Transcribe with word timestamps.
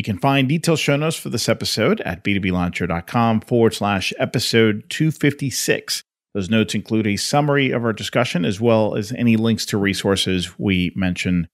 You 0.00 0.02
can 0.02 0.16
find 0.16 0.48
detailed 0.48 0.78
show 0.78 0.96
notes 0.96 1.16
for 1.16 1.28
this 1.28 1.46
episode 1.46 2.00
at 2.00 2.24
b2blauncher.com 2.24 3.42
forward 3.42 3.74
slash 3.74 4.14
episode 4.18 4.84
256. 4.88 6.04
Those 6.32 6.48
notes 6.48 6.74
include 6.74 7.06
a 7.06 7.18
summary 7.18 7.70
of 7.70 7.84
our 7.84 7.92
discussion 7.92 8.46
as 8.46 8.62
well 8.62 8.94
as 8.94 9.12
any 9.12 9.36
links 9.36 9.66
to 9.66 9.76
resources 9.76 10.58
we 10.58 10.90
mention 10.96 11.48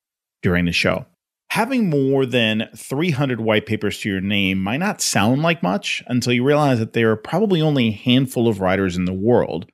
during 0.45 0.67
the 0.67 0.71
show. 0.71 1.07
Having 1.51 1.91
more 1.91 2.25
than 2.25 2.69
300 2.77 3.41
white 3.41 3.67
papers 3.67 3.99
to 3.99 4.11
your 4.11 4.21
name 4.21 4.63
might 4.63 4.77
not 4.77 5.01
sound 5.01 5.43
like 5.43 5.61
much 5.61 6.05
until 6.07 6.33
you 6.33 6.45
realize 6.45 6.79
that 6.79 6.93
there 6.93 7.11
are 7.11 7.17
probably 7.17 7.61
only 7.61 7.89
a 7.89 7.91
handful 7.91 8.47
of 8.47 8.61
writers 8.61 8.97
in 8.97 9.07
the 9.07 9.13
world 9.13 9.69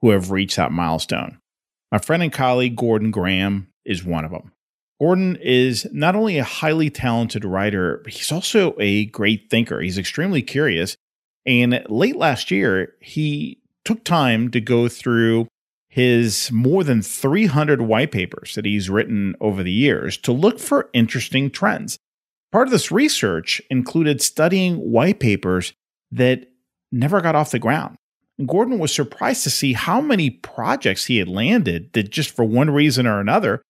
who 0.00 0.10
have 0.10 0.32
reached 0.32 0.56
that 0.56 0.72
milestone. 0.72 1.38
My 1.92 1.98
friend 1.98 2.24
and 2.24 2.32
colleague 2.32 2.74
Gordon 2.74 3.12
Graham 3.12 3.68
is 3.84 4.02
one 4.02 4.24
of 4.24 4.32
them. 4.32 4.50
Gordon 5.00 5.36
is 5.42 5.86
not 5.92 6.16
only 6.16 6.38
a 6.38 6.44
highly 6.44 6.88
talented 6.88 7.44
writer, 7.44 8.00
but 8.02 8.14
he's 8.14 8.32
also 8.32 8.74
a 8.78 9.06
great 9.06 9.50
thinker. 9.50 9.80
He's 9.80 9.98
extremely 9.98 10.42
curious. 10.42 10.96
And 11.44 11.84
late 11.88 12.16
last 12.16 12.50
year, 12.50 12.94
he 13.00 13.60
took 13.84 14.04
time 14.04 14.50
to 14.50 14.60
go 14.60 14.88
through 14.88 15.48
his 15.88 16.50
more 16.50 16.82
than 16.82 17.02
300 17.02 17.82
white 17.82 18.10
papers 18.10 18.54
that 18.54 18.64
he's 18.64 18.90
written 18.90 19.34
over 19.40 19.62
the 19.62 19.72
years 19.72 20.16
to 20.18 20.32
look 20.32 20.58
for 20.58 20.90
interesting 20.92 21.50
trends. 21.50 21.98
Part 22.52 22.68
of 22.68 22.72
this 22.72 22.90
research 22.90 23.62
included 23.70 24.20
studying 24.22 24.76
white 24.76 25.20
papers 25.20 25.72
that 26.10 26.46
never 26.90 27.20
got 27.20 27.34
off 27.34 27.50
the 27.50 27.58
ground. 27.58 27.96
And 28.38 28.48
Gordon 28.48 28.78
was 28.78 28.94
surprised 28.94 29.42
to 29.44 29.50
see 29.50 29.72
how 29.72 30.00
many 30.00 30.30
projects 30.30 31.06
he 31.06 31.18
had 31.18 31.28
landed 31.28 31.92
that 31.92 32.10
just 32.10 32.34
for 32.34 32.44
one 32.44 32.70
reason 32.70 33.06
or 33.06 33.20
another 33.20 33.62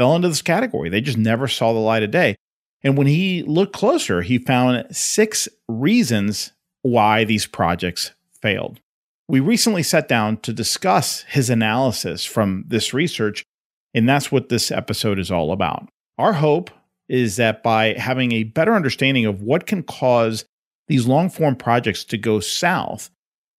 fell 0.00 0.16
into 0.16 0.28
this 0.28 0.40
category. 0.40 0.88
They 0.88 1.02
just 1.02 1.18
never 1.18 1.46
saw 1.46 1.74
the 1.74 1.78
light 1.78 2.02
of 2.02 2.10
day. 2.10 2.34
And 2.82 2.96
when 2.96 3.06
he 3.06 3.42
looked 3.42 3.74
closer, 3.74 4.22
he 4.22 4.38
found 4.38 4.96
six 4.96 5.46
reasons 5.68 6.52
why 6.80 7.24
these 7.24 7.46
projects 7.46 8.12
failed. 8.40 8.80
We 9.28 9.40
recently 9.40 9.82
sat 9.82 10.08
down 10.08 10.38
to 10.38 10.54
discuss 10.54 11.24
his 11.24 11.50
analysis 11.50 12.24
from 12.24 12.64
this 12.66 12.94
research, 12.94 13.44
and 13.92 14.08
that's 14.08 14.32
what 14.32 14.48
this 14.48 14.70
episode 14.70 15.18
is 15.18 15.30
all 15.30 15.52
about. 15.52 15.90
Our 16.16 16.32
hope 16.32 16.70
is 17.10 17.36
that 17.36 17.62
by 17.62 17.92
having 17.92 18.32
a 18.32 18.44
better 18.44 18.74
understanding 18.74 19.26
of 19.26 19.42
what 19.42 19.66
can 19.66 19.82
cause 19.82 20.46
these 20.88 21.06
long 21.06 21.28
form 21.28 21.56
projects 21.56 22.04
to 22.04 22.16
go 22.16 22.40
south, 22.40 23.10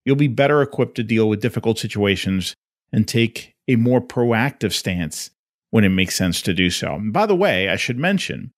you'll 0.05 0.15
be 0.15 0.27
better 0.27 0.63
equipped 0.63 0.95
to 0.95 1.03
deal 1.03 1.29
with 1.29 1.39
difficult 1.39 1.77
situations 1.77 2.55
and 2.91 3.07
take 3.07 3.53
a 3.67 3.75
more 3.75 4.01
proactive 4.01 4.73
stance 4.73 5.29
when 5.71 5.83
it 5.83 5.89
makes 5.89 6.15
sense 6.15 6.41
to 6.43 6.53
do 6.53 6.69
so. 6.69 6.95
And 6.95 7.11
by 7.11 7.25
the 7.25 7.35
way, 7.35 7.69
I 7.69 7.75
should 7.75 7.97
mention 7.97 8.51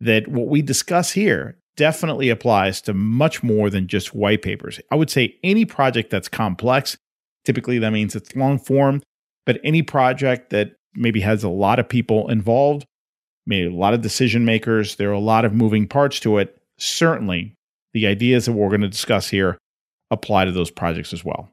that 0.00 0.28
what 0.28 0.48
we 0.48 0.62
discuss 0.62 1.12
here 1.12 1.58
definitely 1.76 2.28
applies 2.28 2.80
to 2.82 2.94
much 2.94 3.42
more 3.42 3.70
than 3.70 3.86
just 3.86 4.14
white 4.14 4.42
papers. 4.42 4.80
I 4.90 4.96
would 4.96 5.10
say 5.10 5.36
any 5.42 5.64
project 5.64 6.10
that's 6.10 6.28
complex, 6.28 6.96
typically 7.44 7.78
that 7.78 7.92
means 7.92 8.14
it's 8.14 8.36
long 8.36 8.58
form, 8.58 9.02
but 9.46 9.60
any 9.64 9.82
project 9.82 10.50
that 10.50 10.72
maybe 10.94 11.20
has 11.20 11.42
a 11.42 11.48
lot 11.48 11.78
of 11.78 11.88
people 11.88 12.28
involved, 12.28 12.84
maybe 13.46 13.68
a 13.68 13.76
lot 13.76 13.94
of 13.94 14.02
decision 14.02 14.44
makers, 14.44 14.96
there 14.96 15.08
are 15.08 15.12
a 15.12 15.18
lot 15.18 15.44
of 15.44 15.54
moving 15.54 15.86
parts 15.86 16.20
to 16.20 16.38
it. 16.38 16.60
Certainly, 16.78 17.54
the 17.92 18.06
ideas 18.06 18.46
that 18.46 18.52
we're 18.52 18.68
going 18.68 18.82
to 18.82 18.88
discuss 18.88 19.28
here 19.28 19.58
apply 20.10 20.44
to 20.44 20.52
those 20.52 20.70
projects 20.70 21.12
as 21.12 21.24
well. 21.24 21.50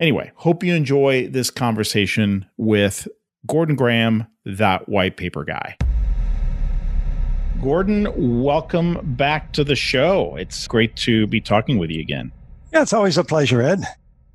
Anyway, 0.00 0.30
hope 0.36 0.62
you 0.62 0.74
enjoy 0.74 1.28
this 1.28 1.50
conversation 1.50 2.46
with 2.56 3.08
Gordon 3.46 3.76
Graham, 3.76 4.26
that 4.44 4.88
white 4.88 5.16
paper 5.16 5.44
guy. 5.44 5.76
Gordon, 7.62 8.08
welcome 8.42 8.98
back 9.16 9.52
to 9.52 9.64
the 9.64 9.76
show. 9.76 10.36
It's 10.36 10.66
great 10.66 10.96
to 10.96 11.26
be 11.26 11.40
talking 11.40 11.78
with 11.78 11.90
you 11.90 12.00
again. 12.00 12.32
Yeah, 12.72 12.82
it's 12.82 12.92
always 12.92 13.16
a 13.16 13.24
pleasure, 13.24 13.62
Ed. 13.62 13.82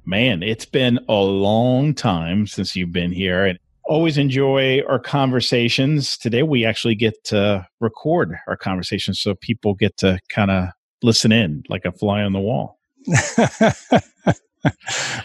Man, 0.06 0.42
it's 0.44 0.66
been 0.66 1.00
a 1.08 1.22
long 1.22 1.94
time 1.94 2.48
since 2.48 2.76
you've 2.76 2.92
been 2.92 3.12
here 3.12 3.46
and 3.46 3.60
always 3.86 4.18
enjoy 4.18 4.82
our 4.88 5.00
conversations. 5.00 6.18
Today 6.18 6.44
we 6.44 6.66
actually 6.66 6.96
get 6.96 7.24
to 7.26 7.68
record 7.80 8.38
our 8.48 8.58
conversations 8.58 9.20
so 9.20 9.36
people 9.36 9.74
get 9.74 9.96
to 9.98 10.20
kind 10.30 10.52
of 10.52 10.70
listen 11.02 11.32
in 11.32 11.64
like 11.70 11.86
a 11.86 11.92
fly 11.92 12.24
on 12.24 12.34
the 12.34 12.40
wall. 12.40 12.80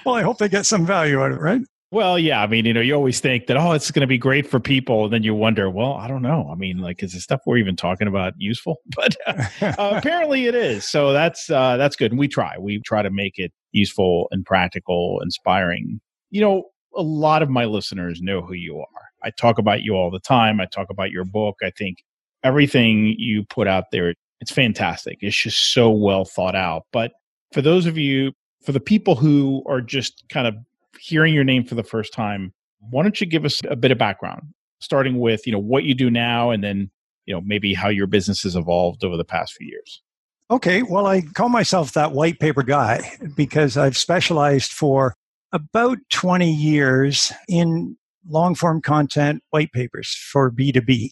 well, 0.04 0.14
I 0.14 0.22
hope 0.22 0.38
they 0.38 0.48
get 0.48 0.66
some 0.66 0.84
value 0.84 1.20
out 1.20 1.30
of 1.30 1.38
it, 1.38 1.40
right? 1.40 1.62
Well, 1.90 2.18
yeah. 2.18 2.42
I 2.42 2.46
mean, 2.46 2.66
you 2.66 2.74
know, 2.74 2.82
you 2.82 2.94
always 2.94 3.18
think 3.18 3.46
that, 3.46 3.56
oh, 3.56 3.72
it's 3.72 3.90
going 3.90 4.02
to 4.02 4.06
be 4.06 4.18
great 4.18 4.46
for 4.46 4.60
people. 4.60 5.04
And 5.04 5.12
then 5.12 5.22
you 5.22 5.34
wonder, 5.34 5.70
well, 5.70 5.94
I 5.94 6.06
don't 6.06 6.20
know. 6.20 6.48
I 6.52 6.54
mean, 6.54 6.78
like, 6.78 7.02
is 7.02 7.14
the 7.14 7.20
stuff 7.20 7.40
we're 7.46 7.56
even 7.56 7.76
talking 7.76 8.06
about 8.06 8.34
useful? 8.36 8.76
But 8.94 9.16
uh, 9.26 9.44
uh, 9.62 9.94
apparently 9.96 10.46
it 10.46 10.54
is. 10.54 10.84
So 10.84 11.12
that's, 11.12 11.48
uh, 11.48 11.78
that's 11.78 11.96
good. 11.96 12.12
And 12.12 12.18
we 12.18 12.28
try. 12.28 12.56
We 12.58 12.80
try 12.80 13.00
to 13.00 13.10
make 13.10 13.38
it 13.38 13.52
useful 13.72 14.28
and 14.32 14.44
practical, 14.44 15.20
inspiring. 15.22 16.00
You 16.30 16.42
know, 16.42 16.64
a 16.94 17.02
lot 17.02 17.42
of 17.42 17.48
my 17.48 17.64
listeners 17.64 18.20
know 18.20 18.42
who 18.42 18.54
you 18.54 18.78
are. 18.78 19.02
I 19.22 19.30
talk 19.30 19.58
about 19.58 19.82
you 19.82 19.94
all 19.94 20.10
the 20.10 20.20
time. 20.20 20.60
I 20.60 20.66
talk 20.66 20.90
about 20.90 21.10
your 21.10 21.24
book. 21.24 21.56
I 21.62 21.70
think 21.70 21.98
everything 22.44 23.14
you 23.16 23.44
put 23.44 23.66
out 23.66 23.84
there, 23.92 24.14
it's 24.40 24.52
fantastic. 24.52 25.18
It's 25.20 25.36
just 25.36 25.72
so 25.72 25.90
well 25.90 26.24
thought 26.24 26.54
out. 26.54 26.82
But 26.92 27.12
for 27.52 27.62
those 27.62 27.86
of 27.86 27.96
you, 27.96 28.32
for 28.62 28.72
the 28.72 28.80
people 28.80 29.14
who 29.14 29.62
are 29.66 29.80
just 29.80 30.24
kind 30.28 30.46
of 30.46 30.54
hearing 31.00 31.34
your 31.34 31.44
name 31.44 31.64
for 31.64 31.74
the 31.74 31.82
first 31.82 32.12
time, 32.12 32.52
why 32.90 33.02
don't 33.02 33.20
you 33.20 33.26
give 33.26 33.44
us 33.44 33.60
a 33.68 33.76
bit 33.76 33.90
of 33.90 33.98
background, 33.98 34.42
starting 34.80 35.18
with 35.18 35.46
you 35.46 35.52
know 35.52 35.58
what 35.58 35.84
you 35.84 35.94
do 35.94 36.10
now, 36.10 36.50
and 36.50 36.62
then 36.62 36.90
you 37.26 37.34
know 37.34 37.40
maybe 37.40 37.74
how 37.74 37.88
your 37.88 38.06
business 38.06 38.42
has 38.42 38.56
evolved 38.56 39.04
over 39.04 39.16
the 39.16 39.24
past 39.24 39.54
few 39.54 39.66
years. 39.66 40.02
Okay, 40.50 40.82
well, 40.82 41.06
I 41.06 41.20
call 41.20 41.50
myself 41.50 41.92
that 41.92 42.12
white 42.12 42.38
paper 42.38 42.62
guy 42.62 43.12
because 43.36 43.76
I've 43.76 43.98
specialized 43.98 44.72
for 44.72 45.14
about 45.52 45.98
20 46.10 46.50
years 46.50 47.32
in 47.48 47.96
long 48.26 48.54
form 48.54 48.80
content 48.80 49.42
white 49.50 49.72
papers 49.72 50.14
for 50.32 50.50
B2B. 50.50 51.10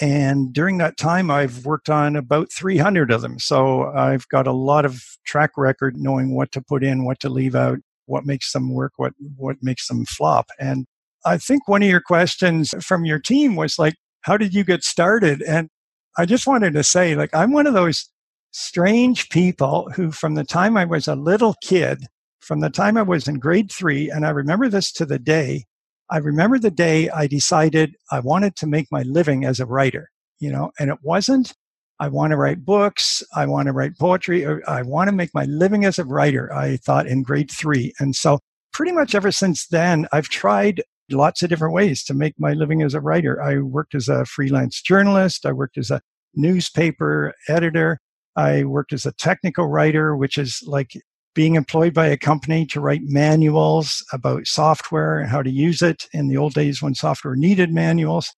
And 0.00 0.52
during 0.52 0.78
that 0.78 0.96
time, 0.96 1.30
I've 1.30 1.66
worked 1.66 1.90
on 1.90 2.14
about 2.14 2.52
300 2.52 3.10
of 3.10 3.20
them. 3.20 3.38
So 3.38 3.84
I've 3.84 4.28
got 4.28 4.46
a 4.46 4.52
lot 4.52 4.84
of 4.84 5.02
track 5.26 5.52
record 5.56 5.96
knowing 5.96 6.34
what 6.34 6.52
to 6.52 6.62
put 6.62 6.84
in, 6.84 7.04
what 7.04 7.20
to 7.20 7.28
leave 7.28 7.54
out, 7.54 7.78
what 8.08 8.26
makes 8.26 8.52
them 8.52 8.72
work, 8.72 8.92
what 8.96 9.12
what 9.36 9.56
makes 9.62 9.88
them 9.88 10.04
flop. 10.04 10.46
And 10.58 10.86
I 11.24 11.38
think 11.38 11.68
one 11.68 11.82
of 11.82 11.88
your 11.88 12.00
questions 12.00 12.74
from 12.80 13.04
your 13.04 13.18
team 13.18 13.56
was 13.56 13.78
like, 13.78 13.94
how 14.22 14.36
did 14.36 14.54
you 14.54 14.64
get 14.64 14.84
started? 14.84 15.42
And 15.42 15.68
I 16.16 16.26
just 16.26 16.46
wanted 16.46 16.74
to 16.74 16.82
say, 16.82 17.14
like, 17.14 17.34
I'm 17.34 17.52
one 17.52 17.66
of 17.66 17.74
those 17.74 18.08
strange 18.50 19.28
people 19.28 19.90
who, 19.94 20.10
from 20.10 20.34
the 20.34 20.44
time 20.44 20.76
I 20.76 20.84
was 20.84 21.06
a 21.06 21.14
little 21.14 21.54
kid, 21.62 22.04
from 22.40 22.60
the 22.60 22.70
time 22.70 22.96
I 22.96 23.02
was 23.02 23.28
in 23.28 23.38
grade 23.38 23.70
three, 23.70 24.10
and 24.10 24.26
I 24.26 24.30
remember 24.30 24.68
this 24.68 24.90
to 24.92 25.06
the 25.06 25.18
day, 25.18 25.64
I 26.10 26.18
remember 26.18 26.58
the 26.58 26.70
day 26.70 27.10
I 27.10 27.26
decided 27.26 27.94
I 28.10 28.20
wanted 28.20 28.56
to 28.56 28.66
make 28.66 28.86
my 28.90 29.02
living 29.02 29.44
as 29.44 29.60
a 29.60 29.66
writer, 29.66 30.08
you 30.40 30.50
know, 30.50 30.72
and 30.78 30.90
it 30.90 30.98
wasn't 31.02 31.52
I 32.00 32.08
want 32.08 32.30
to 32.30 32.36
write 32.36 32.64
books. 32.64 33.22
I 33.34 33.46
want 33.46 33.66
to 33.66 33.72
write 33.72 33.98
poetry. 33.98 34.46
Uh, 34.46 34.58
I 34.66 34.82
want 34.82 35.08
to 35.08 35.12
make 35.12 35.34
my 35.34 35.44
living 35.44 35.84
as 35.84 35.98
a 35.98 36.04
writer, 36.04 36.52
I 36.52 36.76
thought 36.76 37.06
in 37.06 37.22
grade 37.22 37.50
three. 37.50 37.92
And 37.98 38.14
so, 38.14 38.38
pretty 38.72 38.92
much 38.92 39.14
ever 39.14 39.32
since 39.32 39.66
then, 39.66 40.06
I've 40.12 40.28
tried 40.28 40.82
lots 41.10 41.42
of 41.42 41.48
different 41.48 41.74
ways 41.74 42.04
to 42.04 42.14
make 42.14 42.34
my 42.38 42.52
living 42.52 42.82
as 42.82 42.94
a 42.94 43.00
writer. 43.00 43.42
I 43.42 43.58
worked 43.58 43.94
as 43.94 44.08
a 44.08 44.24
freelance 44.26 44.80
journalist, 44.80 45.46
I 45.46 45.52
worked 45.52 45.78
as 45.78 45.90
a 45.90 46.00
newspaper 46.34 47.34
editor, 47.48 47.98
I 48.36 48.64
worked 48.64 48.92
as 48.92 49.06
a 49.06 49.12
technical 49.12 49.66
writer, 49.66 50.16
which 50.16 50.38
is 50.38 50.62
like 50.66 50.92
being 51.34 51.56
employed 51.56 51.94
by 51.94 52.06
a 52.06 52.16
company 52.16 52.66
to 52.66 52.80
write 52.80 53.02
manuals 53.04 54.04
about 54.12 54.46
software 54.46 55.18
and 55.18 55.28
how 55.28 55.42
to 55.42 55.50
use 55.50 55.82
it 55.82 56.06
in 56.12 56.28
the 56.28 56.36
old 56.36 56.54
days 56.54 56.82
when 56.82 56.94
software 56.94 57.36
needed 57.36 57.72
manuals. 57.72 58.32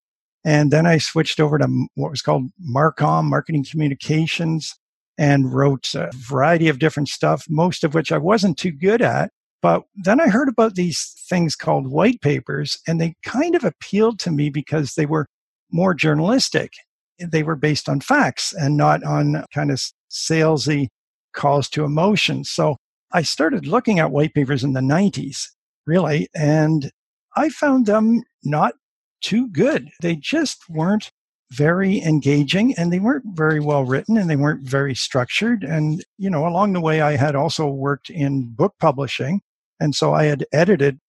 And 0.45 0.71
then 0.71 0.87
I 0.87 0.99
switched 0.99 1.39
over 1.39 1.59
to 1.59 1.87
what 1.95 2.11
was 2.11 2.23
called 2.23 2.51
Marcom, 2.67 3.25
Marketing 3.25 3.65
Communications, 3.69 4.75
and 5.19 5.53
wrote 5.53 5.95
a 5.95 6.11
variety 6.15 6.69
of 6.69 6.79
different 6.79 7.09
stuff, 7.09 7.45
most 7.49 7.85
of 7.85 7.95
which 7.95 8.11
I 8.11 8.19
wasn't 8.19 8.57
too 8.57 8.73
good 8.73 9.03
at. 9.03 9.31
But 9.61 9.83
then 9.95 10.21
I 10.21 10.29
heard 10.29 10.49
about 10.49 10.75
these 10.75 11.15
things 11.29 11.55
called 11.55 11.89
white 11.89 12.23
papers, 12.23 12.79
and 12.89 12.99
they 13.01 13.15
kind 13.23 13.55
of 13.55 13.65
appealed 13.65 14.19
to 14.21 14.31
me 14.31 14.49
because 14.49 14.95
they 14.95 15.05
were 15.05 15.27
more 15.71 15.93
journalistic. 15.93 16.73
They 17.19 17.43
were 17.43 17.57
based 17.57 17.89
on 17.89 18.01
facts 18.01 18.55
and 18.55 18.79
not 18.79 19.05
on 19.05 19.45
kind 19.53 19.71
of 19.71 19.83
salesy 20.11 20.89
calls 21.35 21.69
to 21.71 21.85
emotion. 21.85 22.45
So 22.45 22.77
I 23.13 23.23
started 23.23 23.67
looking 23.67 23.99
at 23.99 24.11
white 24.11 24.33
papers 24.33 24.65
in 24.65 24.73
the 24.73 24.81
90s, 24.81 25.43
really, 25.87 26.29
and 26.35 26.91
I 27.37 27.51
found 27.51 27.85
them 27.85 28.23
not 28.43 28.75
too 29.21 29.49
good. 29.49 29.91
They 30.01 30.17
just 30.17 30.69
weren't 30.69 31.11
very 31.51 32.01
engaging 32.01 32.75
and 32.77 32.93
they 32.93 33.01
weren't 33.01 33.25
very 33.27 33.61
well 33.61 33.85
written 33.85 34.17
and 34.17 34.31
they 34.31 34.37
weren't 34.37 34.69
very 34.69 34.95
structured. 34.95 35.65
And, 35.65 36.05
you 36.17 36.31
know, 36.31 36.47
along 36.47 36.73
the 36.73 36.81
way, 36.81 37.01
I 37.01 37.17
had 37.17 37.35
also 37.35 37.67
worked 37.67 38.09
in 38.09 38.53
book 38.55 38.75
publishing. 38.79 39.41
And 39.81 39.95
so 39.95 40.15
I 40.15 40.25
had 40.25 40.47
edited, 40.53 41.01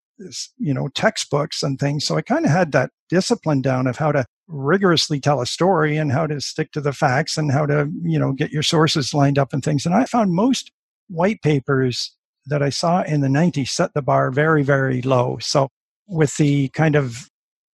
you 0.58 0.74
know, 0.74 0.88
textbooks 0.90 1.62
and 1.62 1.80
things. 1.80 2.06
So 2.06 2.18
I 2.18 2.22
kind 2.22 2.46
of 2.46 2.52
had 2.52 2.72
that 2.72 2.92
discipline 3.10 3.62
down 3.62 3.86
of 3.86 3.98
how 3.98 4.12
to 4.12 4.25
rigorously 4.48 5.19
tell 5.19 5.42
a 5.42 5.46
story 5.46 5.98
and 5.98 6.12
how 6.12 6.28
to 6.28 6.42
stick 6.42 6.72
to 6.72 6.81
the 6.81 6.94
facts 6.94 7.38
and 7.38 7.52
how 7.52 7.66
to, 7.68 7.90
you 8.04 8.18
know, 8.18 8.31
get 8.31 8.52
your 8.52 8.64
sources 8.64 9.14
lined 9.14 9.38
up 9.38 9.54
and 9.54 9.64
things. 9.64 9.86
And 9.86 9.94
I 9.94 10.06
found 10.06 10.34
most 10.34 10.72
white 11.07 11.42
papers 11.42 12.16
that 12.48 12.64
I 12.64 12.69
saw 12.69 13.04
in 13.04 13.22
the 13.22 13.28
90s 13.28 13.69
set 13.69 13.94
the 13.94 14.02
bar 14.02 14.31
very, 14.31 14.64
very 14.64 15.02
low. 15.04 15.38
So 15.40 15.69
with 16.07 16.36
the 16.38 16.69
kind 16.69 16.96
of 16.96 17.30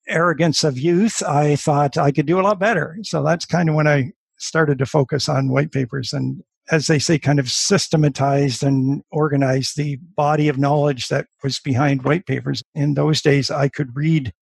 arrogance 0.08 0.64
of 0.64 0.78
youth, 0.78 1.22
I 1.24 1.56
thought 1.56 1.98
I 1.98 2.12
could 2.12 2.26
do 2.26 2.40
a 2.40 2.44
lot 2.44 2.60
better. 2.60 2.98
So 3.04 3.24
that's 3.24 3.46
kind 3.46 3.70
of 3.70 3.76
when 3.76 3.88
I 3.88 4.12
started 4.38 4.78
to 4.80 4.86
focus 4.86 5.28
on 5.28 5.50
white 5.50 5.72
papers 5.72 6.14
and 6.14 6.44
as 6.70 6.88
they 6.88 7.00
say, 7.00 7.18
kind 7.18 7.40
of 7.40 7.50
systematized 7.50 8.64
and 8.64 9.02
organized 9.12 9.78
the 9.78 9.98
body 10.16 10.48
of 10.50 10.58
knowledge 10.58 11.08
that 11.08 11.28
was 11.44 11.60
behind 11.60 12.04
white 12.04 12.26
papers. 12.26 12.62
In 12.76 12.94
those 12.94 13.22
days, 13.22 13.50
I 13.50 13.70
could 13.70 13.96
read 13.96 14.34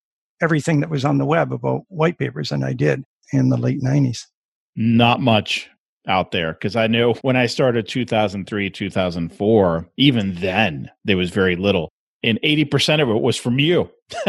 everything 0.42 0.80
that 0.80 0.90
was 0.90 1.06
on 1.06 1.18
the 1.18 1.26
web 1.26 1.54
about 1.54 1.84
white 1.88 2.18
papers, 2.18 2.52
and 2.52 2.66
I 2.66 2.74
did 2.74 3.04
in 3.32 3.50
the 3.50 3.58
late 3.58 3.82
90s. 3.82 4.24
Not 4.76 5.22
much 5.22 5.70
out 6.08 6.32
there 6.32 6.54
because 6.54 6.76
I 6.76 6.88
know 6.88 7.14
when 7.22 7.36
I 7.36 7.46
started 7.46 7.88
2003, 7.88 8.70
2004, 8.70 9.90
even 9.98 10.36
then 10.36 10.90
there 11.04 11.18
was 11.18 11.30
very 11.30 11.56
little. 11.56 11.90
And 12.26 12.40
80% 12.42 13.04
of 13.04 13.10
it 13.10 13.22
was 13.22 13.38
from 13.38 13.60
you. 13.60 13.90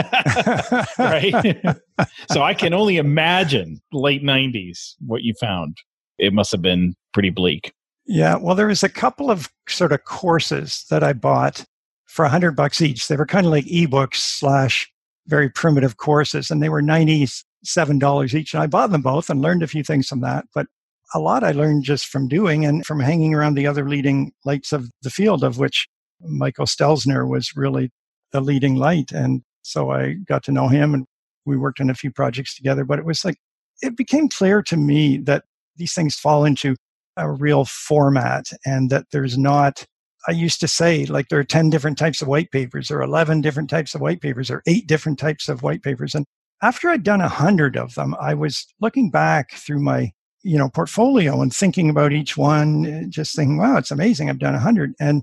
right? 0.99 1.57
so 2.31 2.43
I 2.43 2.53
can 2.53 2.75
only 2.75 2.99
imagine 2.99 3.81
late 3.91 4.23
90s 4.23 4.95
what 5.01 5.23
you 5.23 5.33
found. 5.41 5.79
It 6.19 6.35
must 6.35 6.53
have 6.53 6.61
been 6.61 6.95
pretty 7.15 7.31
bleak. 7.31 7.73
Yeah, 8.07 8.37
well, 8.37 8.55
there 8.55 8.67
was 8.67 8.83
a 8.83 8.89
couple 8.89 9.31
of 9.31 9.51
sort 9.69 9.93
of 9.93 10.05
courses 10.05 10.85
that 10.91 11.03
I 11.03 11.13
bought 11.13 11.65
for 12.07 12.25
a 12.25 12.29
hundred 12.29 12.53
bucks 12.53 12.81
each. 12.81 13.09
They 13.09 13.17
were 13.17 13.27
kind 13.27 13.47
of 13.47 13.53
like 13.53 13.65
ebooks 13.65 14.17
slash 14.17 14.91
very 15.27 15.51
primitive 15.51 15.97
courses, 15.97 16.51
and 16.51 16.63
they 16.63 16.69
were 16.69 16.81
ninety-seven 16.81 17.99
dollars 17.99 18.35
each. 18.35 18.55
And 18.55 18.63
I 18.63 18.69
bought 18.69 18.91
them 18.91 19.03
both 19.03 19.29
and 19.29 19.43
learned 19.43 19.65
a 19.65 19.67
few 19.67 19.83
things 19.83 20.07
from 20.07 20.21
that. 20.21 20.45
But 20.55 20.67
a 21.15 21.19
lot 21.19 21.43
I 21.43 21.51
learned 21.51 21.83
just 21.83 22.07
from 22.07 22.29
doing 22.29 22.65
and 22.65 22.87
from 22.87 23.01
hanging 23.01 23.35
around 23.35 23.55
the 23.55 23.67
other 23.67 23.89
leading 23.89 24.33
lights 24.45 24.73
of 24.73 24.89
the 25.03 25.11
field, 25.11 25.43
of 25.43 25.59
which 25.59 25.89
Michael 26.21 26.67
Stelzner 26.67 27.29
was 27.29 27.57
really 27.57 27.91
the 28.33 28.41
leading 28.41 28.77
light. 28.77 29.13
And 29.13 29.43
so 29.63 29.91
I 29.91 30.15
got 30.15 30.43
to 30.45 30.53
know 30.53 30.69
him, 30.69 30.95
and 30.95 31.07
we 31.45 31.57
worked 31.57 31.81
on 31.81 31.91
a 31.91 31.95
few 31.95 32.11
projects 32.11 32.55
together. 32.55 32.85
But 32.85 32.99
it 32.99 33.05
was 33.05 33.25
like 33.25 33.37
it 33.83 33.97
became 33.97 34.29
clear 34.29 34.63
to 34.63 34.77
me 34.77 35.19
that 35.19 35.45
these 35.77 35.95
things 35.95 36.17
fall 36.17 36.45
into 36.45 36.77
a 37.17 37.31
real 37.31 37.65
format 37.65 38.47
and 38.65 38.91
that 38.91 39.07
there's 39.13 39.39
not 39.39 39.85
I 40.29 40.33
used 40.33 40.61
to 40.61 40.69
say 40.69 41.07
like 41.07 41.29
there 41.29 41.39
are 41.39 41.45
10 41.45 41.71
different 41.71 41.99
types 41.99 42.21
of 42.21 42.29
white 42.29 42.51
papers 42.51 42.91
or 42.91 43.01
11 43.01 43.41
different 43.41 43.71
types 43.71 43.95
of 43.95 44.01
white 44.01 44.21
papers 44.21 44.51
or 44.51 44.63
eight 44.67 44.87
different 44.87 45.19
types 45.19 45.49
of 45.49 45.63
white 45.63 45.83
papers 45.83 46.15
and 46.15 46.27
after 46.63 46.89
I'd 46.89 47.03
done 47.03 47.21
a 47.21 47.29
hundred 47.29 47.77
of 47.77 47.95
them 47.95 48.15
I 48.21 48.35
was 48.35 48.67
looking 48.81 49.11
back 49.11 49.53
through 49.53 49.81
my 49.81 50.11
you 50.43 50.59
know 50.59 50.69
portfolio 50.69 51.41
and 51.41 51.55
thinking 51.55 51.89
about 51.89 52.13
each 52.13 52.37
one 52.37 52.87
eh, 52.87 53.05
just 53.09 53.35
thinking 53.35 53.57
wow 53.57 53.77
it's 53.77 53.91
amazing 53.91 54.29
I've 54.29 54.39
done 54.39 54.55
a 54.55 54.61
hundred 54.61 54.95
and 55.01 55.23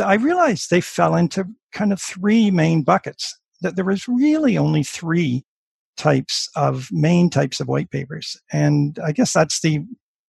I 0.00 0.14
realized 0.14 0.70
they 0.70 0.80
fell 0.80 1.14
into 1.14 1.46
kind 1.72 1.92
of 1.92 2.00
three 2.00 2.50
main 2.50 2.82
buckets 2.82 3.38
that 3.60 3.76
there 3.76 3.84
was 3.84 4.08
really 4.08 4.56
only 4.56 4.82
three 4.82 5.44
types 5.96 6.48
of 6.56 6.88
main 6.90 7.28
types 7.28 7.60
of 7.60 7.68
white 7.68 7.90
papers 7.90 8.36
and 8.52 8.98
I 9.04 9.12
guess 9.12 9.32
that's 9.32 9.60
the 9.60 9.84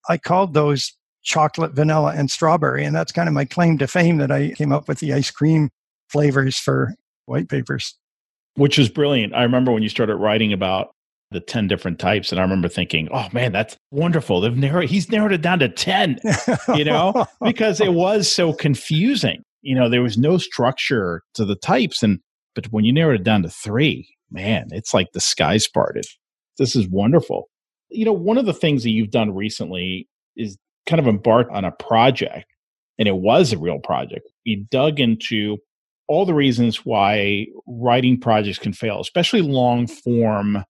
I 0.09 0.17
called 0.17 0.53
those 0.53 0.93
chocolate, 1.23 1.73
vanilla, 1.73 2.13
and 2.15 2.29
strawberry. 2.29 2.83
And 2.83 2.95
that's 2.95 3.11
kind 3.11 3.27
of 3.27 3.33
my 3.33 3.45
claim 3.45 3.77
to 3.79 3.87
fame 3.87 4.17
that 4.17 4.31
I 4.31 4.51
came 4.51 4.71
up 4.71 4.87
with 4.87 4.99
the 4.99 5.13
ice 5.13 5.31
cream 5.31 5.69
flavors 6.09 6.57
for 6.57 6.95
white 7.25 7.49
papers. 7.49 7.97
Which 8.55 8.77
is 8.77 8.89
brilliant. 8.89 9.33
I 9.33 9.43
remember 9.43 9.71
when 9.71 9.83
you 9.83 9.89
started 9.89 10.15
writing 10.15 10.51
about 10.51 10.91
the 11.31 11.39
10 11.39 11.67
different 11.67 11.97
types. 11.99 12.31
And 12.31 12.39
I 12.39 12.43
remember 12.43 12.67
thinking, 12.67 13.07
oh 13.13 13.27
man, 13.31 13.53
that's 13.53 13.77
wonderful. 13.91 14.41
They've 14.41 14.55
narrowed, 14.55 14.89
he's 14.89 15.09
narrowed 15.09 15.31
it 15.31 15.41
down 15.41 15.59
to 15.59 15.69
10, 15.69 16.19
you 16.75 16.83
know, 16.83 17.25
because 17.41 17.79
it 17.79 17.93
was 17.93 18.29
so 18.29 18.51
confusing. 18.51 19.41
You 19.61 19.75
know, 19.75 19.89
there 19.89 20.01
was 20.01 20.17
no 20.17 20.37
structure 20.37 21.23
to 21.35 21.45
the 21.45 21.55
types. 21.55 22.03
And, 22.03 22.19
but 22.55 22.67
when 22.67 22.85
you 22.85 22.93
narrowed 22.93 23.21
it 23.21 23.23
down 23.23 23.43
to 23.43 23.49
three, 23.49 24.07
man, 24.29 24.67
it's 24.71 24.93
like 24.93 25.11
the 25.13 25.19
sky's 25.19 25.67
parted. 25.67 26.05
This 26.57 26.75
is 26.75 26.87
wonderful 26.87 27.47
you 27.91 28.05
know, 28.05 28.13
one 28.13 28.37
of 28.37 28.45
the 28.45 28.53
things 28.53 28.83
that 28.83 28.91
you've 28.91 29.11
done 29.11 29.35
recently 29.35 30.07
is 30.35 30.57
kind 30.87 30.99
of 30.99 31.07
embark 31.07 31.47
on 31.51 31.65
a 31.65 31.71
project, 31.71 32.45
and 32.97 33.07
it 33.07 33.17
was 33.17 33.51
a 33.51 33.57
real 33.57 33.79
project. 33.79 34.27
You 34.45 34.65
dug 34.71 34.99
into 34.99 35.57
all 36.07 36.25
the 36.25 36.33
reasons 36.33 36.85
why 36.85 37.47
writing 37.67 38.19
projects 38.19 38.59
can 38.59 38.73
fail, 38.73 38.99
especially 38.99 39.41
long 39.41 39.87
form 39.87 40.63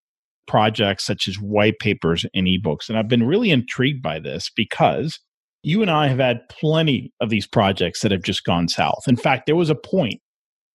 projects 0.47 1.05
such 1.05 1.27
as 1.27 1.39
white 1.39 1.79
papers 1.79 2.25
and 2.33 2.47
ebooks. 2.47 2.89
And 2.89 2.97
I've 2.97 3.07
been 3.07 3.25
really 3.25 3.51
intrigued 3.51 4.01
by 4.01 4.19
this 4.19 4.51
because 4.53 5.19
you 5.63 5.81
and 5.81 5.91
I 5.91 6.07
have 6.07 6.19
had 6.19 6.47
plenty 6.49 7.13
of 7.19 7.29
these 7.29 7.47
projects 7.47 8.01
that 8.01 8.11
have 8.11 8.23
just 8.23 8.43
gone 8.43 8.67
south. 8.67 9.03
In 9.07 9.15
fact, 9.15 9.45
there 9.45 9.55
was 9.55 9.69
a 9.69 9.75
point 9.75 10.19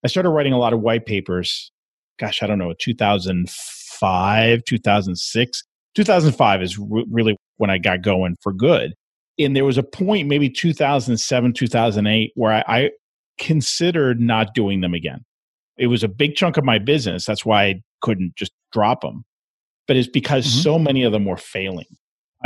I 0.07 0.09
started 0.09 0.31
writing 0.31 0.53
a 0.53 0.59
lot 0.59 0.73
of 0.73 0.81
white 0.81 1.05
papers, 1.05 1.73
gosh, 2.21 2.41
I 2.41 2.47
don't 2.47 2.59
know, 2.59 2.73
2005, 2.79 4.65
2006. 4.65 5.63
2005 5.97 6.63
is 6.63 6.79
re- 6.79 7.07
really 7.11 7.37
when 7.57 7.71
I 7.71 7.79
got 7.79 8.03
going 8.03 8.37
for 8.41 8.53
good. 8.53 8.95
And 9.39 9.57
there 9.57 9.65
was 9.65 9.79
a 9.79 9.83
point, 9.83 10.29
maybe 10.29 10.49
2007, 10.49 11.53
2008, 11.55 12.33
where 12.37 12.53
I, 12.53 12.65
I 12.69 12.91
considered 13.39 14.21
not 14.21 14.55
doing 14.55 14.81
them 14.81 14.95
again. 14.95 15.25
It 15.77 15.89
was 15.89 16.05
a 16.05 16.09
big 16.09 16.37
chunk 16.37 16.57
of 16.57 16.65
my 16.65 16.79
business. 16.79 17.25
That's 17.25 17.45
why 17.45 17.65
I 17.65 17.83
couldn't 18.01 18.37
just 18.37 18.53
drop 18.73 19.01
them. 19.01 19.25
But 19.89 19.97
it's 19.97 20.09
because 20.09 20.47
mm-hmm. 20.47 20.61
so 20.61 20.79
many 20.79 21.03
of 21.03 21.11
them 21.11 21.25
were 21.25 21.37
failing. 21.37 21.87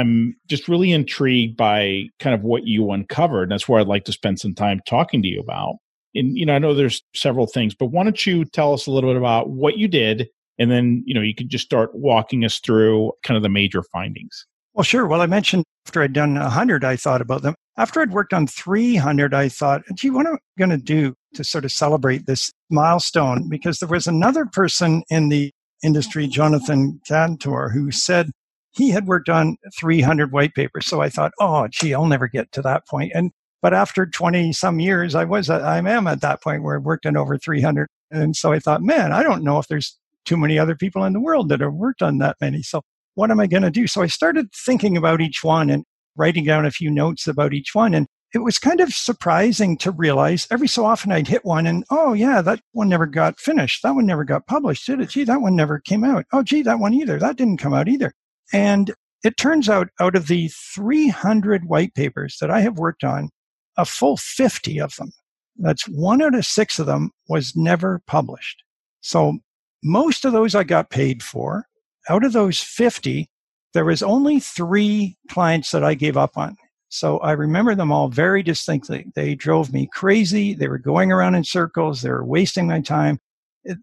I'm 0.01 0.37
just 0.49 0.69
really 0.69 0.93
intrigued 0.93 1.57
by 1.57 2.05
kind 2.19 2.35
of 2.35 2.43
what 2.43 2.67
you 2.67 2.91
uncovered. 2.91 3.45
And 3.45 3.53
That's 3.53 3.69
where 3.69 3.81
I'd 3.81 3.87
like 3.87 4.05
to 4.05 4.13
spend 4.13 4.41
some 4.41 4.55
time 4.55 4.81
talking 4.87 5.23
to 5.23 5.29
you 5.29 5.41
about. 5.41 5.77
And, 6.15 6.37
you 6.37 6.45
know, 6.45 6.55
I 6.55 6.59
know 6.59 6.75
there's 6.75 7.03
several 7.15 7.47
things, 7.47 7.75
but 7.75 7.87
why 7.87 8.03
don't 8.03 8.27
you 8.27 8.45
tell 8.45 8.73
us 8.73 8.87
a 8.87 8.91
little 8.91 9.11
bit 9.11 9.17
about 9.17 9.51
what 9.51 9.79
you 9.79 9.87
did 9.87 10.29
and 10.59 10.71
then, 10.71 11.03
you 11.07 11.15
know, 11.15 11.23
you 11.23 11.35
could 11.35 11.49
just 11.49 11.65
start 11.65 11.95
walking 11.95 12.45
us 12.45 12.59
through 12.59 13.13
kind 13.23 13.37
of 13.37 13.43
the 13.43 13.49
major 13.49 13.83
findings. 13.83 14.47
Well, 14.75 14.85
sure. 14.85 15.07
Well, 15.07 15.23
I 15.23 15.27
mentioned 15.27 15.65
after 15.87 16.03
I'd 16.03 16.13
done 16.13 16.35
100, 16.35 16.85
I 16.85 16.97
thought 16.97 17.23
about 17.23 17.43
them. 17.43 17.55
After 17.79 18.01
I'd 18.01 18.13
worked 18.13 18.35
on 18.35 18.47
300, 18.47 19.33
I 19.33 19.49
thought, 19.49 19.83
gee, 19.95 20.11
what 20.11 20.27
am 20.27 20.35
I 20.35 20.39
going 20.59 20.71
to 20.71 20.77
do 20.77 21.15
to 21.35 21.45
sort 21.45 21.65
of 21.65 21.73
celebrate 21.73 22.27
this 22.27 22.53
milestone? 22.69 23.49
Because 23.49 23.79
there 23.79 23.89
was 23.89 24.07
another 24.07 24.45
person 24.45 25.03
in 25.09 25.31
the 25.31 25.51
industry, 25.83 26.27
Jonathan 26.27 27.01
Kantor, 27.09 27.71
who 27.71 27.91
said 27.91 28.31
he 28.73 28.91
had 28.91 29.07
worked 29.07 29.29
on 29.29 29.57
300 29.79 30.33
white 30.33 30.55
papers. 30.55 30.87
So 30.87 31.01
I 31.01 31.09
thought, 31.09 31.33
oh, 31.41 31.69
gee, 31.69 31.95
I'll 31.95 32.07
never 32.07 32.29
get 32.29 32.53
to 32.53 32.63
that 32.63 32.87
point. 32.87 33.13
And 33.15 33.33
but 33.63 33.75
after 33.75 34.07
20 34.07 34.53
some 34.53 34.81
years, 34.81 35.15
I 35.15 35.25
was 35.25 35.51
I 35.51 35.79
am 35.79 36.07
at 36.07 36.23
that 36.23 36.43
point 36.43 36.63
where 36.63 36.77
I've 36.77 36.85
worked 36.85 37.07
on 37.07 37.17
over 37.17 37.37
300. 37.37 37.89
And 38.11 38.35
so 38.35 38.53
I 38.53 38.59
thought, 38.59 38.83
man, 38.83 39.13
I 39.13 39.23
don't 39.23 39.45
know 39.45 39.59
if 39.59 39.69
there's 39.69 39.99
too 40.25 40.37
many 40.37 40.59
other 40.59 40.75
people 40.75 41.05
in 41.05 41.13
the 41.13 41.21
world 41.21 41.49
that 41.49 41.61
have 41.61 41.75
worked 41.75 42.03
on 42.03 42.19
that 42.19 42.37
many. 42.41 42.63
So 42.63 42.83
what 43.15 43.31
am 43.31 43.41
I 43.41 43.47
going 43.47 43.63
to 43.63 43.71
do? 43.71 43.87
So 43.87 44.03
I 44.03 44.07
started 44.07 44.49
thinking 44.53 44.97
about 44.97 45.21
each 45.21 45.45
one 45.45 45.71
and 45.71 45.85
writing 46.17 46.45
down 46.45 46.65
a 46.65 46.71
few 46.71 46.91
notes 46.91 47.27
about 47.27 47.53
each 47.53 47.75
one. 47.75 47.95
And 47.95 48.07
it 48.33 48.39
was 48.39 48.59
kind 48.59 48.81
of 48.81 48.93
surprising 48.93 49.77
to 49.79 49.91
realize 49.91 50.47
every 50.51 50.69
so 50.69 50.85
often 50.85 51.11
I'd 51.11 51.29
hit 51.29 51.45
one 51.45 51.67
and, 51.67 51.85
oh, 51.91 52.13
yeah, 52.13 52.41
that 52.43 52.61
one 52.73 52.89
never 52.89 53.07
got 53.07 53.41
finished. 53.41 53.83
That 53.83 53.95
one 53.95 54.07
never 54.07 54.25
got 54.25 54.47
published, 54.47 54.87
did 54.87 55.01
it? 55.01 55.11
Gee, 55.11 55.25
that 55.25 55.41
one 55.41 55.57
never 55.57 55.81
came 55.81 56.05
out. 56.05 56.27
Oh, 56.33 56.43
gee, 56.43 56.63
that 56.63 56.79
one 56.79 56.95
either. 56.95 57.19
That 57.19 57.37
didn't 57.37 57.59
come 57.59 57.75
out 57.75 57.89
either. 57.89 58.13
And 58.53 58.93
it 59.23 59.37
turns 59.37 59.69
out 59.69 59.89
out 60.01 60.17
of 60.17 60.29
the 60.29 60.49
300 60.75 61.65
white 61.65 61.95
papers 61.95 62.39
that 62.41 62.51
I 62.51 62.61
have 62.61 62.79
worked 62.79 63.05
on, 63.05 63.31
a 63.77 63.85
full 63.85 64.17
50 64.17 64.81
of 64.81 64.95
them, 64.97 65.13
that's 65.61 65.85
one 65.85 66.23
out 66.23 66.35
of 66.35 66.47
six 66.47 66.79
of 66.79 66.87
them 66.87 67.11
was 67.29 67.55
never 67.55 68.03
published. 68.07 68.63
So 69.01 69.39
most 69.83 70.25
of 70.25 70.33
those 70.33 70.55
I 70.55 70.65
got 70.65 70.91
paid 70.91 71.23
for. 71.23 71.67
Out 72.09 72.25
of 72.25 72.33
those 72.33 72.61
50, 72.61 73.29
there 73.75 73.85
was 73.85 74.03
only 74.03 74.41
three 74.41 75.17
clients 75.29 75.71
that 75.71 75.85
I 75.85 75.95
gave 75.95 76.17
up 76.17 76.37
on. 76.37 76.57
So 76.89 77.19
I 77.19 77.33
remember 77.33 77.75
them 77.75 77.93
all 77.93 78.09
very 78.09 78.43
distinctly. 78.43 79.07
They 79.15 79.35
drove 79.35 79.73
me 79.73 79.89
crazy. 79.93 80.55
They 80.55 80.67
were 80.67 80.79
going 80.79 81.13
around 81.13 81.37
in 81.37 81.45
circles. 81.45 82.03
They 82.03 82.11
were 82.11 82.25
wasting 82.25 82.67
my 82.67 82.81
time. 82.81 83.21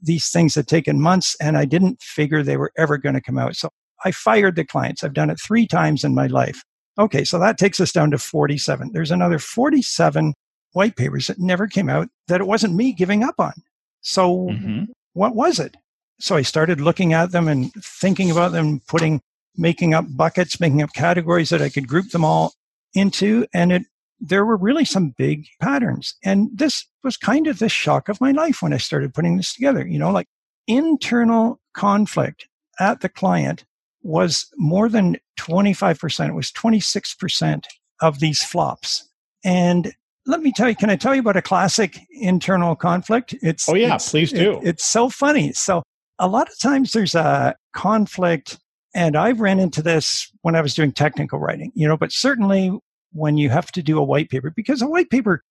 These 0.02 0.30
things 0.30 0.56
had 0.56 0.68
taken 0.68 1.00
months 1.00 1.36
and 1.40 1.58
I 1.58 1.66
didn't 1.66 2.02
figure 2.02 2.44
they 2.44 2.58
were 2.58 2.74
ever 2.78 2.98
going 2.98 3.16
to 3.16 3.22
come 3.22 3.38
out. 3.38 3.56
So 3.56 3.70
I 4.06 4.12
fired 4.12 4.56
the 4.56 4.66
clients. 4.66 5.04
I've 5.04 5.14
done 5.14 5.30
it 5.30 5.40
three 5.40 5.68
times 5.68 6.04
in 6.04 6.16
my 6.16 6.28
life. 6.28 6.64
Okay, 7.00 7.24
so 7.24 7.38
that 7.40 7.58
takes 7.58 7.80
us 7.80 7.92
down 7.92 8.12
to 8.12 8.18
47. 8.18 8.92
There's 8.92 9.12
another 9.12 9.40
47 9.40 10.34
white 10.74 10.96
papers 10.96 11.28
that 11.28 11.40
never 11.40 11.68
came 11.68 11.90
out 11.90 12.08
that 12.28 12.42
it 12.42 12.48
wasn't 12.48 12.76
me 12.76 12.94
giving 12.94 13.24
up 13.24 13.36
on. 13.38 13.54
So 14.02 14.48
mm-hmm. 14.48 14.86
what 15.14 15.36
was 15.36 15.60
it? 15.60 15.76
So 16.20 16.36
I 16.36 16.42
started 16.42 16.82
looking 16.82 17.14
at 17.14 17.32
them 17.32 17.48
and 17.48 17.72
thinking 17.74 18.32
about 18.32 18.52
them, 18.52 18.82
putting, 18.88 19.22
making 19.56 19.94
up 19.94 20.06
buckets, 20.10 20.60
making 20.60 20.82
up 20.82 20.94
categories 20.94 21.50
that 21.50 21.62
I 21.62 21.70
could 21.70 21.88
group 21.88 22.10
them 22.10 22.26
all 22.26 22.54
into. 22.94 23.46
And 23.54 23.72
it, 23.72 23.84
there 24.20 24.46
were 24.46 24.58
really 24.58 24.86
some 24.86 25.14
big 25.18 25.46
patterns. 25.62 26.16
And 26.24 26.50
this 26.54 26.86
was 27.04 27.18
kind 27.18 27.46
of 27.46 27.60
the 27.60 27.70
shock 27.70 28.10
of 28.10 28.20
my 28.20 28.32
life 28.32 28.64
when 28.64 28.74
I 28.74 28.78
started 28.78 29.14
putting 29.14 29.38
this 29.38 29.54
together. 29.54 29.86
You 29.86 30.00
know, 30.00 30.12
like 30.12 30.28
internal 30.68 31.60
conflict 31.76 32.48
at 32.80 33.02
the 33.02 33.10
client 33.10 33.66
was 34.08 34.48
more 34.56 34.88
than 34.88 35.18
25%. 35.40 36.30
It 36.30 36.34
was 36.34 36.52
26% 36.52 37.66
of 38.02 38.20
these 38.20 38.42
flops. 38.42 39.08
And 39.44 39.94
let 40.26 40.42
me 40.42 40.52
tell 40.52 40.70
you, 40.70 40.76
can 40.76 40.90
I 40.90 40.96
tell 40.96 41.14
you 41.14 41.20
about 41.20 41.38
a 41.38 41.42
classic 41.42 42.00
internal 42.12 42.76
conflict? 42.76 43.36
It's, 43.42 43.68
oh, 43.68 43.76
yeah, 43.76 43.96
it's, 43.96 44.10
please 44.10 44.32
do. 44.32 44.60
It, 44.60 44.68
it's 44.68 44.86
so 44.86 45.10
funny. 45.10 45.54
So, 45.54 45.84
a 46.20 46.28
lot 46.28 46.50
of 46.50 46.58
times 46.60 46.94
there's 46.94 47.16
a 47.16 47.56
conflict, 47.74 48.58
and 48.96 49.16
I 49.16 49.32
ran 49.32 49.60
into 49.60 49.84
this 49.84 50.32
when 50.42 50.56
I 50.56 50.62
was 50.62 50.74
doing 50.74 50.92
technical 50.92 51.38
writing, 51.38 51.72
you 51.76 51.88
know, 51.88 51.98
but 51.98 52.12
certainly 52.12 52.72
when 53.12 53.38
you 53.38 53.50
have 53.50 53.72
to 53.74 53.84
do 53.84 54.00
a 54.00 54.04
white 54.04 54.30
paper, 54.30 54.52
because 54.56 54.82
a 54.82 54.88
white 54.88 55.10
paper 55.10 55.44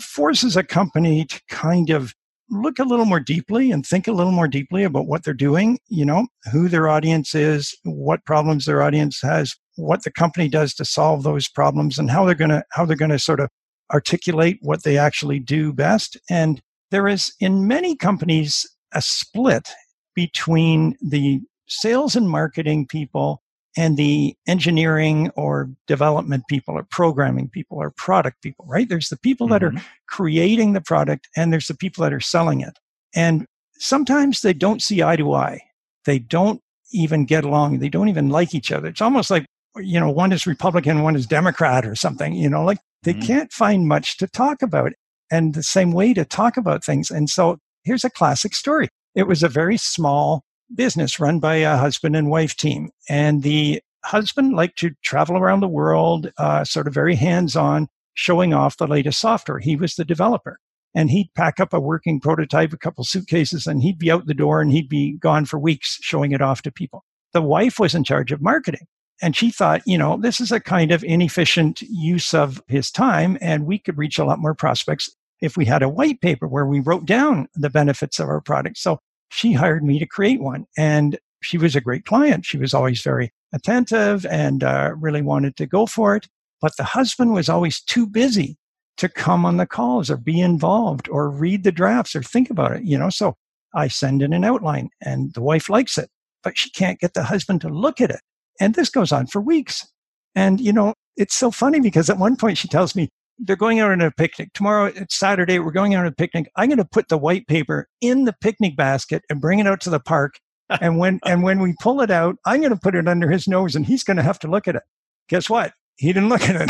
forces 0.00 0.56
a 0.56 0.62
company 0.62 1.24
to 1.24 1.40
kind 1.48 1.90
of 1.90 2.14
look 2.52 2.78
a 2.78 2.84
little 2.84 3.06
more 3.06 3.20
deeply 3.20 3.70
and 3.70 3.84
think 3.84 4.06
a 4.06 4.12
little 4.12 4.32
more 4.32 4.46
deeply 4.46 4.84
about 4.84 5.06
what 5.06 5.24
they're 5.24 5.34
doing, 5.34 5.78
you 5.88 6.04
know, 6.04 6.26
who 6.52 6.68
their 6.68 6.88
audience 6.88 7.34
is, 7.34 7.74
what 7.84 8.24
problems 8.26 8.66
their 8.66 8.82
audience 8.82 9.20
has, 9.22 9.56
what 9.76 10.04
the 10.04 10.10
company 10.10 10.48
does 10.48 10.74
to 10.74 10.84
solve 10.84 11.22
those 11.22 11.48
problems 11.48 11.98
and 11.98 12.10
how 12.10 12.24
they're 12.24 12.34
going 12.34 12.50
to 12.50 12.62
how 12.72 12.84
they're 12.84 12.96
going 12.96 13.10
to 13.10 13.18
sort 13.18 13.40
of 13.40 13.48
articulate 13.92 14.58
what 14.60 14.84
they 14.84 14.98
actually 14.98 15.40
do 15.40 15.72
best. 15.72 16.16
And 16.30 16.60
there 16.90 17.08
is 17.08 17.34
in 17.40 17.66
many 17.66 17.96
companies 17.96 18.66
a 18.94 19.00
split 19.00 19.70
between 20.14 20.94
the 21.00 21.40
sales 21.66 22.14
and 22.14 22.28
marketing 22.28 22.86
people 22.86 23.41
and 23.76 23.96
the 23.96 24.34
engineering 24.46 25.30
or 25.34 25.70
development 25.86 26.44
people 26.48 26.74
or 26.74 26.86
programming 26.90 27.48
people 27.48 27.78
or 27.78 27.90
product 27.90 28.42
people, 28.42 28.64
right? 28.68 28.88
There's 28.88 29.08
the 29.08 29.18
people 29.18 29.46
mm-hmm. 29.46 29.52
that 29.52 29.64
are 29.64 29.70
mm-hmm. 29.70 29.86
creating 30.08 30.72
the 30.72 30.80
product 30.80 31.28
and 31.36 31.52
there's 31.52 31.68
the 31.68 31.76
people 31.76 32.02
that 32.02 32.12
are 32.12 32.20
selling 32.20 32.60
it. 32.60 32.78
And 33.14 33.46
sometimes 33.78 34.40
they 34.40 34.52
don't 34.52 34.82
see 34.82 35.02
eye 35.02 35.16
to 35.16 35.32
eye. 35.32 35.60
They 36.04 36.18
don't 36.18 36.60
even 36.92 37.24
get 37.24 37.44
along. 37.44 37.78
They 37.78 37.88
don't 37.88 38.08
even 38.08 38.28
like 38.28 38.54
each 38.54 38.70
other. 38.70 38.88
It's 38.88 39.00
almost 39.00 39.30
like, 39.30 39.46
you 39.76 39.98
know, 39.98 40.10
one 40.10 40.32
is 40.32 40.46
Republican, 40.46 41.02
one 41.02 41.16
is 41.16 41.26
Democrat 41.26 41.86
or 41.86 41.94
something, 41.94 42.34
you 42.34 42.50
know, 42.50 42.64
like 42.64 42.78
they 43.04 43.14
mm-hmm. 43.14 43.22
can't 43.22 43.52
find 43.52 43.88
much 43.88 44.18
to 44.18 44.26
talk 44.26 44.60
about 44.60 44.92
and 45.30 45.54
the 45.54 45.62
same 45.62 45.92
way 45.92 46.12
to 46.12 46.26
talk 46.26 46.58
about 46.58 46.84
things. 46.84 47.10
And 47.10 47.30
so 47.30 47.58
here's 47.84 48.04
a 48.04 48.10
classic 48.10 48.54
story. 48.54 48.88
It 49.14 49.26
was 49.26 49.42
a 49.42 49.48
very 49.48 49.78
small 49.78 50.44
business 50.74 51.20
run 51.20 51.38
by 51.40 51.56
a 51.56 51.76
husband 51.76 52.16
and 52.16 52.30
wife 52.30 52.56
team. 52.56 52.90
And 53.08 53.42
the 53.42 53.80
husband 54.04 54.54
liked 54.54 54.78
to 54.78 54.90
travel 55.02 55.36
around 55.36 55.60
the 55.60 55.68
world, 55.68 56.30
uh, 56.38 56.64
sort 56.64 56.86
of 56.86 56.94
very 56.94 57.14
hands 57.14 57.56
on, 57.56 57.88
showing 58.14 58.52
off 58.52 58.76
the 58.76 58.86
latest 58.86 59.20
software. 59.20 59.58
He 59.58 59.76
was 59.76 59.94
the 59.94 60.04
developer. 60.04 60.58
And 60.94 61.10
he'd 61.10 61.30
pack 61.34 61.58
up 61.58 61.72
a 61.72 61.80
working 61.80 62.20
prototype, 62.20 62.72
a 62.72 62.78
couple 62.78 63.04
suitcases, 63.04 63.66
and 63.66 63.82
he'd 63.82 63.98
be 63.98 64.10
out 64.10 64.26
the 64.26 64.34
door 64.34 64.60
and 64.60 64.70
he'd 64.70 64.88
be 64.88 65.16
gone 65.18 65.46
for 65.46 65.58
weeks 65.58 65.98
showing 66.02 66.32
it 66.32 66.42
off 66.42 66.60
to 66.62 66.72
people. 66.72 67.04
The 67.32 67.40
wife 67.40 67.78
was 67.78 67.94
in 67.94 68.04
charge 68.04 68.30
of 68.30 68.42
marketing. 68.42 68.86
And 69.22 69.36
she 69.36 69.50
thought, 69.50 69.82
you 69.86 69.96
know, 69.96 70.18
this 70.20 70.40
is 70.40 70.50
a 70.50 70.60
kind 70.60 70.90
of 70.90 71.04
inefficient 71.04 71.80
use 71.82 72.34
of 72.34 72.60
his 72.66 72.90
time, 72.90 73.38
and 73.40 73.66
we 73.66 73.78
could 73.78 73.96
reach 73.96 74.18
a 74.18 74.24
lot 74.24 74.40
more 74.40 74.54
prospects 74.54 75.08
if 75.40 75.56
we 75.56 75.64
had 75.64 75.82
a 75.82 75.88
white 75.88 76.20
paper 76.20 76.48
where 76.48 76.66
we 76.66 76.80
wrote 76.80 77.06
down 77.06 77.46
the 77.54 77.70
benefits 77.70 78.18
of 78.18 78.28
our 78.28 78.40
product. 78.40 78.78
So 78.78 78.98
she 79.32 79.52
hired 79.54 79.82
me 79.82 79.98
to 79.98 80.06
create 80.06 80.40
one. 80.40 80.66
And 80.76 81.18
she 81.42 81.58
was 81.58 81.74
a 81.74 81.80
great 81.80 82.04
client. 82.04 82.44
She 82.44 82.58
was 82.58 82.74
always 82.74 83.02
very 83.02 83.32
attentive 83.52 84.24
and 84.26 84.62
uh, 84.62 84.92
really 84.98 85.22
wanted 85.22 85.56
to 85.56 85.66
go 85.66 85.86
for 85.86 86.14
it. 86.14 86.28
But 86.60 86.76
the 86.76 86.84
husband 86.84 87.32
was 87.32 87.48
always 87.48 87.80
too 87.80 88.06
busy 88.06 88.56
to 88.98 89.08
come 89.08 89.44
on 89.44 89.56
the 89.56 89.66
calls 89.66 90.10
or 90.10 90.16
be 90.16 90.40
involved 90.40 91.08
or 91.08 91.30
read 91.30 91.64
the 91.64 91.72
drafts 91.72 92.14
or 92.14 92.22
think 92.22 92.50
about 92.50 92.76
it, 92.76 92.84
you 92.84 92.96
know. 92.96 93.10
So 93.10 93.34
I 93.74 93.88
send 93.88 94.22
in 94.22 94.32
an 94.32 94.44
outline 94.44 94.90
and 95.00 95.32
the 95.34 95.40
wife 95.40 95.68
likes 95.68 95.96
it, 95.98 96.10
but 96.42 96.56
she 96.56 96.70
can't 96.70 97.00
get 97.00 97.14
the 97.14 97.24
husband 97.24 97.62
to 97.62 97.68
look 97.68 98.00
at 98.00 98.10
it. 98.10 98.20
And 98.60 98.74
this 98.74 98.90
goes 98.90 99.12
on 99.12 99.26
for 99.26 99.40
weeks. 99.40 99.86
And, 100.34 100.60
you 100.60 100.72
know, 100.72 100.94
it's 101.16 101.34
so 101.34 101.50
funny 101.50 101.80
because 101.80 102.10
at 102.10 102.18
one 102.18 102.36
point 102.36 102.58
she 102.58 102.68
tells 102.68 102.94
me, 102.94 103.08
they're 103.42 103.56
going 103.56 103.80
out 103.80 103.90
on 103.90 104.00
a 104.00 104.10
picnic. 104.10 104.52
Tomorrow, 104.54 104.86
it's 104.86 105.18
Saturday, 105.18 105.58
we're 105.58 105.72
going 105.72 105.94
out 105.94 106.00
on 106.00 106.06
a 106.06 106.12
picnic. 106.12 106.50
I'm 106.56 106.68
going 106.68 106.78
to 106.78 106.84
put 106.84 107.08
the 107.08 107.18
white 107.18 107.46
paper 107.46 107.88
in 108.00 108.24
the 108.24 108.34
picnic 108.40 108.76
basket 108.76 109.22
and 109.28 109.40
bring 109.40 109.58
it 109.58 109.66
out 109.66 109.80
to 109.82 109.90
the 109.90 110.00
park. 110.00 110.34
and 110.80 110.98
when 110.98 111.20
and 111.26 111.42
when 111.42 111.60
we 111.60 111.74
pull 111.80 112.00
it 112.00 112.10
out, 112.10 112.36
I'm 112.46 112.60
going 112.60 112.72
to 112.72 112.80
put 112.80 112.94
it 112.94 113.08
under 113.08 113.30
his 113.30 113.48
nose 113.48 113.74
and 113.74 113.84
he's 113.84 114.04
going 114.04 114.16
to 114.16 114.22
have 114.22 114.38
to 114.40 114.48
look 114.48 114.68
at 114.68 114.76
it. 114.76 114.82
Guess 115.28 115.50
what? 115.50 115.72
He 115.96 116.12
didn't 116.12 116.28
look 116.28 116.42
at 116.42 116.66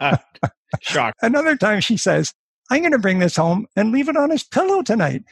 it. 0.00 0.20
Shock. 0.80 1.14
Another 1.22 1.56
time 1.56 1.80
she 1.80 1.96
says, 1.96 2.32
I'm 2.70 2.80
going 2.80 2.92
to 2.92 2.98
bring 2.98 3.18
this 3.18 3.36
home 3.36 3.66
and 3.74 3.92
leave 3.92 4.08
it 4.08 4.16
on 4.16 4.30
his 4.30 4.44
pillow 4.44 4.82
tonight 4.82 5.22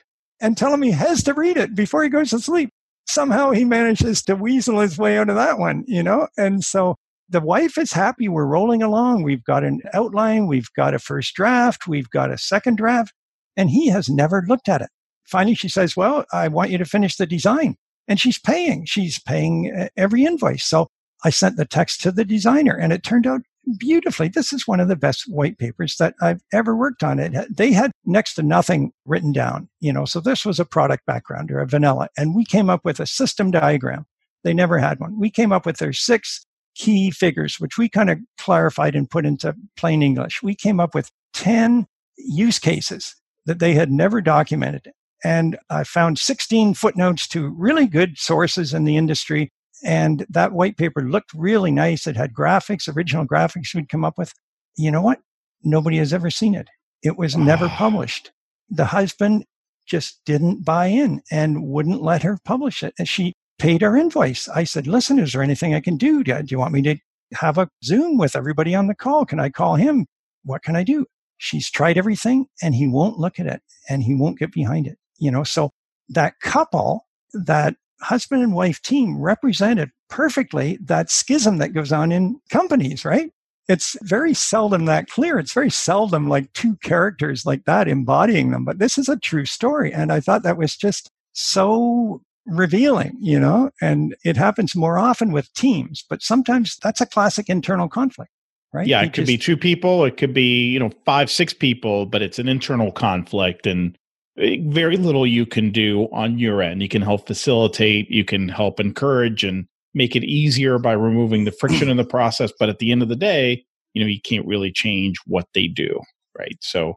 and 0.40 0.56
tell 0.56 0.72
him 0.72 0.82
he 0.82 0.90
has 0.90 1.22
to 1.24 1.34
read 1.34 1.56
it 1.56 1.74
before 1.74 2.02
he 2.02 2.08
goes 2.08 2.30
to 2.30 2.40
sleep. 2.40 2.70
Somehow 3.08 3.52
he 3.52 3.64
manages 3.64 4.22
to 4.24 4.34
weasel 4.34 4.80
his 4.80 4.98
way 4.98 5.16
out 5.18 5.28
of 5.28 5.36
that 5.36 5.58
one, 5.58 5.84
you 5.86 6.02
know? 6.02 6.28
And 6.36 6.64
so 6.64 6.96
the 7.28 7.40
wife 7.40 7.76
is 7.78 7.92
happy. 7.92 8.28
We're 8.28 8.46
rolling 8.46 8.82
along. 8.82 9.22
We've 9.22 9.44
got 9.44 9.64
an 9.64 9.80
outline. 9.92 10.46
We've 10.46 10.72
got 10.76 10.94
a 10.94 10.98
first 10.98 11.34
draft. 11.34 11.86
We've 11.86 12.10
got 12.10 12.30
a 12.30 12.38
second 12.38 12.76
draft. 12.76 13.12
And 13.56 13.70
he 13.70 13.88
has 13.88 14.08
never 14.08 14.44
looked 14.46 14.68
at 14.68 14.82
it. 14.82 14.90
Finally, 15.24 15.56
she 15.56 15.68
says, 15.68 15.96
Well, 15.96 16.24
I 16.32 16.48
want 16.48 16.70
you 16.70 16.78
to 16.78 16.84
finish 16.84 17.16
the 17.16 17.26
design. 17.26 17.76
And 18.06 18.20
she's 18.20 18.38
paying. 18.38 18.84
She's 18.84 19.18
paying 19.18 19.74
uh, 19.76 19.88
every 19.96 20.24
invoice. 20.24 20.64
So 20.64 20.86
I 21.24 21.30
sent 21.30 21.56
the 21.56 21.64
text 21.64 22.00
to 22.02 22.12
the 22.12 22.24
designer 22.24 22.76
and 22.76 22.92
it 22.92 23.02
turned 23.02 23.26
out 23.26 23.40
beautifully. 23.78 24.28
This 24.28 24.52
is 24.52 24.68
one 24.68 24.80
of 24.80 24.88
the 24.88 24.96
best 24.96 25.24
white 25.26 25.58
papers 25.58 25.96
that 25.96 26.14
I've 26.20 26.40
ever 26.52 26.76
worked 26.76 27.02
on. 27.02 27.18
It 27.18 27.56
they 27.56 27.72
had 27.72 27.90
next 28.04 28.34
to 28.34 28.42
nothing 28.42 28.92
written 29.04 29.32
down, 29.32 29.68
you 29.80 29.92
know. 29.92 30.04
So 30.04 30.20
this 30.20 30.44
was 30.44 30.60
a 30.60 30.64
product 30.64 31.04
background 31.06 31.50
or 31.50 31.60
a 31.60 31.66
vanilla, 31.66 32.08
and 32.16 32.34
we 32.34 32.44
came 32.44 32.70
up 32.70 32.84
with 32.84 33.00
a 33.00 33.06
system 33.06 33.50
diagram. 33.50 34.06
They 34.44 34.54
never 34.54 34.78
had 34.78 35.00
one. 35.00 35.18
We 35.18 35.30
came 35.30 35.50
up 35.50 35.66
with 35.66 35.78
their 35.78 35.92
six 35.92 36.45
key 36.76 37.10
figures, 37.10 37.58
which 37.58 37.78
we 37.78 37.88
kind 37.88 38.10
of 38.10 38.18
clarified 38.38 38.94
and 38.94 39.10
put 39.10 39.26
into 39.26 39.54
plain 39.76 40.02
English. 40.02 40.42
We 40.42 40.54
came 40.54 40.78
up 40.78 40.94
with 40.94 41.10
10 41.34 41.86
use 42.18 42.58
cases 42.58 43.16
that 43.46 43.58
they 43.58 43.74
had 43.74 43.90
never 43.90 44.20
documented. 44.20 44.92
And 45.24 45.58
I 45.70 45.84
found 45.84 46.18
16 46.18 46.74
footnotes 46.74 47.26
to 47.28 47.48
really 47.48 47.86
good 47.86 48.18
sources 48.18 48.74
in 48.74 48.84
the 48.84 48.96
industry. 48.96 49.50
And 49.84 50.26
that 50.28 50.52
white 50.52 50.76
paper 50.76 51.02
looked 51.02 51.32
really 51.34 51.70
nice. 51.70 52.06
It 52.06 52.16
had 52.16 52.34
graphics, 52.34 52.94
original 52.94 53.26
graphics 53.26 53.74
we'd 53.74 53.88
come 53.88 54.04
up 54.04 54.18
with. 54.18 54.32
You 54.76 54.90
know 54.90 55.02
what? 55.02 55.20
Nobody 55.62 55.98
has 55.98 56.12
ever 56.12 56.30
seen 56.30 56.54
it. 56.54 56.68
It 57.02 57.16
was 57.16 57.36
never 57.36 57.66
ah. 57.66 57.76
published. 57.76 58.32
The 58.68 58.86
husband 58.86 59.44
just 59.86 60.20
didn't 60.26 60.64
buy 60.64 60.86
in 60.86 61.22
and 61.30 61.62
wouldn't 61.62 62.02
let 62.02 62.22
her 62.22 62.38
publish 62.44 62.82
it. 62.82 62.94
And 62.98 63.08
she 63.08 63.32
paid 63.58 63.82
our 63.82 63.96
invoice. 63.96 64.48
I 64.48 64.64
said, 64.64 64.86
listen, 64.86 65.18
is 65.18 65.32
there 65.32 65.42
anything 65.42 65.74
I 65.74 65.80
can 65.80 65.96
do? 65.96 66.22
Do 66.22 66.44
you 66.48 66.58
want 66.58 66.74
me 66.74 66.82
to 66.82 66.96
have 67.34 67.58
a 67.58 67.68
Zoom 67.84 68.18
with 68.18 68.36
everybody 68.36 68.74
on 68.74 68.86
the 68.86 68.94
call? 68.94 69.24
Can 69.24 69.40
I 69.40 69.48
call 69.48 69.76
him? 69.76 70.06
What 70.44 70.62
can 70.62 70.76
I 70.76 70.84
do? 70.84 71.06
She's 71.38 71.70
tried 71.70 71.98
everything 71.98 72.46
and 72.62 72.74
he 72.74 72.86
won't 72.86 73.18
look 73.18 73.38
at 73.38 73.46
it 73.46 73.62
and 73.88 74.02
he 74.02 74.14
won't 74.14 74.38
get 74.38 74.52
behind 74.52 74.86
it. 74.86 74.98
You 75.18 75.30
know, 75.30 75.44
so 75.44 75.70
that 76.08 76.34
couple, 76.40 77.06
that 77.32 77.76
husband 78.00 78.42
and 78.42 78.54
wife 78.54 78.80
team 78.82 79.20
represented 79.20 79.90
perfectly 80.08 80.78
that 80.82 81.10
schism 81.10 81.58
that 81.58 81.72
goes 81.72 81.92
on 81.92 82.12
in 82.12 82.40
companies, 82.50 83.04
right? 83.04 83.30
It's 83.68 83.96
very 84.02 84.32
seldom 84.32 84.84
that 84.84 85.08
clear. 85.08 85.38
It's 85.38 85.52
very 85.52 85.70
seldom 85.70 86.28
like 86.28 86.52
two 86.52 86.76
characters 86.76 87.44
like 87.44 87.64
that 87.64 87.88
embodying 87.88 88.52
them. 88.52 88.64
But 88.64 88.78
this 88.78 88.96
is 88.96 89.08
a 89.08 89.16
true 89.16 89.44
story. 89.44 89.92
And 89.92 90.12
I 90.12 90.20
thought 90.20 90.44
that 90.44 90.58
was 90.58 90.76
just 90.76 91.10
so 91.32 92.22
revealing, 92.46 93.16
you 93.20 93.38
know, 93.38 93.70
and 93.80 94.14
it 94.24 94.36
happens 94.36 94.74
more 94.74 94.98
often 94.98 95.32
with 95.32 95.52
teams, 95.54 96.04
but 96.08 96.22
sometimes 96.22 96.76
that's 96.82 97.00
a 97.00 97.06
classic 97.06 97.48
internal 97.48 97.88
conflict, 97.88 98.30
right? 98.72 98.86
Yeah, 98.86 99.02
it 99.02 99.12
could 99.12 99.26
be 99.26 99.38
two 99.38 99.56
people, 99.56 100.04
it 100.04 100.16
could 100.16 100.32
be, 100.32 100.68
you 100.68 100.78
know, 100.78 100.90
five, 101.04 101.30
six 101.30 101.52
people, 101.52 102.06
but 102.06 102.22
it's 102.22 102.38
an 102.38 102.48
internal 102.48 102.92
conflict 102.92 103.66
and 103.66 103.98
eh, 104.38 104.58
very 104.62 104.96
little 104.96 105.26
you 105.26 105.46
can 105.46 105.70
do 105.70 106.08
on 106.12 106.38
your 106.38 106.62
end. 106.62 106.82
You 106.82 106.88
can 106.88 107.02
help 107.02 107.26
facilitate, 107.26 108.10
you 108.10 108.24
can 108.24 108.48
help 108.48 108.80
encourage 108.80 109.44
and 109.44 109.66
make 109.94 110.14
it 110.14 110.24
easier 110.24 110.78
by 110.78 110.92
removing 110.92 111.44
the 111.44 111.52
friction 111.52 111.88
in 111.88 111.96
the 111.96 112.04
process, 112.04 112.52
but 112.58 112.68
at 112.68 112.78
the 112.78 112.92
end 112.92 113.02
of 113.02 113.08
the 113.08 113.16
day, 113.16 113.64
you 113.94 114.02
know, 114.02 114.08
you 114.08 114.20
can't 114.20 114.46
really 114.46 114.70
change 114.70 115.16
what 115.26 115.46
they 115.54 115.66
do, 115.66 115.98
right? 116.38 116.58
So 116.60 116.96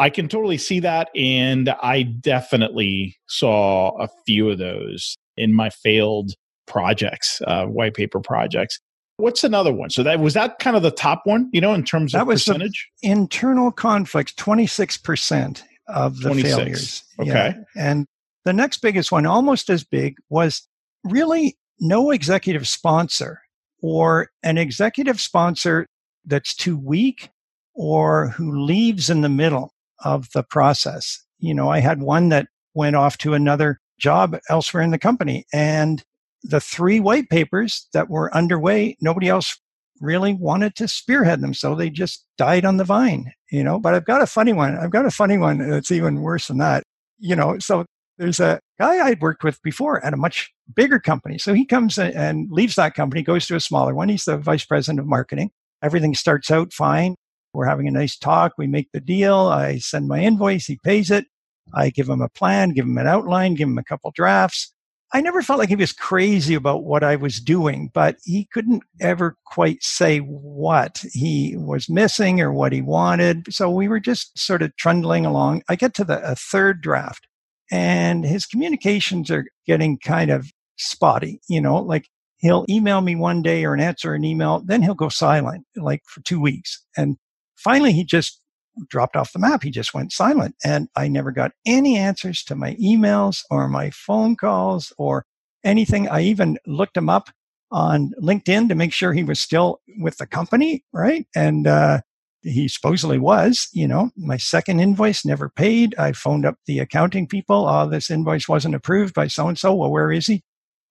I 0.00 0.08
can 0.08 0.28
totally 0.28 0.56
see 0.56 0.80
that. 0.80 1.10
And 1.14 1.68
I 1.82 2.02
definitely 2.02 3.18
saw 3.26 3.90
a 4.02 4.08
few 4.24 4.48
of 4.48 4.56
those 4.56 5.14
in 5.36 5.52
my 5.52 5.68
failed 5.68 6.32
projects, 6.66 7.42
uh, 7.46 7.66
white 7.66 7.92
paper 7.92 8.18
projects. 8.18 8.80
What's 9.18 9.44
another 9.44 9.74
one? 9.74 9.90
So 9.90 10.02
that 10.02 10.18
was 10.18 10.32
that 10.32 10.58
kind 10.58 10.74
of 10.74 10.82
the 10.82 10.90
top 10.90 11.20
one, 11.24 11.50
you 11.52 11.60
know, 11.60 11.74
in 11.74 11.84
terms 11.84 12.14
of 12.14 12.20
that 12.20 12.26
was 12.26 12.42
percentage? 12.42 12.88
internal 13.02 13.70
conflicts, 13.70 14.32
26% 14.32 15.62
of 15.88 16.16
the 16.16 16.30
26. 16.30 16.54
failures. 16.56 17.04
Okay. 17.20 17.54
Yeah. 17.54 17.54
And 17.76 18.06
the 18.46 18.54
next 18.54 18.78
biggest 18.78 19.12
one, 19.12 19.26
almost 19.26 19.68
as 19.68 19.84
big, 19.84 20.16
was 20.30 20.66
really 21.04 21.58
no 21.78 22.10
executive 22.10 22.66
sponsor 22.66 23.42
or 23.82 24.30
an 24.42 24.56
executive 24.56 25.20
sponsor 25.20 25.86
that's 26.24 26.54
too 26.54 26.78
weak 26.78 27.28
or 27.74 28.28
who 28.28 28.58
leaves 28.58 29.10
in 29.10 29.20
the 29.20 29.28
middle 29.28 29.74
of 30.04 30.28
the 30.32 30.42
process. 30.42 31.24
You 31.38 31.54
know, 31.54 31.70
I 31.70 31.80
had 31.80 32.02
one 32.02 32.28
that 32.30 32.48
went 32.74 32.96
off 32.96 33.18
to 33.18 33.34
another 33.34 33.80
job 33.98 34.38
elsewhere 34.48 34.82
in 34.82 34.90
the 34.90 34.98
company 34.98 35.44
and 35.52 36.02
the 36.42 36.60
three 36.60 37.00
white 37.00 37.28
papers 37.28 37.86
that 37.92 38.08
were 38.08 38.34
underway, 38.34 38.96
nobody 39.00 39.28
else 39.28 39.58
really 40.00 40.32
wanted 40.34 40.74
to 40.76 40.88
spearhead 40.88 41.42
them. 41.42 41.52
So 41.52 41.74
they 41.74 41.90
just 41.90 42.24
died 42.38 42.64
on 42.64 42.78
the 42.78 42.84
vine, 42.84 43.32
you 43.50 43.62
know. 43.62 43.78
But 43.78 43.94
I've 43.94 44.06
got 44.06 44.22
a 44.22 44.26
funny 44.26 44.52
one. 44.52 44.76
I've 44.78 44.90
got 44.90 45.04
a 45.04 45.10
funny 45.10 45.36
one 45.36 45.58
that's 45.58 45.90
even 45.90 46.22
worse 46.22 46.48
than 46.48 46.58
that. 46.58 46.84
You 47.18 47.36
know, 47.36 47.58
so 47.58 47.84
there's 48.16 48.40
a 48.40 48.60
guy 48.78 49.06
I'd 49.06 49.20
worked 49.20 49.44
with 49.44 49.62
before 49.62 50.02
at 50.04 50.14
a 50.14 50.16
much 50.16 50.50
bigger 50.74 50.98
company. 50.98 51.36
So 51.36 51.52
he 51.52 51.66
comes 51.66 51.98
and 51.98 52.50
leaves 52.50 52.76
that 52.76 52.94
company, 52.94 53.22
goes 53.22 53.46
to 53.48 53.56
a 53.56 53.60
smaller 53.60 53.94
one. 53.94 54.08
He's 54.08 54.24
the 54.24 54.38
vice 54.38 54.64
president 54.64 55.00
of 55.00 55.06
marketing. 55.06 55.50
Everything 55.82 56.14
starts 56.14 56.50
out 56.50 56.72
fine. 56.72 57.16
We're 57.52 57.66
having 57.66 57.88
a 57.88 57.92
nice 57.92 58.16
talk. 58.16 58.52
We 58.56 58.66
make 58.66 58.92
the 58.92 59.00
deal. 59.00 59.36
I 59.36 59.78
send 59.78 60.08
my 60.08 60.20
invoice. 60.20 60.66
He 60.66 60.78
pays 60.84 61.10
it. 61.10 61.26
I 61.74 61.90
give 61.90 62.08
him 62.08 62.20
a 62.20 62.28
plan, 62.28 62.70
give 62.70 62.84
him 62.84 62.98
an 62.98 63.06
outline, 63.06 63.54
give 63.54 63.68
him 63.68 63.78
a 63.78 63.84
couple 63.84 64.10
drafts. 64.14 64.72
I 65.12 65.20
never 65.20 65.42
felt 65.42 65.58
like 65.58 65.68
he 65.68 65.76
was 65.76 65.92
crazy 65.92 66.54
about 66.54 66.84
what 66.84 67.02
I 67.02 67.16
was 67.16 67.40
doing, 67.40 67.90
but 67.92 68.16
he 68.24 68.46
couldn't 68.52 68.84
ever 69.00 69.36
quite 69.44 69.82
say 69.82 70.18
what 70.18 71.04
he 71.12 71.56
was 71.56 71.88
missing 71.88 72.40
or 72.40 72.52
what 72.52 72.72
he 72.72 72.80
wanted. 72.80 73.52
So 73.52 73.68
we 73.70 73.88
were 73.88 73.98
just 73.98 74.38
sort 74.38 74.62
of 74.62 74.76
trundling 74.76 75.26
along. 75.26 75.62
I 75.68 75.74
get 75.74 75.94
to 75.94 76.04
the 76.04 76.36
third 76.38 76.80
draft 76.80 77.26
and 77.72 78.24
his 78.24 78.46
communications 78.46 79.32
are 79.32 79.46
getting 79.66 79.98
kind 79.98 80.30
of 80.30 80.50
spotty, 80.76 81.40
you 81.48 81.60
know, 81.60 81.76
like 81.76 82.06
he'll 82.38 82.64
email 82.68 83.00
me 83.00 83.16
one 83.16 83.42
day 83.42 83.64
or 83.64 83.74
an 83.74 83.80
answer 83.80 84.14
an 84.14 84.24
email, 84.24 84.62
then 84.64 84.80
he'll 84.82 84.94
go 84.94 85.08
silent 85.08 85.66
like 85.76 86.02
for 86.06 86.20
two 86.22 86.40
weeks. 86.40 86.84
And 86.96 87.16
finally 87.62 87.92
he 87.92 88.04
just 88.04 88.40
dropped 88.88 89.16
off 89.16 89.32
the 89.32 89.38
map. 89.38 89.62
He 89.62 89.70
just 89.70 89.94
went 89.94 90.12
silent. 90.12 90.54
And 90.64 90.88
I 90.96 91.08
never 91.08 91.32
got 91.32 91.52
any 91.66 91.96
answers 91.96 92.42
to 92.44 92.54
my 92.54 92.74
emails 92.76 93.42
or 93.50 93.68
my 93.68 93.90
phone 93.90 94.36
calls 94.36 94.92
or 94.98 95.24
anything. 95.64 96.08
I 96.08 96.22
even 96.22 96.58
looked 96.66 96.96
him 96.96 97.08
up 97.08 97.30
on 97.70 98.12
LinkedIn 98.20 98.68
to 98.68 98.74
make 98.74 98.92
sure 98.92 99.12
he 99.12 99.24
was 99.24 99.38
still 99.38 99.80
with 99.98 100.16
the 100.18 100.26
company, 100.26 100.84
right? 100.92 101.26
And 101.34 101.66
uh, 101.66 102.00
he 102.42 102.68
supposedly 102.68 103.18
was, 103.18 103.68
you 103.72 103.86
know, 103.86 104.10
my 104.16 104.36
second 104.36 104.80
invoice 104.80 105.24
never 105.24 105.48
paid. 105.48 105.94
I 105.98 106.12
phoned 106.12 106.46
up 106.46 106.56
the 106.66 106.78
accounting 106.78 107.26
people. 107.26 107.68
Oh, 107.68 107.88
this 107.88 108.10
invoice 108.10 108.48
wasn't 108.48 108.74
approved 108.74 109.14
by 109.14 109.28
so 109.28 109.48
and 109.48 109.58
so. 109.58 109.74
Well, 109.74 109.90
where 109.90 110.10
is 110.10 110.26
he? 110.26 110.42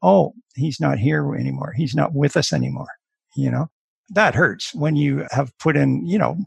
Oh, 0.02 0.34
he's 0.56 0.80
not 0.80 1.00
here 1.00 1.36
anymore. 1.36 1.74
He's 1.76 1.96
not 1.96 2.14
with 2.14 2.38
us 2.38 2.54
anymore. 2.54 2.88
You 3.36 3.52
know, 3.52 3.68
that 4.10 4.36
hurts 4.36 4.74
when 4.74 4.96
you 4.96 5.28
have 5.32 5.52
put 5.60 5.76
in, 5.76 6.06
you 6.06 6.18
know, 6.18 6.38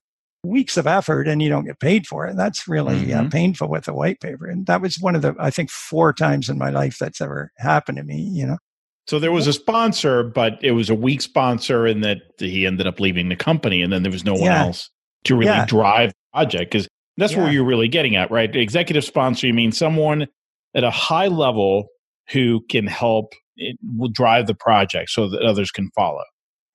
weeks 0.45 0.77
of 0.77 0.87
effort 0.87 1.29
and 1.29 1.41
you 1.41 1.49
don't 1.49 1.65
get 1.65 1.79
paid 1.81 2.07
for 2.07 2.27
it. 2.27 2.37
That's 2.37 2.67
really 2.67 3.13
uh, 3.13 3.23
Mhm. 3.23 3.33
painful 3.33 3.69
with 3.69 3.85
the 3.85 3.95
white 3.95 4.21
paper. 4.21 4.47
And 4.47 4.67
that 4.67 4.81
was 4.81 4.99
one 5.01 5.15
of 5.15 5.23
the, 5.23 5.35
I 5.39 5.51
think, 5.51 5.71
four 5.71 6.13
times 6.13 6.49
in 6.49 6.59
my 6.59 6.71
life 6.71 6.99
that's 6.99 7.21
ever 7.21 7.53
happened 7.59 7.99
to 7.99 8.05
me, 8.05 8.17
you 8.21 8.47
know? 8.47 8.59
So 9.07 9.19
there 9.19 9.33
was 9.33 9.47
a 9.47 9.53
sponsor, 9.53 10.23
but 10.25 10.59
it 10.63 10.73
was 10.73 10.89
a 10.91 10.95
weak 10.95 11.23
sponsor, 11.23 11.87
and 11.87 12.05
that 12.05 12.19
he 12.39 12.67
ended 12.67 12.87
up 12.87 13.01
leaving 13.01 13.29
the 13.29 13.37
company, 13.37 13.83
and 13.83 13.93
then 13.93 14.03
there 14.03 14.13
was 14.13 14.25
no 14.25 14.35
one 14.35 14.43
Yeah. 14.43 14.65
else 14.65 14.91
to 15.25 15.35
really 15.37 15.47
Yeah. 15.51 15.65
drive 15.67 16.11
the 16.11 16.15
project. 16.33 16.71
Because 16.73 16.89
that's 17.17 17.33
Yeah. 17.33 17.43
what 17.45 17.53
you're 17.53 17.65
really 17.65 17.89
getting 17.89 18.17
at, 18.17 18.31
right? 18.31 18.55
Executive 18.55 19.05
sponsor, 19.05 19.47
you 19.47 19.55
mean 19.55 19.73
someone 19.73 20.27
at 20.75 20.85
a 20.85 20.91
high 20.91 21.27
level 21.29 21.89
who 22.31 22.65
can 22.69 22.87
help 22.87 23.35
it 23.57 23.77
will 23.97 24.09
drive 24.09 24.47
the 24.47 24.55
project 24.55 25.11
so 25.11 25.29
that 25.29 25.43
others 25.43 25.71
can 25.71 25.91
follow. 25.95 26.23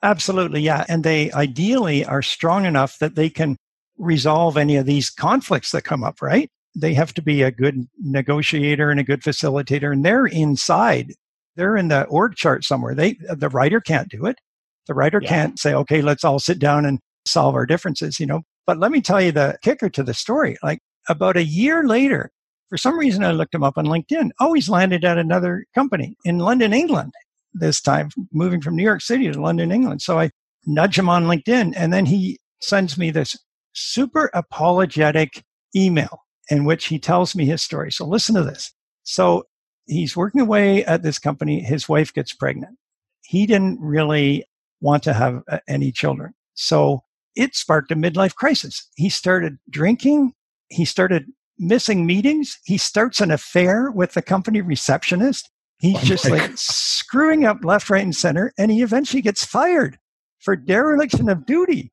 Absolutely. 0.04 0.62
Yeah. 0.62 0.86
And 0.88 1.04
they 1.04 1.32
ideally 1.32 2.06
are 2.06 2.22
strong 2.22 2.66
enough 2.66 3.00
that 3.00 3.16
they 3.16 3.30
can 3.30 3.58
resolve 3.98 4.58
any 4.58 4.76
of 4.76 4.86
these 4.86 5.10
conflicts 5.10 5.72
that 5.72 5.84
come 5.84 6.04
up, 6.04 6.22
right? 6.22 6.50
They 6.76 6.94
have 6.94 7.14
to 7.16 7.22
be 7.22 7.42
a 7.42 7.52
good 7.52 7.88
negotiator 8.00 8.92
and 8.92 9.00
a 9.00 9.04
good 9.04 9.22
facilitator, 9.24 9.92
and 9.92 10.06
they're 10.06 10.28
inside. 10.28 11.14
They're 11.56 11.76
in 11.76 11.88
the 11.88 12.04
org 12.06 12.36
chart 12.36 12.64
somewhere. 12.64 12.94
They, 12.94 13.18
the 13.30 13.50
writer 13.50 13.82
can't 13.82 14.10
do 14.10 14.28
it. 14.28 14.38
The 14.86 14.94
writer 14.94 15.20
Yeah. 15.22 15.30
can't 15.30 15.60
say, 15.60 15.74
okay, 15.74 16.02
let's 16.04 16.24
all 16.24 16.40
sit 16.40 16.60
down 16.60 16.86
and 16.86 17.00
solve 17.26 17.56
our 17.56 17.66
differences, 17.66 18.20
you 18.20 18.28
know. 18.28 18.42
But 18.68 18.78
let 18.78 18.92
me 18.92 19.02
tell 19.02 19.20
you 19.20 19.32
the 19.32 19.58
kicker 19.64 19.90
to 19.90 20.04
the 20.04 20.14
story. 20.14 20.58
Like 20.62 20.80
about 21.10 21.38
a 21.38 21.44
year 21.44 21.88
later, 21.88 22.30
for 22.70 22.78
some 22.78 23.00
reason, 23.00 23.24
I 23.24 23.32
looked 23.32 23.56
him 23.56 23.64
up 23.64 23.78
on 23.78 23.86
LinkedIn. 23.86 24.30
Oh, 24.40 24.54
he's 24.54 24.70
landed 24.70 25.04
at 25.04 25.18
another 25.18 25.66
company 25.74 26.16
in 26.24 26.38
London, 26.38 26.74
England 26.74 27.14
this 27.54 27.82
time, 27.82 28.10
moving 28.32 28.62
from 28.62 28.76
New 28.76 28.84
York 28.84 29.02
City 29.02 29.32
to 29.32 29.42
London, 29.42 29.72
England. 29.72 30.02
So 30.02 30.20
I 30.20 30.32
nudge 30.66 30.98
him 30.98 31.10
on 31.10 31.26
LinkedIn, 31.26 31.74
and 31.76 31.94
then 31.94 32.06
he 32.06 32.40
sends 32.62 32.98
me 32.98 33.12
this 33.12 33.38
super 33.74 34.30
apologetic 34.34 35.44
email 35.76 36.20
in 36.50 36.66
which 36.66 36.86
he 36.86 37.00
tells 37.00 37.36
me 37.36 37.46
his 37.46 37.62
story. 37.62 37.92
So 37.92 38.06
listen 38.06 38.36
to 38.36 38.44
this. 38.44 38.74
So 39.04 39.44
he's 39.86 40.16
working 40.16 40.42
away 40.42 40.84
at 40.86 41.04
this 41.04 41.20
company. 41.20 41.62
His 41.62 41.88
wife 41.88 42.14
gets 42.14 42.34
pregnant. 42.34 42.78
He 43.24 43.46
didn't 43.46 43.80
really 43.82 44.46
want 44.82 45.04
to 45.04 45.14
have 45.14 45.42
uh, 45.50 45.60
any 45.68 45.92
children. 45.92 46.34
So 46.54 47.02
it 47.36 47.56
sparked 47.56 47.92
a 47.92 47.96
midlife 47.96 48.36
crisis. 48.36 48.90
He 48.96 49.10
started 49.10 49.58
drinking. 49.70 50.34
He 50.70 50.86
started 50.86 51.26
missing 51.60 52.06
meetings. 52.06 52.58
He 52.66 52.78
starts 52.78 53.22
an 53.22 53.32
affair 53.32 53.92
with 53.92 54.14
the 54.14 54.22
company 54.22 54.62
receptionist. 54.62 55.50
He's 55.80 55.96
Oh 55.98 56.02
just 56.04 56.30
like 56.30 56.52
screwing 56.56 57.46
up 57.46 57.64
left, 57.64 57.90
right, 57.90 58.04
and 58.04 58.16
center. 58.16 58.54
And 58.58 58.72
he 58.72 58.82
eventually 58.82 59.22
gets 59.22 59.46
fired 59.46 59.98
for 60.40 60.56
dereliction 60.56 61.30
of 61.30 61.46
duty. 61.46 61.92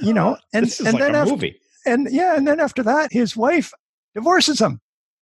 You 0.00 0.12
know, 0.12 0.36
and, 0.52 0.66
and 0.80 0.94
like 0.94 0.98
then 0.98 1.14
after, 1.14 1.32
movie. 1.32 1.56
and 1.86 2.08
yeah, 2.10 2.36
and 2.36 2.46
then 2.48 2.60
after 2.60 2.82
that, 2.82 3.12
his 3.12 3.36
wife 3.36 3.72
divorces 4.14 4.60
him. 4.60 4.80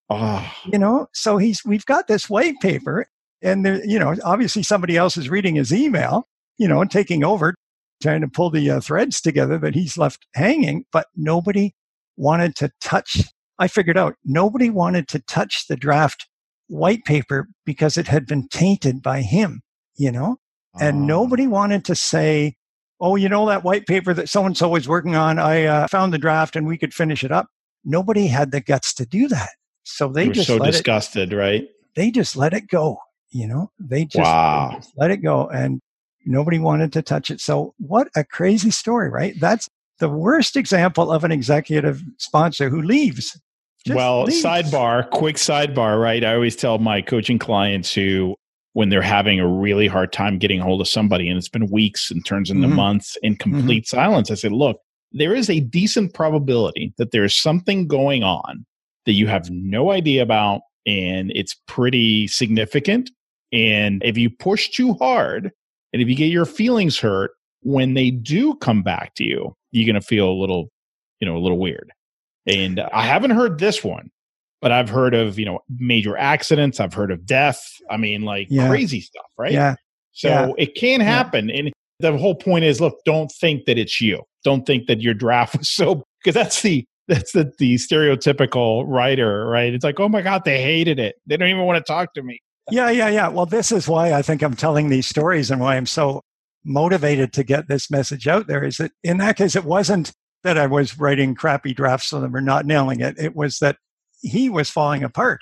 Oh, 0.09 0.51
You 0.71 0.79
know, 0.79 1.09
so 1.13 1.39
he's 1.39 1.65
we've 1.65 1.87
got 1.87 2.07
this 2.09 2.29
white 2.29 2.55
paper, 2.61 3.07
and 3.43 3.65
there, 3.65 3.85
you 3.85 3.99
know, 3.99 4.15
obviously 4.25 4.63
somebody 4.63 4.97
else 4.97 5.17
is 5.17 5.29
reading 5.29 5.57
his 5.57 5.73
email, 5.73 6.27
you 6.59 6.69
know, 6.69 6.81
and 6.81 6.91
taking 6.91 7.23
over, 7.25 7.55
trying 8.03 8.21
to 8.23 8.29
pull 8.29 8.51
the 8.51 8.71
uh, 8.71 8.81
threads 8.81 9.21
together 9.21 9.59
that 9.59 9.75
he's 9.75 9.97
left 9.99 10.27
hanging, 10.35 10.85
but 10.93 11.07
nobody 11.17 11.75
wanted 12.17 12.57
to 12.57 12.71
touch. 12.81 13.23
I 13.59 13.69
figured 13.69 13.99
out 13.99 14.17
nobody 14.25 14.71
wanted 14.71 15.09
to 15.09 15.21
touch 15.21 15.67
the 15.69 15.77
draft 15.77 16.27
white 16.69 17.05
paper 17.05 17.49
because 17.65 17.97
it 17.97 18.09
had 18.09 18.27
been 18.27 18.49
tainted 18.49 19.03
by 19.03 19.23
him. 19.23 19.63
You 19.97 20.11
know, 20.11 20.37
and 20.81 21.03
Oh. 21.03 21.05
nobody 21.05 21.47
wanted 21.47 21.85
to 21.87 21.95
say, 21.95 22.57
"Oh, 22.99 23.17
you 23.17 23.29
know 23.29 23.47
that 23.47 23.63
white 23.65 23.87
paper 23.87 24.15
that 24.15 24.29
so 24.29 24.47
and 24.47 24.57
so 24.57 24.69
was 24.71 24.89
working 24.89 25.15
on. 25.15 25.39
I 25.39 25.65
uh, 25.65 25.87
found 25.89 26.13
the 26.13 26.19
draft, 26.19 26.57
and 26.57 26.67
we 26.67 26.79
could 26.79 26.95
finish 26.95 27.23
it 27.23 27.31
up." 27.31 27.49
Nobody 27.85 28.29
had 28.29 28.53
the 28.53 28.61
guts 28.61 28.95
to 28.95 29.05
do 29.07 29.29
that, 29.29 29.51
so 29.83 30.09
they 30.09 30.29
just 30.31 30.47
so 30.47 30.57
let 30.57 30.69
it. 30.71 30.73
disgusted, 30.73 31.33
right? 31.33 31.69
They 31.95 32.11
just 32.11 32.37
let 32.37 32.55
it 32.55 32.69
go. 32.69 32.99
You 33.31 33.49
know, 33.49 33.71
they 33.79 34.05
just, 34.05 34.17
they 34.17 34.77
just 34.77 34.93
let 34.97 35.11
it 35.11 35.19
go, 35.19 35.49
and 35.49 35.81
nobody 36.25 36.59
wanted 36.59 36.93
to 36.95 37.03
touch 37.03 37.31
it. 37.31 37.41
So, 37.41 37.75
what 37.79 38.09
a 38.17 38.25
crazy 38.25 38.71
story, 38.71 39.11
right? 39.11 39.35
That's 39.41 39.69
the 39.99 40.09
worst 40.09 40.57
example 40.57 41.11
of 41.13 41.23
an 41.25 41.33
executive 41.33 42.03
sponsor 42.19 42.71
who 42.71 42.81
leaves. 42.81 43.39
Just 43.85 43.97
well, 43.97 44.27
sidebar, 44.27 45.09
quick 45.11 45.37
sidebar, 45.37 46.01
right? 46.01 46.25
I 46.25 46.35
always 46.35 46.57
tell 46.57 46.79
my 46.79 47.03
coaching 47.03 47.39
clients 47.39 47.93
who, 47.93 48.37
when 48.75 48.89
they're 48.89 49.03
having 49.03 49.41
a 49.41 49.47
really 49.47 49.87
hard 49.87 50.13
time 50.13 50.39
getting 50.39 50.61
hold 50.61 50.81
of 50.81 50.89
somebody 50.89 51.29
and 51.29 51.37
it's 51.37 51.49
been 51.49 51.69
weeks 51.71 52.11
and 52.11 52.25
turns 52.25 52.51
into 52.51 52.69
Mhm. 52.69 52.75
months 52.77 53.17
in 53.23 53.37
complete 53.37 53.87
silence, 53.87 54.31
I 54.31 54.35
said, 54.35 54.53
look, 54.53 54.81
there 55.11 55.35
is 55.35 55.51
a 55.51 55.61
decent 55.61 56.15
probability 56.15 56.95
that 56.97 57.11
there's 57.11 57.37
something 57.37 57.87
going 57.87 58.23
on 58.23 58.65
that 59.05 59.13
you 59.13 59.27
have 59.27 59.51
no 59.51 59.91
idea 59.91 60.23
about 60.23 60.63
and 60.87 61.31
it's 61.35 61.55
pretty 61.67 62.27
significant. 62.29 63.11
And 63.53 64.01
if 64.05 64.17
you 64.17 64.31
push 64.31 64.71
too 64.71 64.95
hard 64.95 65.51
and 65.93 66.01
if 66.01 66.09
you 66.09 66.15
get 66.15 66.31
your 66.31 66.47
feelings 66.47 66.99
hurt, 66.99 67.33
when 67.63 67.95
they 67.95 68.11
do 68.11 68.55
come 68.55 68.83
back 68.83 69.15
to 69.17 69.25
you, 69.25 69.55
you're 69.71 69.87
going 69.87 70.01
to 70.01 70.07
feel 70.07 70.31
a 70.31 70.33
little, 70.33 70.71
you 71.21 71.27
know, 71.29 71.37
a 71.37 71.39
little 71.41 71.59
weird. 71.59 71.91
And 72.47 72.81
I 72.81 73.03
haven't 73.07 73.31
heard 73.31 73.59
this 73.59 73.85
one, 73.85 74.11
but 74.61 74.73
I've 74.73 74.89
heard 74.89 75.15
of, 75.15 75.39
you 75.39 75.45
know, 75.45 75.61
major 75.79 76.17
accidents. 76.17 76.81
I've 76.81 76.95
heard 76.95 77.11
of 77.11 77.25
death. 77.27 77.63
I 77.91 77.97
mean, 77.97 78.23
like 78.23 78.49
Yeah. 78.51 78.69
crazy 78.69 79.01
stuff, 79.01 79.27
right? 79.39 79.53
Yeah, 79.53 79.75
So 80.13 80.29
yeah. 80.29 80.49
it 80.59 80.75
can 80.75 81.01
happen. 81.01 81.51
And 81.51 81.73
the 82.01 82.17
whole 82.19 82.35
point 82.35 82.65
is, 82.65 82.81
look, 82.81 82.97
don't 83.05 83.31
think 83.41 83.67
that 83.67 83.79
it's 83.79 84.01
you. 84.01 84.23
Don't 84.45 84.67
think 84.67 84.87
that 84.89 85.01
your 85.01 85.15
draft 85.15 85.57
was 85.59 85.69
so, 85.71 86.03
because 86.23 86.35
that's 86.35 86.63
the, 86.63 86.85
that's 87.09 87.33
the, 87.33 87.53
the 87.59 87.75
stereotypical 87.77 88.85
writer, 88.87 89.47
right? 89.47 89.73
It's 89.73 89.85
like, 89.85 90.01
oh 90.01 90.09
my 90.09 90.23
God, 90.23 90.43
they 90.45 90.61
hated 90.63 90.99
it. 90.99 91.17
They 91.27 91.37
don't 91.37 91.49
even 91.49 91.65
want 91.65 91.85
to 91.85 91.93
talk 91.93 92.15
to 92.15 92.23
me. 92.23 92.41
yeah, 92.71 92.91
yeah, 92.91 93.09
yeah. 93.09 93.29
Well, 93.29 93.47
this 93.47 93.71
is 93.73 93.89
why 93.89 94.13
I 94.13 94.23
think 94.23 94.43
I'm 94.43 94.55
telling 94.57 94.89
these 94.89 95.07
stories 95.07 95.51
and 95.51 95.61
why 95.61 95.77
I'm 95.77 95.87
so 95.87 96.23
motivated 96.65 97.33
to 97.35 97.43
get 97.45 97.67
this 97.69 97.91
message 97.91 98.29
out 98.29 98.47
there 98.47 98.63
is 98.65 98.77
that 98.77 98.93
in 99.03 99.19
that 99.19 99.37
case, 99.37 99.57
it 99.57 99.65
wasn't 99.65 100.13
that 100.45 100.59
I 100.59 100.67
was 100.67 100.99
writing 100.99 101.35
crappy 101.35 101.73
drafts 101.75 102.09
for 102.09 102.21
them 102.21 102.35
or 102.35 102.41
not 102.41 102.67
nailing 102.67 103.01
it. 103.01 103.19
It 103.19 103.37
was 103.37 103.59
that 103.59 103.77
he 104.21 104.49
was 104.49 104.71
falling 104.71 105.03
apart. 105.05 105.41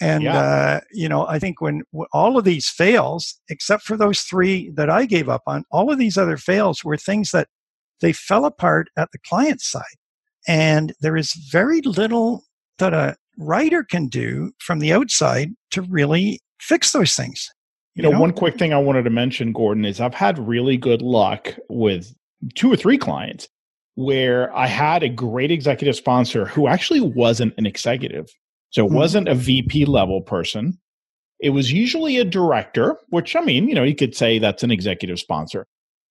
And, 0.00 0.22
yeah. 0.22 0.38
uh, 0.38 0.80
you 0.92 1.08
know, 1.08 1.26
I 1.26 1.38
think 1.38 1.60
when 1.60 1.82
all 2.12 2.38
of 2.38 2.44
these 2.44 2.68
fails, 2.68 3.40
except 3.48 3.82
for 3.82 3.96
those 3.96 4.20
three 4.20 4.70
that 4.70 4.88
I 4.88 5.06
gave 5.06 5.28
up 5.28 5.42
on, 5.46 5.64
all 5.70 5.90
of 5.90 5.98
these 5.98 6.16
other 6.16 6.36
fails 6.36 6.84
were 6.84 6.96
things 6.96 7.30
that 7.32 7.48
they 8.00 8.12
fell 8.12 8.44
apart 8.44 8.88
at 8.96 9.10
the 9.12 9.18
client 9.18 9.60
side. 9.60 9.82
And 10.46 10.94
there 11.00 11.16
is 11.16 11.32
very 11.50 11.80
little 11.80 12.44
that 12.78 12.94
a 12.94 13.16
writer 13.38 13.82
can 13.82 14.06
do 14.06 14.52
from 14.58 14.78
the 14.78 14.92
outside 14.92 15.50
to 15.72 15.82
really 15.82 16.40
fix 16.60 16.92
those 16.92 17.14
things. 17.14 17.48
You, 17.94 18.02
you 18.02 18.08
know, 18.08 18.14
know, 18.14 18.20
one 18.20 18.32
quick 18.32 18.56
thing 18.56 18.72
I 18.72 18.78
wanted 18.78 19.02
to 19.02 19.10
mention, 19.10 19.52
Gordon, 19.52 19.84
is 19.84 20.00
I've 20.00 20.14
had 20.14 20.38
really 20.38 20.76
good 20.76 21.02
luck 21.02 21.56
with 21.68 22.14
two 22.54 22.72
or 22.72 22.76
three 22.76 22.98
clients 22.98 23.48
where 23.98 24.56
I 24.56 24.68
had 24.68 25.02
a 25.02 25.08
great 25.08 25.50
executive 25.50 25.96
sponsor 25.96 26.44
who 26.44 26.68
actually 26.68 27.00
wasn't 27.00 27.52
an 27.58 27.66
executive. 27.66 28.28
So 28.70 28.84
it 28.84 28.90
mm-hmm. 28.90 28.96
wasn't 28.96 29.28
a 29.28 29.34
VP 29.34 29.86
level 29.86 30.20
person. 30.20 30.78
It 31.40 31.50
was 31.50 31.72
usually 31.72 32.16
a 32.16 32.24
director, 32.24 32.96
which 33.08 33.34
I 33.34 33.40
mean, 33.40 33.66
you 33.66 33.74
know, 33.74 33.82
you 33.82 33.96
could 33.96 34.14
say 34.14 34.38
that's 34.38 34.62
an 34.62 34.70
executive 34.70 35.18
sponsor, 35.18 35.66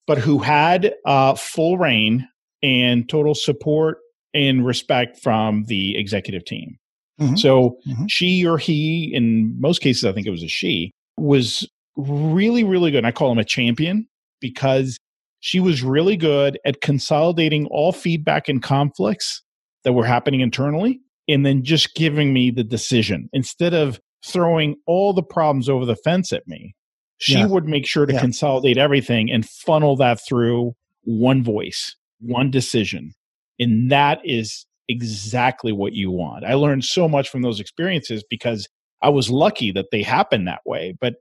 but 0.06 0.18
who 0.18 0.40
had 0.40 0.96
uh, 1.06 1.36
full 1.36 1.78
reign 1.78 2.28
and 2.62 3.08
total 3.08 3.34
support 3.34 4.00
and 4.34 4.66
respect 4.66 5.22
from 5.24 5.64
the 5.68 5.98
executive 5.98 6.44
team. 6.44 6.76
Mm-hmm. 7.22 7.38
So 7.38 7.78
mm-hmm. 7.88 8.08
she 8.10 8.46
or 8.46 8.58
he, 8.58 9.14
in 9.14 9.56
most 9.62 9.80
cases, 9.80 10.04
I 10.04 10.12
think 10.12 10.28
it 10.28 10.32
was 10.32 10.44
a 10.44 10.50
she, 10.50 10.92
was 11.16 11.66
really, 11.96 12.66
really 12.66 12.92
good. 12.92 12.98
And 12.98 13.08
I 13.08 13.14
call 13.14 13.32
him 13.32 13.38
a 13.38 13.46
champion 13.46 14.10
because 14.42 14.98
she 15.40 15.60
was 15.60 15.84
really 15.84 16.18
good 16.18 16.60
at 16.66 16.82
consolidating 16.82 17.68
all 17.68 17.92
feedback 17.92 18.50
and 18.50 18.62
conflicts 18.62 19.44
that 19.84 19.94
were 19.94 20.06
happening 20.06 20.42
internally 20.42 21.00
and 21.28 21.46
then 21.46 21.64
just 21.64 21.94
giving 21.96 22.34
me 22.34 22.52
the 22.52 22.64
decision 22.64 23.30
instead 23.34 23.74
of 23.74 24.00
throwing 24.26 24.76
all 24.86 25.14
the 25.14 25.24
problems 25.24 25.70
over 25.70 25.86
the 25.86 25.96
fence 25.96 26.32
at 26.32 26.48
me. 26.48 26.74
She 27.20 27.34
yeah. 27.34 27.48
would 27.48 27.66
make 27.66 27.86
sure 27.86 28.06
to 28.06 28.14
yeah. 28.14 28.20
consolidate 28.20 28.78
everything 28.78 29.32
and 29.32 29.48
funnel 29.48 29.96
that 29.98 30.20
through 30.28 30.76
one 31.04 31.44
voice, 31.44 31.96
one 32.20 32.52
decision. 32.52 33.14
And 33.60 33.92
that 33.92 34.20
is 34.24 34.66
exactly 34.88 35.72
what 35.72 35.94
you 35.94 36.12
want. 36.12 36.46
I 36.46 36.54
learned 36.54 36.86
so 36.86 37.08
much 37.08 37.30
from 37.30 37.42
those 37.42 37.60
experiences 37.60 38.24
because 38.30 38.68
I 39.02 39.10
was 39.10 39.30
lucky 39.30 39.72
that 39.72 39.88
they 39.92 40.04
happened 40.04 40.48
that 40.48 40.62
way. 40.66 40.96
But 41.00 41.16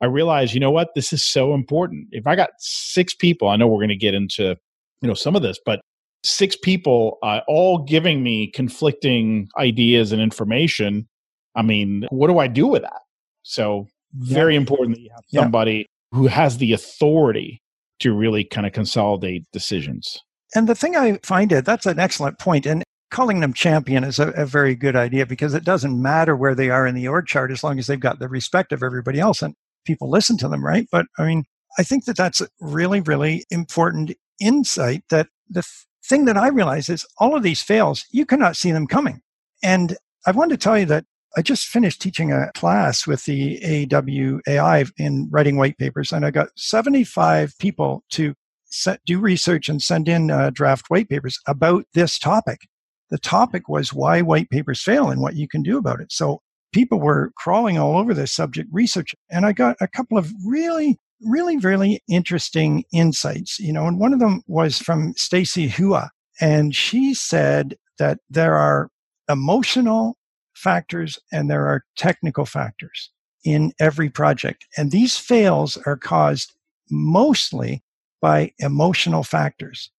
I 0.00 0.06
realized, 0.06 0.54
you 0.54 0.60
know 0.60 0.70
what, 0.70 0.94
this 0.94 1.12
is 1.12 1.24
so 1.24 1.54
important. 1.54 2.08
If 2.12 2.26
I 2.26 2.36
got 2.36 2.50
six 2.58 3.14
people, 3.14 3.48
I 3.48 3.56
know 3.56 3.66
we're 3.66 3.80
going 3.80 3.88
to 3.88 3.96
get 3.96 4.14
into, 4.14 4.56
you 5.00 5.08
know, 5.08 5.14
some 5.14 5.34
of 5.34 5.42
this, 5.42 5.58
but 5.64 5.80
six 6.24 6.56
people 6.56 7.18
uh, 7.22 7.40
all 7.48 7.78
giving 7.78 8.22
me 8.22 8.50
conflicting 8.50 9.48
ideas 9.58 10.12
and 10.12 10.20
information. 10.20 11.08
I 11.56 11.62
mean, 11.62 12.06
what 12.10 12.28
do 12.28 12.38
I 12.38 12.46
do 12.46 12.66
with 12.66 12.82
that? 12.82 13.00
So 13.42 13.86
very 14.14 14.54
yeah. 14.54 14.60
important 14.60 14.96
that 14.96 15.02
you 15.02 15.10
have 15.10 15.24
somebody 15.32 15.86
yeah. 16.12 16.18
who 16.18 16.26
has 16.26 16.58
the 16.58 16.72
authority 16.72 17.60
to 18.00 18.12
really 18.12 18.44
kind 18.44 18.66
of 18.66 18.72
consolidate 18.72 19.44
decisions. 19.52 20.18
And 20.54 20.68
the 20.68 20.74
thing 20.74 20.96
I 20.96 21.18
find 21.22 21.52
it, 21.52 21.64
that's 21.64 21.86
an 21.86 21.98
excellent 21.98 22.38
point. 22.38 22.64
And 22.66 22.84
calling 23.10 23.40
them 23.40 23.52
champion 23.52 24.04
is 24.04 24.18
a, 24.18 24.28
a, 24.30 24.46
very 24.46 24.74
good 24.74 24.94
idea 24.94 25.26
because 25.26 25.54
it 25.54 25.64
doesn't 25.64 26.00
matter 26.00 26.36
where 26.36 26.54
they 26.54 26.70
are 26.70 26.86
in 26.86 26.94
the 26.94 27.08
org 27.08 27.26
chart 27.26 27.50
as 27.50 27.64
long 27.64 27.78
as 27.78 27.86
they've 27.86 27.98
got 27.98 28.18
the 28.18 28.28
respect 28.28 28.70
of 28.70 28.82
everybody 28.82 29.18
else 29.18 29.40
and 29.40 29.54
people 29.84 30.10
listen 30.10 30.36
to 30.38 30.48
them, 30.48 30.64
right? 30.64 30.86
But 30.90 31.06
I 31.18 31.26
mean, 31.26 31.44
I 31.78 31.82
think 31.82 32.04
that 32.04 32.16
that's 32.16 32.40
a 32.40 32.48
really, 32.60 33.00
really 33.00 33.44
important 33.50 34.12
insight 34.40 35.02
that 35.10 35.28
the 35.48 35.66
thing 36.04 36.24
that 36.24 36.36
I 36.36 36.48
realize 36.48 36.88
is 36.88 37.06
all 37.18 37.36
of 37.36 37.42
these 37.42 37.62
fails, 37.62 38.04
you 38.10 38.24
cannot 38.26 38.56
see 38.56 38.72
them 38.72 38.86
coming. 38.86 39.20
And 39.62 39.96
I 40.26 40.30
want 40.32 40.50
to 40.50 40.56
tell 40.56 40.78
you 40.78 40.86
that 40.86 41.04
I 41.36 41.42
just 41.42 41.66
finished 41.66 42.00
teaching 42.00 42.32
a 42.32 42.50
class 42.54 43.06
with 43.06 43.24
the 43.24 43.60
AWAI 43.60 44.90
in 44.96 45.28
writing 45.30 45.56
white 45.56 45.76
papers, 45.78 46.12
and 46.12 46.24
I 46.24 46.30
got 46.30 46.48
75 46.56 47.54
people 47.58 48.02
to 48.10 48.34
set, 48.64 49.00
do 49.04 49.20
research 49.20 49.68
and 49.68 49.82
send 49.82 50.08
in 50.08 50.30
uh, 50.30 50.50
draft 50.50 50.86
white 50.88 51.08
papers 51.08 51.38
about 51.46 51.84
this 51.94 52.18
topic. 52.18 52.62
The 53.10 53.18
topic 53.18 53.68
was 53.68 53.92
why 53.92 54.22
white 54.22 54.50
papers 54.50 54.82
fail 54.82 55.10
and 55.10 55.20
what 55.20 55.36
you 55.36 55.48
can 55.48 55.62
do 55.62 55.78
about 55.78 56.00
it. 56.00 56.12
So 56.12 56.40
people 56.72 57.00
were 57.00 57.32
crawling 57.36 57.78
all 57.78 57.96
over 57.98 58.14
this 58.14 58.32
subject 58.32 58.68
research, 58.72 59.14
and 59.30 59.46
I 59.46 59.52
got 59.52 59.76
a 59.80 59.88
couple 59.88 60.18
of 60.18 60.32
really 60.44 60.98
really, 61.22 61.56
really 61.58 62.00
interesting 62.08 62.84
insights, 62.92 63.58
you 63.58 63.72
know, 63.72 63.86
and 63.86 63.98
one 63.98 64.12
of 64.12 64.20
them 64.20 64.42
was 64.46 64.78
from 64.78 65.14
Stacy 65.16 65.68
Hua. 65.68 66.10
And 66.40 66.74
she 66.74 67.14
said 67.14 67.76
that 67.98 68.18
there 68.30 68.56
are 68.56 68.90
emotional 69.28 70.16
factors 70.54 71.18
and 71.32 71.50
there 71.50 71.66
are 71.66 71.84
technical 71.96 72.44
factors 72.44 73.10
in 73.44 73.72
every 73.80 74.10
project. 74.10 74.66
And 74.76 74.90
these 74.90 75.16
fails 75.16 75.76
are 75.86 75.96
caused 75.96 76.54
mostly 76.90 77.82
by 78.20 78.52
emotional 78.58 79.22
factors. 79.22 79.90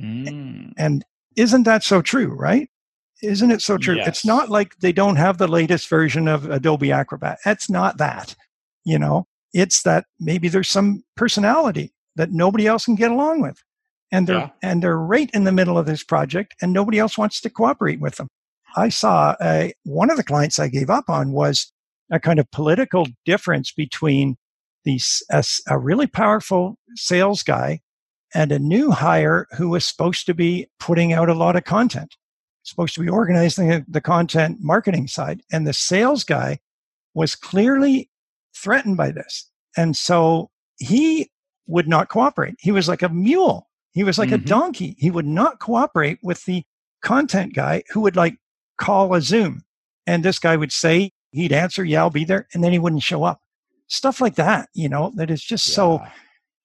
Mm. 0.00 0.72
And 0.76 1.04
isn't 1.36 1.64
that 1.64 1.82
so 1.82 2.02
true, 2.02 2.34
right? 2.34 2.68
Isn't 3.22 3.50
it 3.50 3.62
so 3.62 3.78
true? 3.78 3.96
Yes. 3.96 4.08
It's 4.08 4.24
not 4.24 4.50
like 4.50 4.76
they 4.78 4.92
don't 4.92 5.16
have 5.16 5.38
the 5.38 5.48
latest 5.48 5.88
version 5.88 6.28
of 6.28 6.50
Adobe 6.50 6.92
Acrobat. 6.92 7.38
It's 7.46 7.70
not 7.70 7.98
that, 7.98 8.34
you 8.84 8.98
know. 8.98 9.26
It's 9.52 9.82
that 9.82 10.06
maybe 10.18 10.48
there's 10.48 10.68
some 10.68 11.04
personality 11.16 11.94
that 12.16 12.32
nobody 12.32 12.66
else 12.66 12.84
can 12.84 12.96
get 12.96 13.10
along 13.10 13.40
with. 13.40 13.62
And 14.10 14.26
they're, 14.26 14.38
yeah. 14.38 14.50
and 14.62 14.82
they're 14.82 14.98
right 14.98 15.30
in 15.32 15.44
the 15.44 15.52
middle 15.52 15.78
of 15.78 15.86
this 15.86 16.04
project 16.04 16.54
and 16.60 16.72
nobody 16.72 16.98
else 16.98 17.16
wants 17.16 17.40
to 17.40 17.50
cooperate 17.50 18.00
with 18.00 18.16
them. 18.16 18.28
I 18.76 18.88
saw 18.88 19.36
a, 19.40 19.72
one 19.84 20.10
of 20.10 20.16
the 20.16 20.24
clients 20.24 20.58
I 20.58 20.68
gave 20.68 20.90
up 20.90 21.08
on 21.08 21.32
was 21.32 21.72
a 22.10 22.20
kind 22.20 22.38
of 22.38 22.50
political 22.50 23.06
difference 23.24 23.72
between 23.72 24.36
these, 24.84 25.22
a, 25.30 25.44
a 25.68 25.78
really 25.78 26.06
powerful 26.06 26.76
sales 26.94 27.42
guy 27.42 27.80
and 28.34 28.50
a 28.52 28.58
new 28.58 28.90
hire 28.90 29.46
who 29.56 29.70
was 29.70 29.84
supposed 29.84 30.26
to 30.26 30.34
be 30.34 30.68
putting 30.78 31.12
out 31.12 31.28
a 31.28 31.34
lot 31.34 31.56
of 31.56 31.64
content, 31.64 32.16
supposed 32.64 32.94
to 32.94 33.00
be 33.00 33.08
organizing 33.08 33.84
the, 33.86 34.00
content 34.00 34.58
marketing 34.60 35.06
side. 35.06 35.42
And 35.52 35.66
the 35.66 35.72
sales 35.72 36.24
guy 36.24 36.58
was 37.14 37.36
clearly 37.36 38.10
threatened 38.56 38.96
by 38.96 39.12
this. 39.12 39.50
And 39.76 39.96
so 39.96 40.50
he 40.78 41.30
would 41.66 41.86
not 41.86 42.08
cooperate. 42.08 42.56
He 42.58 42.72
was 42.72 42.88
like 42.88 43.02
a 43.02 43.08
mule. 43.08 43.68
He 43.92 44.02
was 44.02 44.18
like 44.18 44.30
mm-hmm. 44.30 44.44
a 44.44 44.48
donkey. 44.48 44.96
He 44.98 45.10
would 45.10 45.26
not 45.26 45.60
cooperate 45.60 46.18
with 46.22 46.44
the 46.44 46.64
content 47.02 47.54
guy 47.54 47.84
who 47.90 48.00
would 48.00 48.16
like 48.16 48.36
call 48.78 49.14
a 49.14 49.20
Zoom. 49.20 49.62
And 50.06 50.24
this 50.24 50.38
guy 50.38 50.56
would 50.56 50.72
say, 50.72 51.12
he'd 51.30 51.52
answer, 51.52 51.84
yeah, 51.84 52.00
I'll 52.00 52.10
be 52.10 52.24
there. 52.24 52.48
And 52.54 52.64
then 52.64 52.72
he 52.72 52.78
wouldn't 52.78 53.02
show 53.02 53.24
up. 53.24 53.40
Stuff 53.86 54.20
like 54.20 54.36
that, 54.36 54.68
you 54.74 54.88
know, 54.88 55.12
that 55.16 55.30
is 55.30 55.42
just 55.42 55.68
yeah. 55.68 55.74
so 55.74 56.02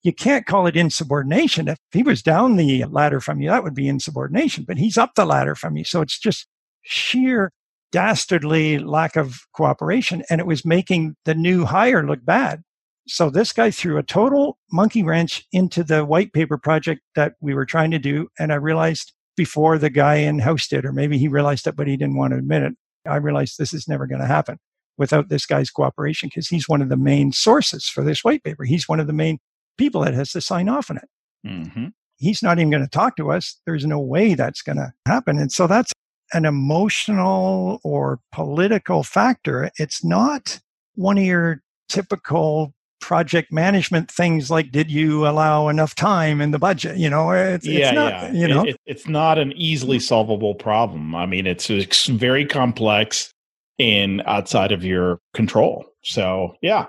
you 0.04 0.14
can't 0.14 0.46
call 0.46 0.68
it 0.68 0.78
insubordination. 0.78 1.68
If 1.68 1.78
he 1.92 2.04
was 2.04 2.22
down 2.22 2.56
the 2.56 2.86
ladder 2.86 3.20
from 3.20 3.42
you, 3.42 3.50
that 3.50 3.64
would 3.64 3.76
be 3.76 3.88
insubordination, 3.88 4.64
but 4.68 4.78
he's 4.78 4.98
up 4.98 5.16
the 5.16 5.26
ladder 5.26 5.56
from 5.56 5.76
you. 5.76 5.84
So 5.84 6.02
it's 6.02 6.18
just 6.18 6.48
sheer 6.84 7.52
dastardly 7.92 8.80
lack 8.80 9.16
of 9.16 9.40
cooperation 9.54 10.24
and 10.30 10.40
it 10.40 10.48
was 10.48 10.64
making 10.64 11.16
the 11.26 11.36
new 11.36 11.66
hire 11.66 12.06
look 12.06 12.24
bad. 12.24 12.62
So 13.08 13.30
this 13.30 13.52
guy 13.52 13.72
threw 13.72 13.98
a 13.98 14.04
total 14.04 14.58
monkey 14.72 15.04
wrench 15.04 15.46
into 15.52 15.84
the 15.84 16.06
white 16.06 16.32
paper 16.32 16.58
project 16.58 17.02
that 17.16 17.34
we 17.42 17.54
were 17.54 17.66
trying 17.66 17.92
to 17.92 18.00
do. 18.00 18.28
And 18.38 18.54
I 18.54 18.56
realized 18.56 19.14
before 19.36 19.78
the 19.78 19.90
guy 19.90 20.16
in 20.16 20.40
house 20.40 20.68
did, 20.68 20.86
or 20.86 20.94
maybe 20.94 21.18
he 21.18 21.28
realized 21.28 21.66
it, 21.66 21.76
but 21.76 21.88
he 21.88 21.98
didn't 21.98 22.18
want 22.18 22.34
to 22.34 22.38
admit 22.38 22.64
it. 22.64 22.74
I 23.08 23.16
realized 23.16 23.58
this 23.58 23.74
is 23.74 23.88
never 23.88 24.06
going 24.06 24.22
to 24.22 24.28
happen 24.28 24.60
without 24.98 25.30
this 25.30 25.46
guy's 25.46 25.72
cooperation 25.72 26.30
because 26.30 26.50
he's 26.50 26.70
one 26.70 26.82
of 26.82 26.90
the 26.90 26.98
main 26.98 27.32
sources 27.32 27.88
for 27.88 28.04
this 28.04 28.24
white 28.24 28.44
paper. 28.44 28.66
He's 28.66 28.88
one 28.88 29.00
of 29.00 29.08
the 29.08 29.14
main 29.14 29.40
people 29.80 30.02
that 30.02 30.14
has 30.14 30.32
to 30.34 30.42
sign 30.42 30.70
off 30.70 30.92
on 30.92 30.98
it. 30.98 31.10
Mm-hmm. 31.48 31.86
He's 32.18 32.44
not 32.44 32.60
even 32.60 32.70
going 32.70 32.84
to 32.84 32.90
talk 32.90 33.16
to 33.16 33.32
us. 33.32 33.60
There's 33.66 33.86
no 33.86 34.00
way 34.00 34.36
that's 34.36 34.62
going 34.62 34.76
to 34.76 34.92
happen. 35.08 35.40
And 35.40 35.52
so 35.52 35.66
that's 35.66 35.92
an 36.34 36.46
emotional 36.46 37.80
or 37.84 38.20
political 38.32 39.04
factor. 39.04 39.72
It's 39.80 40.04
not 40.04 40.60
one 40.96 41.18
of 41.18 41.24
your 41.24 41.62
typical 41.88 42.74
project 43.00 43.52
management 43.52 44.12
things 44.12 44.52
like 44.52 44.72
did 44.72 44.92
you 44.92 45.26
allow 45.26 45.70
enough 45.70 45.96
time 45.96 46.42
in 46.42 46.52
the 46.52 46.60
budget 46.60 46.98
you 46.98 47.10
know 47.10 47.32
it's, 47.32 47.66
yeah, 47.66 47.88
it's 47.88 47.96
not 47.96 48.12
yeah. 48.12 48.32
you 48.34 48.46
know 48.46 48.64
it, 48.64 48.76
it's 48.86 49.08
not 49.08 49.38
an 49.38 49.54
easily 49.54 50.00
solvable 50.00 50.54
problem 50.54 51.16
i 51.16 51.26
mean 51.26 51.48
it's, 51.48 51.70
it's 51.70 52.08
very 52.08 52.46
complex 52.46 53.32
and 53.80 54.22
outside 54.26 54.74
of 54.74 54.84
your 54.84 55.18
control 55.34 55.86
so 56.04 56.54
yeah 56.62 56.88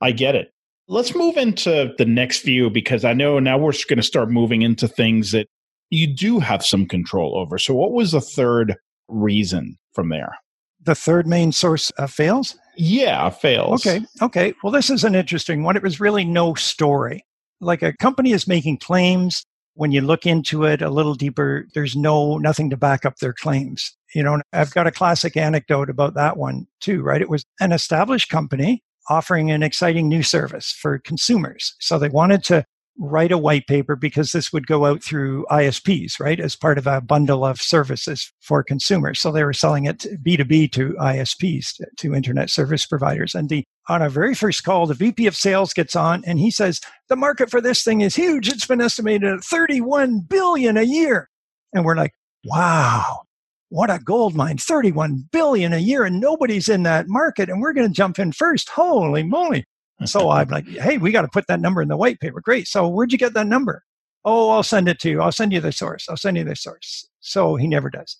i 0.00 0.10
get 0.10 0.34
it 0.34 0.50
let's 0.90 1.14
move 1.14 1.36
into 1.36 1.94
the 1.98 2.04
next 2.04 2.42
view 2.42 2.68
because 2.68 3.04
i 3.04 3.12
know 3.12 3.38
now 3.38 3.56
we're 3.56 3.72
going 3.88 3.96
to 3.96 4.02
start 4.02 4.30
moving 4.30 4.62
into 4.62 4.88
things 4.88 5.30
that 5.30 5.46
you 5.90 6.06
do 6.06 6.38
have 6.38 6.64
some 6.64 6.86
control 6.86 7.36
over. 7.36 7.58
So, 7.58 7.74
what 7.74 7.92
was 7.92 8.12
the 8.12 8.20
third 8.20 8.76
reason 9.08 9.76
from 9.92 10.08
there? 10.08 10.36
The 10.82 10.94
third 10.94 11.26
main 11.26 11.52
source 11.52 11.90
of 11.90 12.10
fails? 12.10 12.56
Yeah, 12.76 13.28
fails. 13.28 13.84
Okay. 13.86 14.04
Okay. 14.22 14.54
Well, 14.62 14.72
this 14.72 14.88
is 14.88 15.04
an 15.04 15.14
interesting 15.14 15.62
one. 15.62 15.76
It 15.76 15.82
was 15.82 16.00
really 16.00 16.24
no 16.24 16.54
story. 16.54 17.24
like 17.60 17.82
a 17.82 17.92
company 17.98 18.32
is 18.32 18.46
making 18.46 18.78
claims 18.78 19.44
when 19.74 19.92
you 19.92 20.00
look 20.00 20.26
into 20.26 20.64
it 20.64 20.80
a 20.82 20.90
little 20.90 21.14
deeper 21.14 21.66
there's 21.74 21.94
no 21.94 22.38
nothing 22.38 22.70
to 22.70 22.76
back 22.76 23.04
up 23.04 23.16
their 23.18 23.32
claims 23.32 23.96
you 24.14 24.22
know 24.22 24.40
i've 24.52 24.72
got 24.72 24.86
a 24.86 24.90
classic 24.90 25.36
anecdote 25.36 25.88
about 25.88 26.14
that 26.14 26.36
one 26.36 26.66
too 26.80 27.02
right 27.02 27.20
it 27.22 27.28
was 27.30 27.44
an 27.60 27.70
established 27.70 28.28
company 28.28 28.82
offering 29.10 29.50
an 29.50 29.62
exciting 29.62 30.08
new 30.08 30.22
service 30.22 30.72
for 30.72 30.98
consumers 30.98 31.74
so 31.80 31.98
they 31.98 32.08
wanted 32.08 32.42
to 32.42 32.64
write 33.00 33.32
a 33.32 33.38
white 33.38 33.66
paper 33.66 33.96
because 33.96 34.32
this 34.32 34.52
would 34.52 34.66
go 34.66 34.84
out 34.84 35.02
through 35.02 35.46
ISPs, 35.50 36.20
right, 36.20 36.38
as 36.38 36.54
part 36.54 36.76
of 36.76 36.86
a 36.86 37.00
bundle 37.00 37.44
of 37.44 37.60
services 37.60 38.30
for 38.40 38.62
consumers. 38.62 39.18
So 39.18 39.32
they 39.32 39.42
were 39.42 39.54
selling 39.54 39.86
it 39.86 40.06
B2B 40.22 40.70
to 40.72 40.90
ISPs, 41.00 41.80
to 41.96 42.14
internet 42.14 42.50
service 42.50 42.84
providers. 42.84 43.34
And 43.34 43.48
the 43.48 43.64
on 43.88 44.02
our 44.02 44.10
very 44.10 44.34
first 44.34 44.62
call, 44.64 44.86
the 44.86 44.94
VP 44.94 45.26
of 45.26 45.34
sales 45.34 45.72
gets 45.72 45.96
on 45.96 46.22
and 46.26 46.38
he 46.38 46.50
says, 46.50 46.80
the 47.08 47.16
market 47.16 47.50
for 47.50 47.60
this 47.60 47.82
thing 47.82 48.02
is 48.02 48.14
huge. 48.14 48.48
It's 48.48 48.66
been 48.66 48.80
estimated 48.80 49.32
at 49.32 49.44
31 49.44 50.20
billion 50.20 50.76
a 50.76 50.82
year. 50.82 51.28
And 51.72 51.84
we're 51.84 51.96
like, 51.96 52.12
wow, 52.44 53.22
what 53.70 53.90
a 53.90 53.98
gold 53.98 54.34
mine 54.34 54.58
31 54.58 55.28
billion 55.32 55.72
a 55.72 55.78
year 55.78 56.04
and 56.04 56.20
nobody's 56.20 56.68
in 56.68 56.82
that 56.82 57.08
market 57.08 57.48
and 57.48 57.60
we're 57.60 57.72
going 57.72 57.88
to 57.88 57.92
jump 57.92 58.18
in 58.18 58.30
first 58.30 58.68
holy 58.68 59.22
moly 59.22 59.64
so 60.06 60.30
I'm 60.30 60.48
like, 60.48 60.66
hey, 60.68 60.98
we 60.98 61.12
got 61.12 61.22
to 61.22 61.28
put 61.28 61.46
that 61.48 61.60
number 61.60 61.82
in 61.82 61.88
the 61.88 61.96
white 61.96 62.20
paper. 62.20 62.40
Great. 62.40 62.68
So 62.68 62.88
where'd 62.88 63.12
you 63.12 63.18
get 63.18 63.34
that 63.34 63.46
number? 63.46 63.82
Oh, 64.24 64.50
I'll 64.50 64.62
send 64.62 64.88
it 64.88 64.98
to 65.00 65.10
you. 65.10 65.22
I'll 65.22 65.32
send 65.32 65.52
you 65.52 65.60
the 65.60 65.72
source. 65.72 66.06
I'll 66.08 66.16
send 66.16 66.36
you 66.36 66.44
the 66.44 66.56
source. 66.56 67.08
So 67.20 67.56
he 67.56 67.66
never 67.66 67.88
does. 67.88 68.18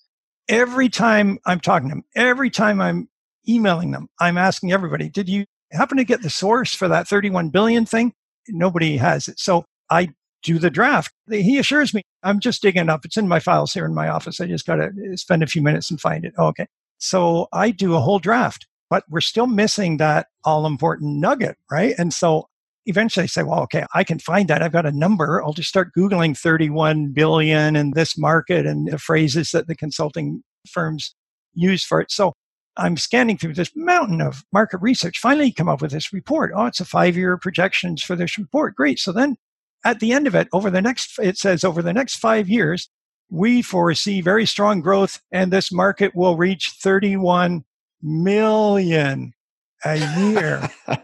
Every 0.49 0.89
time 0.89 1.37
I'm 1.45 1.59
talking 1.59 1.89
to 1.89 1.95
him, 1.95 2.03
every 2.15 2.49
time 2.49 2.81
I'm 2.81 3.07
emailing 3.47 3.91
them, 3.91 4.07
I'm 4.19 4.37
asking 4.37 4.71
everybody, 4.71 5.09
did 5.09 5.29
you 5.29 5.45
happen 5.71 5.97
to 5.97 6.03
get 6.03 6.23
the 6.23 6.29
source 6.29 6.73
for 6.73 6.87
that 6.87 7.07
31 7.07 7.49
billion 7.49 7.85
thing? 7.85 8.13
Nobody 8.49 8.97
has 8.97 9.27
it. 9.27 9.39
So 9.39 9.65
I 9.91 10.09
do 10.43 10.59
the 10.59 10.69
draft. 10.69 11.13
He 11.29 11.57
assures 11.57 11.93
me, 11.93 12.03
I'm 12.23 12.39
just 12.39 12.61
digging 12.61 12.89
up. 12.89 13.05
It's 13.05 13.17
in 13.17 13.27
my 13.27 13.39
files 13.39 13.73
here 13.73 13.85
in 13.85 13.93
my 13.93 14.09
office. 14.09 14.41
I 14.41 14.47
just 14.47 14.65
got 14.65 14.75
to 14.75 14.85
uh, 14.85 15.15
spend 15.15 15.43
a 15.43 15.47
few 15.47 15.61
minutes 15.61 15.91
and 15.91 15.99
find 15.99 16.25
it. 16.25 16.33
Okay. 16.37 16.67
So 16.97 17.47
I 17.51 17.71
do 17.71 17.95
a 17.95 18.01
whole 18.01 18.19
draft 18.19 18.67
but 18.91 19.05
we're 19.09 19.21
still 19.21 19.47
missing 19.47 19.97
that 19.97 20.27
all 20.43 20.67
important 20.67 21.15
nugget, 21.15 21.57
right? 21.71 21.95
And 21.97 22.13
so 22.13 22.49
eventually 22.85 23.23
I 23.23 23.27
say, 23.27 23.41
well, 23.41 23.61
okay, 23.61 23.85
I 23.95 24.03
can 24.03 24.19
find 24.19 24.49
that. 24.49 24.61
I've 24.61 24.73
got 24.73 24.85
a 24.85 24.91
number. 24.91 25.41
I'll 25.41 25.53
just 25.53 25.69
start 25.69 25.93
Googling 25.97 26.37
31 26.37 27.13
billion 27.13 27.77
in 27.77 27.91
this 27.91 28.17
market 28.17 28.65
and 28.65 28.91
the 28.91 28.99
phrases 28.99 29.51
that 29.51 29.67
the 29.67 29.75
consulting 29.75 30.43
firms 30.69 31.15
use 31.53 31.85
for 31.85 32.01
it. 32.01 32.11
So 32.11 32.33
I'm 32.75 32.97
scanning 32.97 33.37
through 33.37 33.53
this 33.53 33.71
mountain 33.77 34.19
of 34.19 34.43
market 34.51 34.81
research. 34.81 35.19
Finally, 35.19 35.53
come 35.53 35.69
up 35.69 35.81
with 35.81 35.91
this 35.91 36.11
report. 36.11 36.51
Oh, 36.53 36.65
it's 36.65 36.81
a 36.81 36.85
five 36.85 37.15
year 37.15 37.37
projections 37.37 38.03
for 38.03 38.17
this 38.17 38.37
report. 38.37 38.75
Great. 38.75 38.99
So 38.99 39.13
then 39.13 39.37
at 39.83 39.99
the 39.99 40.13
end 40.13 40.27
of 40.27 40.35
it, 40.35 40.47
over 40.53 40.69
the 40.69 40.81
next, 40.81 41.17
it 41.19 41.37
says 41.37 41.63
over 41.63 41.81
the 41.81 41.93
next 41.93 42.15
five 42.15 42.49
years, 42.49 42.89
we 43.29 43.61
foresee 43.61 44.21
very 44.21 44.45
strong 44.45 44.81
growth 44.81 45.21
and 45.31 45.51
this 45.51 45.71
market 45.71 46.15
will 46.15 46.37
reach 46.37 46.73
31 46.81 47.63
million 48.01 49.33
a 49.85 49.97
year. 50.19 50.69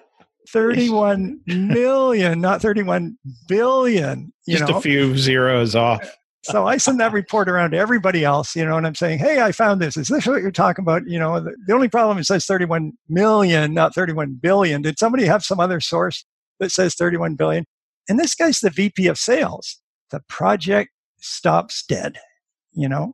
31 0.49 1.41
million, 1.45 2.39
not 2.39 2.61
31 2.61 3.17
billion. 3.47 4.31
Just 4.47 4.67
know? 4.67 4.77
a 4.77 4.81
few 4.81 5.17
zeros 5.17 5.75
off. 5.75 6.15
so 6.43 6.65
I 6.65 6.77
send 6.77 6.99
that 6.99 7.11
report 7.11 7.49
around 7.49 7.71
to 7.71 7.77
everybody 7.77 8.23
else, 8.23 8.55
you 8.55 8.65
know, 8.65 8.77
and 8.77 8.87
I'm 8.87 8.95
saying, 8.95 9.19
hey, 9.19 9.41
I 9.41 9.51
found 9.51 9.81
this. 9.81 9.97
Is 9.97 10.07
this 10.07 10.25
what 10.25 10.41
you're 10.41 10.51
talking 10.51 10.83
about? 10.83 11.05
You 11.05 11.19
know, 11.19 11.39
the, 11.39 11.55
the 11.65 11.73
only 11.73 11.89
problem 11.89 12.17
is 12.17 12.25
it 12.25 12.27
says 12.27 12.45
31 12.45 12.93
million, 13.09 13.73
not 13.73 13.93
31 13.93 14.39
billion. 14.41 14.81
Did 14.81 14.97
somebody 14.97 15.25
have 15.25 15.43
some 15.43 15.59
other 15.59 15.81
source 15.81 16.25
that 16.59 16.71
says 16.71 16.95
31 16.95 17.35
billion? 17.35 17.65
And 18.09 18.19
this 18.19 18.35
guy's 18.35 18.59
the 18.59 18.69
VP 18.69 19.07
of 19.07 19.17
sales. 19.17 19.79
The 20.11 20.21
project 20.29 20.91
stops 21.19 21.83
dead, 21.85 22.17
you 22.71 22.87
know, 22.87 23.13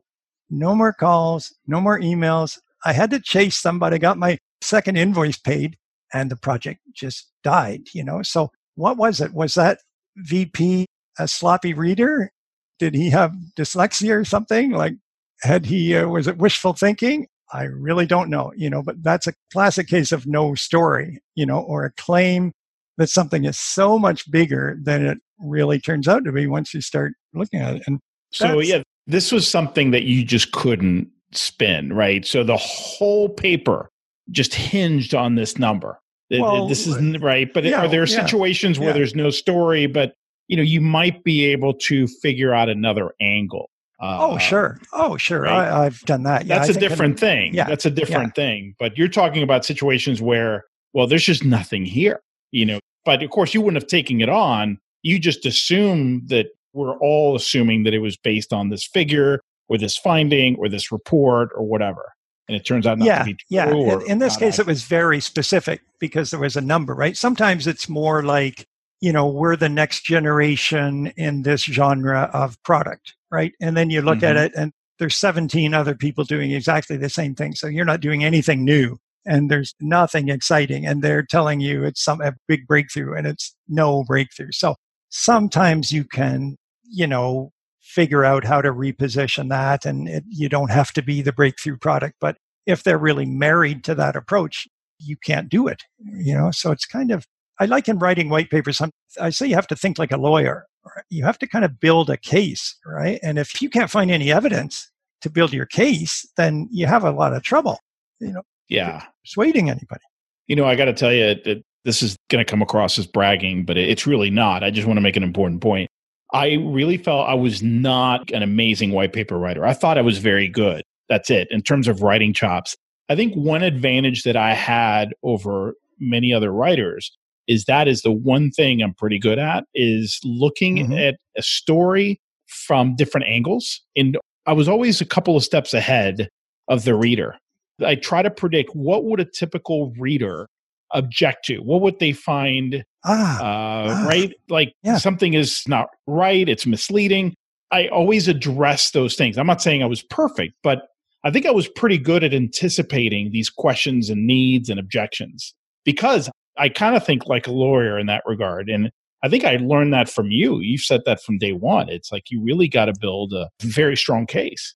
no 0.50 0.74
more 0.74 0.92
calls, 0.92 1.52
no 1.66 1.80
more 1.80 1.98
emails. 1.98 2.58
I 2.84 2.92
had 2.92 3.10
to 3.10 3.20
chase 3.20 3.56
somebody, 3.56 3.98
got 3.98 4.18
my 4.18 4.38
second 4.60 4.96
invoice 4.96 5.38
paid, 5.38 5.76
and 6.12 6.30
the 6.30 6.36
project 6.36 6.80
just 6.92 7.32
died, 7.42 7.88
you 7.92 8.04
know. 8.04 8.22
So 8.22 8.50
what 8.76 8.96
was 8.96 9.20
it? 9.20 9.34
Was 9.34 9.54
that 9.54 9.78
VP 10.16 10.86
a 11.18 11.26
sloppy 11.26 11.74
reader? 11.74 12.30
Did 12.78 12.94
he 12.94 13.10
have 13.10 13.34
dyslexia 13.56 14.20
or 14.20 14.24
something? 14.24 14.70
Like, 14.70 14.94
had 15.42 15.66
he, 15.66 15.96
uh, 15.96 16.08
was 16.08 16.26
it 16.26 16.38
wishful 16.38 16.72
thinking? 16.72 17.26
I 17.52 17.64
really 17.64 18.06
don't 18.06 18.30
know, 18.30 18.52
you 18.56 18.70
know, 18.70 18.82
but 18.82 19.02
that's 19.02 19.26
a 19.26 19.34
classic 19.52 19.88
case 19.88 20.12
of 20.12 20.26
no 20.26 20.54
story, 20.54 21.20
you 21.34 21.46
know, 21.46 21.60
or 21.60 21.84
a 21.84 21.92
claim 21.92 22.52
that 22.98 23.08
something 23.08 23.44
is 23.44 23.58
so 23.58 23.98
much 23.98 24.30
bigger 24.30 24.78
than 24.82 25.04
it 25.04 25.18
really 25.40 25.80
turns 25.80 26.08
out 26.08 26.24
to 26.24 26.32
be 26.32 26.46
once 26.46 26.72
you 26.72 26.80
start 26.80 27.12
looking 27.32 27.60
at 27.60 27.76
it. 27.76 27.82
And 27.86 28.00
so, 28.30 28.60
yeah, 28.60 28.82
this 29.06 29.32
was 29.32 29.46
something 29.48 29.90
that 29.90 30.04
you 30.04 30.24
just 30.24 30.52
couldn't 30.52 31.08
spin, 31.32 31.92
right? 31.92 32.24
So 32.24 32.44
the 32.44 32.56
whole 32.56 33.28
paper 33.28 33.90
just 34.30 34.54
hinged 34.54 35.14
on 35.14 35.34
this 35.34 35.58
number. 35.58 35.98
Well, 36.30 36.66
this 36.66 36.86
is 36.86 37.20
right, 37.20 37.52
but 37.52 37.64
yeah, 37.64 37.84
are 37.84 37.88
there 37.88 38.06
situations 38.06 38.76
yeah, 38.76 38.84
where 38.84 38.90
yeah. 38.90 38.94
there's 38.94 39.14
no 39.14 39.30
story, 39.30 39.86
but 39.86 40.14
you 40.48 40.56
know 40.56 40.62
you 40.62 40.80
might 40.80 41.22
be 41.22 41.44
able 41.44 41.74
to 41.74 42.06
figure 42.08 42.52
out 42.52 42.68
another 42.68 43.12
angle? 43.20 43.70
Uh, 44.00 44.18
oh 44.20 44.38
sure, 44.38 44.80
oh 44.92 45.16
sure, 45.16 45.42
right? 45.42 45.68
I, 45.68 45.84
have 45.84 46.00
done 46.00 46.24
that. 46.24 46.48
That's 46.48 46.70
a 46.70 46.80
different 46.80 47.20
thing. 47.20 47.54
Yeah, 47.54 47.68
that's 47.68 47.86
a 47.86 47.90
different 47.90 48.34
thing. 48.34 48.74
But 48.78 48.98
you're 48.98 49.08
talking 49.08 49.42
about 49.42 49.64
situations 49.64 50.20
where, 50.20 50.64
well, 50.92 51.06
there's 51.06 51.24
just 51.24 51.44
nothing 51.44 51.84
here, 51.84 52.20
you 52.54 52.64
know. 52.64 52.78
But 53.04 53.22
of 53.22 53.30
course, 53.30 53.52
you 53.52 53.60
wouldn't 53.60 53.82
have 53.82 53.88
taken 53.88 54.20
it 54.20 54.30
on. 54.30 54.78
You 55.02 55.18
just 55.18 55.44
assume 55.44 56.26
that 56.28 56.46
we're 56.72 56.96
all 56.98 57.36
assuming 57.36 57.82
that 57.82 57.92
it 57.92 57.98
was 57.98 58.16
based 58.16 58.52
on 58.52 58.70
this 58.70 58.86
figure 58.86 59.40
or 59.68 59.76
this 59.76 59.96
finding 59.96 60.56
or 60.56 60.68
this 60.68 60.90
report 60.90 61.50
or 61.54 61.64
whatever. 61.64 62.12
And 62.48 62.56
it 62.56 62.64
turns 62.64 62.86
out 62.86 62.98
not 62.98 63.06
yeah, 63.06 63.18
to 63.20 63.24
be 63.24 63.34
true. 63.34 63.46
Yeah. 63.48 63.94
In, 63.94 64.12
in 64.12 64.18
this 64.18 64.36
case, 64.36 64.58
it 64.58 64.66
was 64.66 64.84
very 64.84 65.20
specific 65.20 65.80
because 65.98 66.30
there 66.30 66.40
was 66.40 66.56
a 66.56 66.60
number, 66.60 66.94
right? 66.94 67.16
Sometimes 67.16 67.66
it's 67.66 67.88
more 67.88 68.22
like, 68.22 68.66
you 69.00 69.12
know, 69.12 69.28
we're 69.28 69.56
the 69.56 69.68
next 69.68 70.04
generation 70.04 71.08
in 71.16 71.42
this 71.42 71.62
genre 71.62 72.30
of 72.32 72.62
product, 72.62 73.14
right? 73.30 73.52
And 73.60 73.76
then 73.76 73.90
you 73.90 74.02
look 74.02 74.18
mm-hmm. 74.18 74.26
at 74.26 74.36
it 74.36 74.52
and 74.56 74.72
there's 74.98 75.16
17 75.16 75.72
other 75.72 75.94
people 75.94 76.24
doing 76.24 76.52
exactly 76.52 76.96
the 76.96 77.08
same 77.08 77.34
thing. 77.34 77.54
So 77.54 77.66
you're 77.66 77.84
not 77.84 78.00
doing 78.00 78.24
anything 78.24 78.64
new 78.64 78.98
and 79.26 79.50
there's 79.50 79.74
nothing 79.80 80.28
exciting. 80.28 80.86
And 80.86 81.02
they're 81.02 81.22
telling 81.22 81.60
you 81.60 81.84
it's 81.84 82.02
some 82.02 82.20
a 82.20 82.34
big 82.48 82.66
breakthrough 82.66 83.14
and 83.14 83.26
it's 83.26 83.54
no 83.68 84.04
breakthrough. 84.04 84.52
So 84.52 84.76
sometimes 85.08 85.92
you 85.92 86.04
can, 86.04 86.56
you 86.84 87.06
know, 87.06 87.50
figure 87.80 88.24
out 88.24 88.44
how 88.44 88.60
to 88.60 88.72
reposition 88.72 89.48
that. 89.50 89.84
And 89.84 90.08
it, 90.08 90.24
you 90.28 90.48
don't 90.48 90.70
have 90.70 90.92
to 90.92 91.02
be 91.02 91.22
the 91.22 91.32
breakthrough 91.32 91.76
product. 91.76 92.16
But 92.20 92.36
if 92.66 92.82
they're 92.82 92.98
really 92.98 93.26
married 93.26 93.84
to 93.84 93.94
that 93.94 94.16
approach, 94.16 94.66
you 94.98 95.16
can't 95.16 95.48
do 95.48 95.68
it. 95.68 95.82
You 95.98 96.34
know, 96.34 96.50
so 96.50 96.70
it's 96.70 96.86
kind 96.86 97.10
of, 97.10 97.26
I 97.60 97.66
like 97.66 97.88
in 97.88 97.98
writing 97.98 98.30
white 98.30 98.50
papers, 98.50 98.80
I 99.20 99.30
say 99.30 99.46
you 99.46 99.54
have 99.54 99.68
to 99.68 99.76
think 99.76 99.98
like 99.98 100.12
a 100.12 100.16
lawyer. 100.16 100.66
You 101.08 101.24
have 101.24 101.38
to 101.38 101.46
kind 101.46 101.64
of 101.64 101.80
build 101.80 102.10
a 102.10 102.16
case, 102.16 102.76
right? 102.84 103.18
And 103.22 103.38
if 103.38 103.62
you 103.62 103.70
can't 103.70 103.90
find 103.90 104.10
any 104.10 104.32
evidence 104.32 104.90
to 105.22 105.30
build 105.30 105.52
your 105.52 105.66
case, 105.66 106.28
then 106.36 106.68
you 106.70 106.86
have 106.86 107.04
a 107.04 107.10
lot 107.10 107.32
of 107.32 107.42
trouble, 107.42 107.78
you 108.20 108.32
know, 108.32 108.42
yeah, 108.68 109.04
persuading 109.24 109.70
anybody. 109.70 110.02
You 110.46 110.56
know, 110.56 110.66
I 110.66 110.76
got 110.76 110.86
to 110.86 110.92
tell 110.92 111.12
you 111.12 111.34
that 111.44 111.62
this 111.84 112.02
is 112.02 112.16
going 112.30 112.44
to 112.44 112.50
come 112.50 112.62
across 112.62 112.98
as 112.98 113.06
bragging, 113.06 113.64
but 113.64 113.76
it's 113.76 114.06
really 114.06 114.30
not. 114.30 114.64
I 114.64 114.70
just 114.70 114.86
want 114.86 114.96
to 114.96 115.02
make 115.02 115.16
an 115.16 115.22
important 115.22 115.60
point. 115.60 115.88
I 116.32 116.54
really 116.54 116.96
felt 116.96 117.28
I 117.28 117.34
was 117.34 117.62
not 117.62 118.30
an 118.32 118.42
amazing 118.42 118.90
white 118.90 119.12
paper 119.12 119.38
writer. 119.38 119.64
I 119.64 119.72
thought 119.72 119.98
I 119.98 120.02
was 120.02 120.18
very 120.18 120.48
good. 120.48 120.82
That's 121.08 121.30
it 121.30 121.48
in 121.50 121.62
terms 121.62 121.86
of 121.86 122.02
writing 122.02 122.32
chops. 122.32 122.74
I 123.08 123.16
think 123.16 123.34
one 123.34 123.62
advantage 123.62 124.22
that 124.22 124.36
I 124.36 124.54
had 124.54 125.14
over 125.22 125.74
many 126.00 126.32
other 126.32 126.50
writers 126.50 127.16
is 127.46 127.66
that 127.66 127.86
is 127.86 128.02
the 128.02 128.10
one 128.10 128.50
thing 128.50 128.82
I'm 128.82 128.94
pretty 128.94 129.18
good 129.18 129.38
at 129.38 129.64
is 129.74 130.18
looking 130.24 130.76
mm-hmm. 130.76 130.92
at 130.94 131.16
a 131.36 131.42
story 131.42 132.20
from 132.46 132.96
different 132.96 133.26
angles. 133.26 133.80
And 133.94 134.18
I 134.46 134.52
was 134.54 134.68
always 134.68 135.00
a 135.00 135.06
couple 135.06 135.36
of 135.36 135.44
steps 135.44 135.74
ahead 135.74 136.28
of 136.68 136.84
the 136.84 136.94
reader. 136.94 137.36
I 137.84 137.94
try 137.94 138.22
to 138.22 138.30
predict 138.30 138.74
what 138.74 139.04
would 139.04 139.20
a 139.20 139.24
typical 139.24 139.92
reader 139.98 140.48
object 140.92 141.46
to? 141.46 141.58
What 141.58 141.80
would 141.80 141.98
they 141.98 142.12
find 142.12 142.84
ah, 143.04 143.38
uh, 143.38 143.42
ah, 143.42 144.06
right? 144.06 144.32
Like 144.48 144.74
yeah. 144.82 144.98
something 144.98 145.34
is 145.34 145.62
not 145.66 145.88
right, 146.06 146.48
it's 146.48 146.66
misleading. 146.66 147.34
I 147.70 147.88
always 147.88 148.28
address 148.28 148.92
those 148.92 149.16
things. 149.16 149.36
I'm 149.36 149.46
not 149.46 149.62
saying 149.62 149.82
I 149.82 149.86
was 149.86 150.02
perfect, 150.02 150.54
but 150.62 150.82
I 151.24 151.30
think 151.30 151.46
I 151.46 151.50
was 151.50 151.68
pretty 151.68 151.98
good 151.98 152.22
at 152.22 152.34
anticipating 152.34 153.32
these 153.32 153.50
questions 153.50 154.10
and 154.10 154.26
needs 154.26 154.68
and 154.68 154.78
objections 154.78 155.54
because 155.84 156.30
I 156.56 156.68
kind 156.68 156.96
of 156.96 157.04
think 157.04 157.26
like 157.26 157.46
a 157.46 157.52
lawyer 157.52 157.98
in 157.98 158.06
that 158.06 158.22
regard. 158.26 158.68
And 158.68 158.90
I 159.22 159.28
think 159.28 159.44
I 159.44 159.56
learned 159.56 159.92
that 159.94 160.08
from 160.08 160.30
you. 160.30 160.60
You've 160.60 160.82
said 160.82 161.00
that 161.06 161.22
from 161.22 161.38
day 161.38 161.52
one. 161.52 161.88
It's 161.88 162.12
like 162.12 162.30
you 162.30 162.42
really 162.42 162.68
got 162.68 162.84
to 162.84 162.92
build 163.00 163.32
a 163.32 163.48
very 163.62 163.96
strong 163.96 164.26
case. 164.26 164.74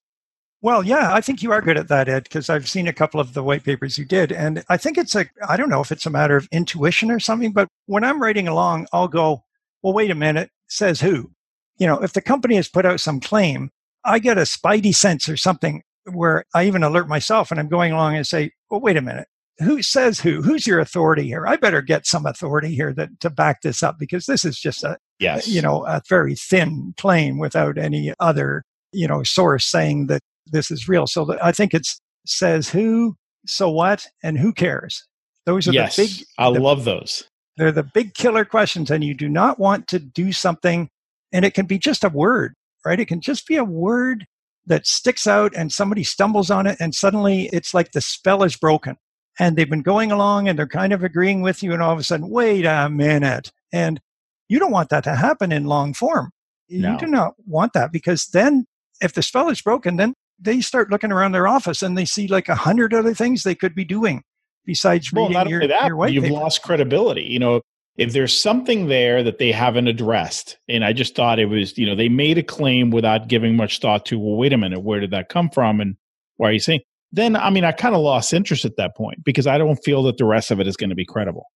Well, 0.61 0.83
yeah, 0.83 1.13
I 1.13 1.21
think 1.21 1.41
you 1.41 1.51
are 1.51 1.61
good 1.61 1.77
at 1.77 1.87
that, 1.87 2.09
Ed, 2.09 2.23
because 2.23 2.49
I've 2.49 2.67
seen 2.67 2.87
a 2.87 2.93
couple 2.93 3.21
of 3.21 3.33
the 3.33 3.43
white 3.43 3.63
papers 3.63 3.97
you 3.97 4.03
did. 4.03 4.31
And 4.31 4.63
I 4.67 4.75
think 4.75 4.97
it's 4.97 5.15
a, 5.15 5.25
I 5.47 5.55
don't 5.55 5.69
know 5.69 5.79
if 5.79 5.91
it's 5.91 6.05
a 6.05 6.09
matter 6.09 6.35
of 6.35 6.49
intuition 6.51 7.11
or 7.11 7.19
something, 7.19 7.53
but 7.53 7.69
when 7.85 8.03
I'm 8.03 8.21
writing 8.21 8.47
along, 8.47 8.87
I'll 8.91 9.07
go, 9.07 9.43
well, 9.81 9.93
wait 9.93 10.11
a 10.11 10.15
minute, 10.15 10.49
says 10.67 10.99
who? 10.99 11.31
You 11.77 11.87
know, 11.87 11.99
if 11.99 12.11
the 12.11 12.21
company 12.21 12.55
has 12.55 12.67
put 12.67 12.85
out 12.85 12.99
some 12.99 13.21
claim, 13.21 13.69
I 14.03 14.19
get 14.19 14.37
a 14.37 14.41
spidey 14.41 14.93
sense 14.93 15.29
or 15.29 15.37
something 15.37 15.81
where 16.11 16.43
I 16.53 16.67
even 16.67 16.83
alert 16.83 17.07
myself 17.07 17.51
and 17.51 17.59
I'm 17.59 17.69
going 17.69 17.93
along 17.93 18.17
and 18.17 18.27
say, 18.27 18.51
well, 18.69 18.81
wait 18.81 18.97
a 18.97 19.01
minute. 19.01 19.27
Who 19.59 19.81
says 19.81 20.19
who? 20.21 20.41
Who's 20.41 20.65
your 20.65 20.79
authority 20.79 21.23
here? 21.23 21.45
I 21.45 21.57
better 21.57 21.81
get 21.81 22.05
some 22.07 22.25
authority 22.25 22.75
here 22.75 22.93
that, 22.93 23.19
to 23.21 23.29
back 23.29 23.61
this 23.61 23.83
up 23.83 23.97
because 23.99 24.25
this 24.25 24.45
is 24.45 24.57
just 24.57 24.83
a, 24.83 24.97
yes. 25.19 25.47
you 25.47 25.61
know, 25.61 25.85
a 25.85 26.01
very 26.07 26.35
thin 26.35 26.93
claim 26.97 27.39
without 27.39 27.77
any 27.77 28.13
other, 28.19 28.63
you 28.93 29.07
know, 29.07 29.23
source 29.23 29.65
saying 29.65 30.07
that 30.07 30.21
this 30.47 30.71
is 30.71 30.87
real. 30.87 31.07
So 31.07 31.37
I 31.41 31.51
think 31.51 31.73
it 31.73 31.87
says 32.25 32.69
who, 32.69 33.15
so 33.45 33.69
what, 33.69 34.05
and 34.23 34.37
who 34.37 34.53
cares. 34.53 35.05
Those 35.45 35.67
are 35.67 35.71
yes, 35.71 35.95
the 35.95 36.03
big. 36.03 36.11
I 36.37 36.51
the, 36.51 36.59
love 36.59 36.83
those. 36.85 37.23
They're 37.57 37.71
the 37.71 37.83
big 37.83 38.13
killer 38.13 38.45
questions, 38.45 38.91
and 38.91 39.03
you 39.03 39.13
do 39.13 39.29
not 39.29 39.59
want 39.59 39.87
to 39.87 39.99
do 39.99 40.31
something, 40.31 40.89
and 41.31 41.45
it 41.45 41.53
can 41.53 41.65
be 41.65 41.79
just 41.79 42.03
a 42.03 42.09
word, 42.09 42.53
right? 42.85 42.99
It 42.99 43.07
can 43.07 43.21
just 43.21 43.47
be 43.47 43.55
a 43.55 43.63
word 43.63 44.25
that 44.65 44.85
sticks 44.85 45.25
out, 45.25 45.53
and 45.55 45.71
somebody 45.71 46.03
stumbles 46.03 46.51
on 46.51 46.67
it, 46.67 46.77
and 46.79 46.93
suddenly 46.93 47.49
it's 47.51 47.73
like 47.73 47.91
the 47.91 48.01
spell 48.01 48.43
is 48.43 48.55
broken. 48.55 48.97
And 49.41 49.55
they've 49.55 49.69
been 49.69 49.83
going 49.83 50.11
along 50.11 50.49
and 50.49 50.59
they're 50.59 50.67
kind 50.67 50.91
of 50.91 51.01
agreeing 51.01 51.41
with 51.41 51.63
you, 51.63 51.71
and 51.71 51.81
all 51.81 51.93
of 51.93 51.99
a 51.99 52.03
sudden, 52.03 52.29
wait 52.29 52.65
a 52.65 52.89
minute. 52.89 53.51
And 53.71 54.01
you 54.49 54.59
don't 54.59 54.71
want 54.71 54.89
that 54.89 55.05
to 55.05 55.15
happen 55.15 55.53
in 55.53 55.63
long 55.63 55.93
form. 55.93 56.31
No. 56.69 56.91
You 56.91 56.97
do 56.97 57.05
not 57.07 57.35
want 57.47 57.71
that 57.73 57.93
because 57.93 58.25
then 58.27 58.65
if 59.01 59.13
the 59.13 59.21
spell 59.21 59.49
is 59.49 59.61
broken, 59.61 59.95
then 59.95 60.13
they 60.39 60.61
start 60.61 60.89
looking 60.89 61.11
around 61.11 61.33
their 61.33 61.47
office 61.47 61.81
and 61.81 61.97
they 61.97 62.05
see 62.05 62.27
like 62.27 62.49
a 62.49 62.55
hundred 62.55 62.93
other 62.93 63.13
things 63.13 63.43
they 63.43 63.55
could 63.55 63.75
be 63.75 63.85
doing 63.85 64.23
besides 64.65 65.11
well, 65.11 65.25
reading 65.25 65.33
not 65.33 65.49
your, 65.49 65.63
only 65.63 65.67
that, 65.67 65.87
your 65.87 66.07
you've 66.07 66.23
paper. 66.25 66.35
lost 66.35 66.61
credibility. 66.61 67.23
You 67.23 67.39
know, 67.39 67.61
if 67.97 68.13
there's 68.13 68.37
something 68.37 68.87
there 68.87 69.23
that 69.23 69.39
they 69.39 69.51
haven't 69.51 69.87
addressed, 69.87 70.57
and 70.69 70.85
I 70.85 70.93
just 70.93 71.15
thought 71.15 71.39
it 71.39 71.47
was, 71.47 71.77
you 71.77 71.85
know, 71.85 71.95
they 71.95 72.07
made 72.07 72.37
a 72.37 72.43
claim 72.43 72.91
without 72.91 73.27
giving 73.27 73.55
much 73.55 73.79
thought 73.79 74.05
to, 74.07 74.17
well, 74.17 74.37
wait 74.37 74.53
a 74.53 74.57
minute, 74.57 74.81
where 74.81 74.99
did 74.99 75.11
that 75.11 75.29
come 75.29 75.49
from, 75.49 75.81
and 75.81 75.97
why 76.37 76.49
are 76.49 76.53
you 76.53 76.59
saying? 76.59 76.81
Then, 77.11 77.35
I 77.35 77.49
mean, 77.49 77.65
I 77.65 77.71
kind 77.71 77.95
of 77.95 78.01
lost 78.01 78.33
interest 78.33 78.63
at 78.63 78.77
that 78.77 78.95
point 78.95 79.23
because 79.25 79.47
I 79.47 79.57
don't 79.57 79.83
feel 79.83 80.03
that 80.03 80.17
the 80.17 80.25
rest 80.25 80.51
of 80.51 80.59
it 80.59 80.67
is 80.67 80.77
going 80.77 80.91
to 80.91 80.95
be 80.95 81.05
credible. 81.05 81.47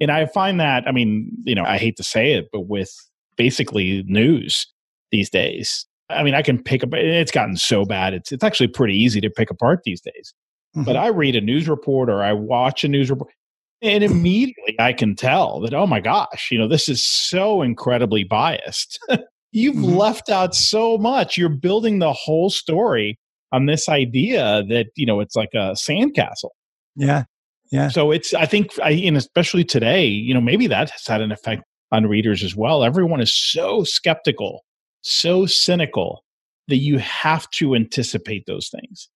And 0.00 0.12
I 0.12 0.26
find 0.26 0.60
that, 0.60 0.86
I 0.86 0.92
mean, 0.92 1.32
you 1.44 1.54
know, 1.54 1.64
I 1.64 1.78
hate 1.78 1.96
to 1.96 2.04
say 2.04 2.32
it, 2.32 2.48
but 2.52 2.68
with 2.68 2.94
basically 3.36 4.04
news 4.06 4.66
these 5.10 5.30
days, 5.30 5.86
I 6.10 6.22
mean, 6.22 6.34
I 6.34 6.42
can 6.42 6.62
pick 6.62 6.82
up. 6.82 6.90
It's 6.94 7.30
gotten 7.30 7.56
so 7.56 7.84
bad; 7.84 8.14
it's 8.14 8.32
it's 8.32 8.44
actually 8.44 8.68
pretty 8.68 8.94
easy 8.96 9.20
to 9.20 9.30
pick 9.30 9.50
apart 9.50 9.80
these 9.84 10.00
days. 10.00 10.32
Mhm. 10.76 10.84
But 10.84 10.96
I 10.96 11.08
read 11.08 11.36
a 11.36 11.40
news 11.40 11.68
report 11.68 12.08
or 12.10 12.22
I 12.22 12.32
watch 12.32 12.84
a 12.84 12.88
news 12.88 13.10
report, 13.10 13.30
and 13.82 14.02
immediately 14.04 14.76
I 14.78 14.92
can 14.92 15.14
tell 15.16 15.60
that 15.60 15.74
oh 15.74 15.86
my 15.86 16.00
gosh, 16.00 16.48
you 16.50 16.58
know, 16.58 16.68
this 16.68 16.88
is 16.88 17.04
so 17.04 17.62
incredibly 17.62 18.24
biased. 18.24 18.98
You've 19.52 19.76
Mhm. 19.76 19.96
left 19.96 20.28
out 20.30 20.54
so 20.54 20.98
much. 20.98 21.36
You're 21.38 21.48
building 21.48 21.98
the 22.00 22.12
whole 22.12 22.50
story 22.50 23.18
on 23.52 23.64
this 23.66 23.88
idea 23.88 24.62
that 24.68 24.88
you 24.94 25.06
know 25.06 25.20
it's 25.20 25.34
like 25.36 25.50
a 25.54 25.72
sandcastle. 25.74 26.50
yeah. 26.96 27.24
Yeah. 27.70 27.88
So 27.88 28.10
it's 28.12 28.32
I 28.32 28.46
think 28.46 28.70
I 28.82 28.92
and 28.92 29.16
especially 29.16 29.62
today, 29.64 30.06
you 30.06 30.32
know, 30.32 30.40
maybe 30.40 30.66
that 30.68 30.88
has 30.90 31.06
had 31.06 31.20
an 31.20 31.30
effect 31.32 31.64
on 31.92 32.06
readers 32.06 32.42
as 32.42 32.56
well. 32.56 32.82
Everyone 32.82 33.20
is 33.20 33.34
so 33.34 33.84
skeptical, 33.84 34.64
so 35.02 35.46
cynical 35.46 36.24
that 36.68 36.76
you 36.76 36.98
have 36.98 37.48
to 37.50 37.74
anticipate 37.74 38.44
those 38.46 38.68
things. 38.68 39.08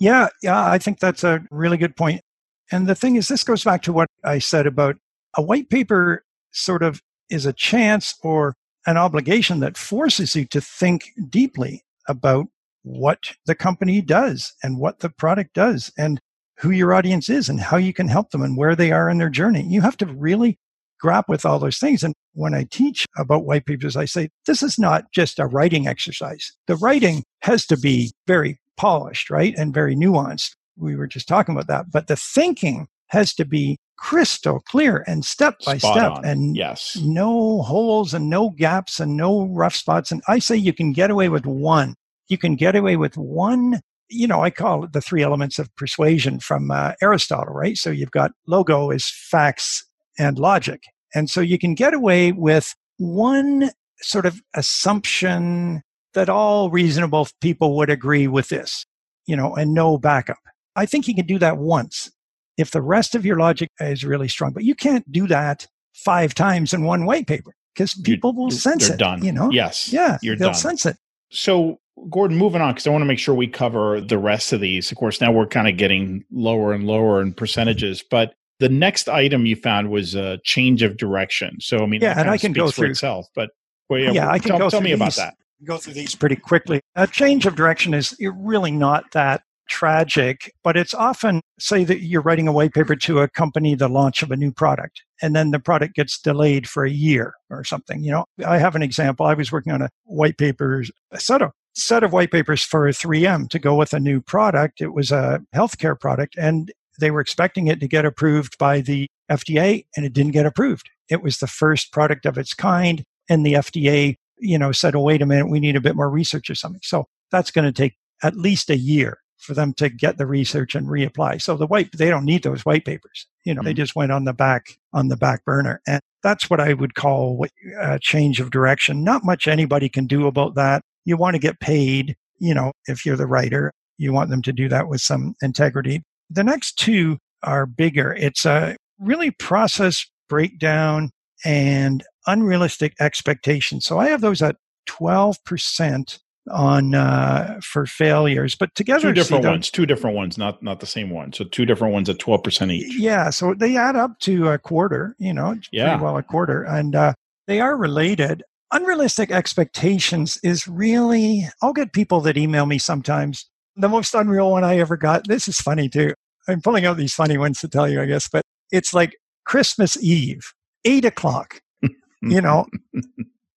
Yeah, 0.00 0.28
yeah, 0.42 0.70
I 0.70 0.78
think 0.78 1.00
that's 1.00 1.24
a 1.24 1.40
really 1.50 1.76
good 1.76 1.96
point. 1.96 2.22
And 2.70 2.86
the 2.86 2.94
thing 2.94 3.16
is, 3.16 3.28
this 3.28 3.44
goes 3.44 3.64
back 3.64 3.82
to 3.82 3.92
what 3.92 4.08
I 4.24 4.38
said 4.38 4.66
about 4.66 4.96
a 5.36 5.42
white 5.42 5.70
paper 5.70 6.24
sort 6.52 6.82
of 6.82 7.00
is 7.30 7.46
a 7.46 7.52
chance 7.52 8.14
or 8.22 8.54
an 8.86 8.96
obligation 8.96 9.60
that 9.60 9.76
forces 9.76 10.34
you 10.34 10.44
to 10.46 10.60
think 10.60 11.10
deeply 11.28 11.82
about 12.08 12.46
what 12.82 13.32
the 13.46 13.54
company 13.54 14.00
does 14.00 14.54
and 14.62 14.78
what 14.78 15.00
the 15.00 15.10
product 15.10 15.54
does 15.54 15.92
and 15.98 16.20
who 16.58 16.70
your 16.70 16.94
audience 16.94 17.28
is 17.28 17.48
and 17.48 17.60
how 17.60 17.76
you 17.76 17.92
can 17.92 18.08
help 18.08 18.30
them 18.30 18.42
and 18.42 18.56
where 18.56 18.74
they 18.74 18.90
are 18.90 19.10
in 19.10 19.18
their 19.18 19.28
journey. 19.28 19.62
You 19.62 19.80
have 19.82 19.96
to 19.98 20.06
really 20.06 20.58
grapple 20.98 21.32
with 21.32 21.46
all 21.46 21.58
those 21.58 21.78
things. 21.78 22.02
And 22.02 22.14
when 22.34 22.54
I 22.54 22.66
teach 22.70 23.06
about 23.16 23.44
white 23.44 23.66
papers, 23.66 23.96
I 23.96 24.04
say 24.04 24.28
this 24.46 24.62
is 24.62 24.78
not 24.78 25.04
just 25.12 25.38
a 25.38 25.46
writing 25.46 25.86
exercise. 25.86 26.52
The 26.66 26.76
writing 26.76 27.24
has 27.42 27.66
to 27.66 27.76
be 27.76 28.12
very 28.26 28.58
polished, 28.76 29.30
right? 29.30 29.54
And 29.56 29.74
very 29.74 29.96
nuanced. 29.96 30.52
We 30.76 30.96
were 30.96 31.06
just 31.06 31.28
talking 31.28 31.54
about 31.54 31.66
that. 31.68 31.90
But 31.90 32.06
the 32.06 32.16
thinking 32.16 32.86
has 33.08 33.34
to 33.34 33.44
be 33.44 33.78
crystal 33.96 34.60
clear 34.60 35.04
and 35.06 35.24
step 35.24 35.56
by 35.66 35.76
Spot 35.76 35.92
step 35.92 36.12
on. 36.12 36.24
and 36.24 36.56
yes. 36.56 36.96
no 37.02 37.62
holes 37.62 38.14
and 38.14 38.30
no 38.30 38.50
gaps 38.50 39.00
and 39.00 39.16
no 39.16 39.46
rough 39.46 39.74
spots. 39.74 40.12
And 40.12 40.22
I 40.28 40.38
say 40.38 40.56
you 40.56 40.72
can 40.72 40.92
get 40.92 41.10
away 41.10 41.28
with 41.28 41.44
one. 41.46 41.94
You 42.28 42.38
can 42.38 42.54
get 42.54 42.76
away 42.76 42.96
with 42.96 43.16
one. 43.16 43.80
You 44.08 44.26
know, 44.26 44.42
I 44.42 44.50
call 44.50 44.84
it 44.84 44.92
the 44.92 45.00
three 45.00 45.22
elements 45.22 45.58
of 45.58 45.74
persuasion 45.76 46.38
from 46.38 46.70
uh, 46.70 46.92
Aristotle, 47.02 47.54
right? 47.54 47.76
So 47.76 47.90
you've 47.90 48.12
got 48.12 48.30
logo 48.46 48.90
is 48.90 49.10
facts 49.10 49.84
and 50.18 50.38
logic. 50.38 50.82
And 51.14 51.30
so 51.30 51.40
you 51.40 51.58
can 51.58 51.74
get 51.74 51.94
away 51.94 52.32
with 52.32 52.74
one 52.98 53.70
sort 54.00 54.26
of 54.26 54.40
assumption 54.54 55.82
that 56.14 56.28
all 56.28 56.70
reasonable 56.70 57.28
people 57.40 57.76
would 57.76 57.90
agree 57.90 58.26
with 58.26 58.48
this, 58.48 58.84
you 59.26 59.36
know, 59.36 59.54
and 59.54 59.74
no 59.74 59.98
backup. 59.98 60.38
I 60.76 60.86
think 60.86 61.06
you 61.08 61.14
can 61.14 61.26
do 61.26 61.38
that 61.38 61.58
once 61.58 62.10
if 62.56 62.70
the 62.70 62.82
rest 62.82 63.14
of 63.14 63.24
your 63.24 63.38
logic 63.38 63.70
is 63.80 64.04
really 64.04 64.28
strong. 64.28 64.52
But 64.52 64.64
you 64.64 64.74
can't 64.74 65.10
do 65.12 65.26
that 65.28 65.66
five 65.94 66.34
times 66.34 66.72
in 66.72 66.84
one 66.84 67.04
white 67.06 67.26
paper 67.26 67.52
because 67.74 67.94
people 67.94 68.32
will 68.32 68.50
sense 68.50 68.86
They're 68.86 68.94
it. 68.94 68.98
done. 68.98 69.24
You 69.24 69.32
know, 69.32 69.50
Yes. 69.50 69.92
yeah, 69.92 70.18
You're 70.22 70.36
they'll 70.36 70.48
done. 70.48 70.54
sense 70.54 70.86
it. 70.86 70.96
So, 71.30 71.78
Gordon, 72.10 72.36
moving 72.36 72.62
on, 72.62 72.72
because 72.74 72.86
I 72.86 72.90
want 72.90 73.02
to 73.02 73.06
make 73.06 73.18
sure 73.18 73.34
we 73.34 73.46
cover 73.48 74.00
the 74.00 74.18
rest 74.18 74.52
of 74.52 74.60
these. 74.60 74.90
Of 74.90 74.98
course, 74.98 75.20
now 75.20 75.30
we're 75.32 75.46
kind 75.46 75.68
of 75.68 75.76
getting 75.76 76.24
lower 76.30 76.72
and 76.72 76.86
lower 76.86 77.20
in 77.20 77.32
percentages, 77.34 78.02
but 78.08 78.34
the 78.60 78.68
next 78.68 79.08
item 79.08 79.46
you 79.46 79.56
found 79.56 79.90
was 79.90 80.14
a 80.14 80.38
change 80.44 80.82
of 80.82 80.96
direction. 80.96 81.56
So, 81.60 81.78
I 81.78 81.86
mean, 81.86 82.00
Yeah, 82.00 82.14
that 82.14 82.20
and 82.22 82.30
I 82.30 82.38
can 82.38 82.52
go 82.52 82.66
for 82.66 82.72
through- 82.72 82.90
itself. 82.90 83.26
But 83.34 83.50
well, 83.88 84.00
Yeah, 84.14 84.28
I 84.28 84.38
can 84.38 84.50
tell, 84.50 84.58
go 84.58 84.70
tell 84.70 84.80
me 84.80 84.92
about 84.92 85.14
that. 85.14 85.34
Go 85.64 85.76
through 85.78 85.94
these 85.94 86.14
pretty 86.14 86.36
quickly. 86.36 86.80
A 86.94 87.06
change 87.06 87.46
of 87.46 87.56
direction 87.56 87.94
is 87.94 88.16
really 88.20 88.70
not 88.70 89.04
that 89.12 89.42
tragic, 89.68 90.52
but 90.64 90.76
it's 90.76 90.94
often 90.94 91.40
say 91.58 91.84
that 91.84 92.00
you're 92.00 92.22
writing 92.22 92.48
a 92.48 92.52
white 92.52 92.72
paper 92.72 92.96
to 92.96 93.20
accompany 93.20 93.74
the 93.74 93.88
launch 93.88 94.22
of 94.22 94.30
a 94.30 94.36
new 94.36 94.50
product, 94.50 95.02
and 95.22 95.36
then 95.36 95.50
the 95.50 95.58
product 95.58 95.94
gets 95.94 96.18
delayed 96.18 96.68
for 96.68 96.84
a 96.84 96.90
year 96.90 97.34
or 97.50 97.64
something. 97.64 98.02
You 98.02 98.12
know, 98.12 98.24
I 98.46 98.58
have 98.58 98.74
an 98.76 98.82
example. 98.82 99.26
I 99.26 99.34
was 99.34 99.52
working 99.52 99.72
on 99.72 99.82
a 99.82 99.90
white 100.04 100.38
paper, 100.38 100.84
a 101.12 101.20
set 101.20 101.42
of 101.42 101.50
set 101.74 102.02
of 102.02 102.12
white 102.12 102.32
papers 102.32 102.62
for 102.64 102.88
3M 102.88 103.48
to 103.50 103.58
go 103.58 103.74
with 103.76 103.92
a 103.92 104.00
new 104.00 104.20
product. 104.20 104.80
It 104.80 104.94
was 104.94 105.12
a 105.12 105.40
healthcare 105.54 105.98
product, 105.98 106.36
and 106.36 106.72
they 106.98 107.10
were 107.10 107.20
expecting 107.20 107.68
it 107.68 107.80
to 107.80 107.88
get 107.88 108.04
approved 108.04 108.58
by 108.58 108.80
the 108.80 109.06
FDA, 109.30 109.84
and 109.96 110.04
it 110.04 110.12
didn't 110.12 110.32
get 110.32 110.46
approved. 110.46 110.90
It 111.08 111.22
was 111.22 111.38
the 111.38 111.46
first 111.46 111.92
product 111.92 112.26
of 112.26 112.38
its 112.38 112.54
kind, 112.54 113.02
and 113.28 113.44
the 113.44 113.54
FDA, 113.54 114.16
you 114.38 114.58
know, 114.58 114.72
said, 114.72 114.94
"Oh, 114.94 115.00
wait 115.00 115.22
a 115.22 115.26
minute, 115.26 115.48
we 115.48 115.60
need 115.60 115.76
a 115.76 115.80
bit 115.80 115.96
more 115.96 116.10
research 116.10 116.50
or 116.50 116.54
something." 116.54 116.80
So 116.82 117.06
that's 117.30 117.50
going 117.50 117.66
to 117.66 117.72
take 117.72 117.96
at 118.22 118.36
least 118.36 118.70
a 118.70 118.76
year 118.76 119.18
for 119.38 119.54
them 119.54 119.72
to 119.74 119.88
get 119.88 120.18
the 120.18 120.26
research 120.26 120.74
and 120.74 120.88
reapply. 120.88 121.40
So 121.40 121.56
the 121.56 121.66
white, 121.66 121.90
they 121.92 122.10
don't 122.10 122.24
need 122.24 122.42
those 122.42 122.64
white 122.66 122.84
papers. 122.84 123.26
You 123.44 123.54
know, 123.54 123.62
they 123.62 123.72
Mhm. 123.72 123.76
just 123.76 123.94
went 123.94 124.10
on 124.12 124.24
the 124.24 124.32
back 124.32 124.78
on 124.92 125.08
the 125.08 125.16
back 125.16 125.44
burner, 125.44 125.80
and 125.86 126.00
that's 126.22 126.50
what 126.50 126.58
I 126.60 126.72
would 126.72 126.94
call 126.94 127.36
what- 127.36 127.52
a 127.78 127.98
change 127.98 128.40
of 128.40 128.50
direction. 128.50 129.04
Not 129.04 129.24
much 129.24 129.46
anybody 129.46 129.88
can 129.88 130.06
do 130.06 130.26
about 130.26 130.56
that. 130.56 130.82
You 131.04 131.16
want 131.16 131.34
to 131.34 131.38
get 131.38 131.60
paid. 131.60 132.16
You 132.38 132.54
know, 132.54 132.72
if 132.86 133.06
you're 133.06 133.16
the 133.16 133.26
writer, 133.26 133.72
you 133.98 134.12
want 134.12 134.30
them 134.30 134.42
to 134.42 134.52
do 134.52 134.68
that 134.68 134.88
with 134.88 135.00
some 135.00 135.34
integrity. 135.42 136.02
The 136.30 136.44
next 136.44 136.78
two 136.78 137.18
are 137.42 137.66
bigger. 137.66 138.12
It's 138.14 138.44
a 138.44 138.76
really 138.98 139.30
process 139.30 140.06
breakdown 140.28 141.10
and 141.44 142.02
unrealistic 142.26 142.94
expectations. 143.00 143.86
So 143.86 143.98
I 143.98 144.08
have 144.08 144.20
those 144.20 144.42
at 144.42 144.56
12% 144.88 146.18
on 146.50 146.94
uh, 146.94 147.60
for 147.62 147.86
failures, 147.86 148.54
but 148.54 148.74
together 148.74 149.08
Two 149.08 149.14
different 149.14 149.44
see 149.44 149.50
ones, 149.50 149.70
two 149.70 149.86
different 149.86 150.16
ones, 150.16 150.38
not 150.38 150.62
not 150.62 150.80
the 150.80 150.86
same 150.86 151.10
one. 151.10 151.32
So 151.32 151.44
two 151.44 151.66
different 151.66 151.92
ones 151.92 152.08
at 152.08 152.18
twelve 152.18 152.42
percent 152.42 152.70
each. 152.70 152.98
Yeah, 152.98 153.30
so 153.30 153.54
they 153.54 153.76
add 153.76 153.96
up 153.96 154.18
to 154.20 154.48
a 154.48 154.58
quarter, 154.58 155.14
you 155.18 155.32
know, 155.34 155.56
Yeah. 155.72 155.88
pretty 155.90 156.02
well 156.02 156.16
a 156.16 156.22
quarter, 156.22 156.62
and 156.62 156.94
uh, 156.94 157.12
they 157.46 157.60
are 157.60 157.76
related. 157.76 158.42
Unrealistic 158.72 159.30
expectations 159.30 160.38
is 160.42 160.68
really, 160.68 161.46
I'll 161.62 161.72
get 161.72 161.92
people 161.94 162.20
that 162.22 162.36
email 162.36 162.66
me 162.66 162.78
sometimes. 162.78 163.46
The 163.78 163.88
most 163.88 164.14
unreal 164.14 164.50
one 164.50 164.64
I 164.64 164.78
ever 164.78 164.96
got, 164.96 165.26
this 165.28 165.48
is 165.48 165.58
funny 165.58 165.88
too. 165.88 166.12
I'm 166.48 166.60
pulling 166.60 166.84
out 166.84 166.96
these 166.96 167.14
funny 167.14 167.38
ones 167.38 167.60
to 167.60 167.68
tell 167.68 167.88
you, 167.88 168.00
I 168.00 168.06
guess, 168.06 168.28
but 168.28 168.42
it's 168.72 168.92
like 168.92 169.16
Christmas 169.44 169.96
Eve, 170.02 170.42
eight 170.84 171.04
o'clock, 171.04 171.60
you 172.22 172.40
know. 172.40 172.66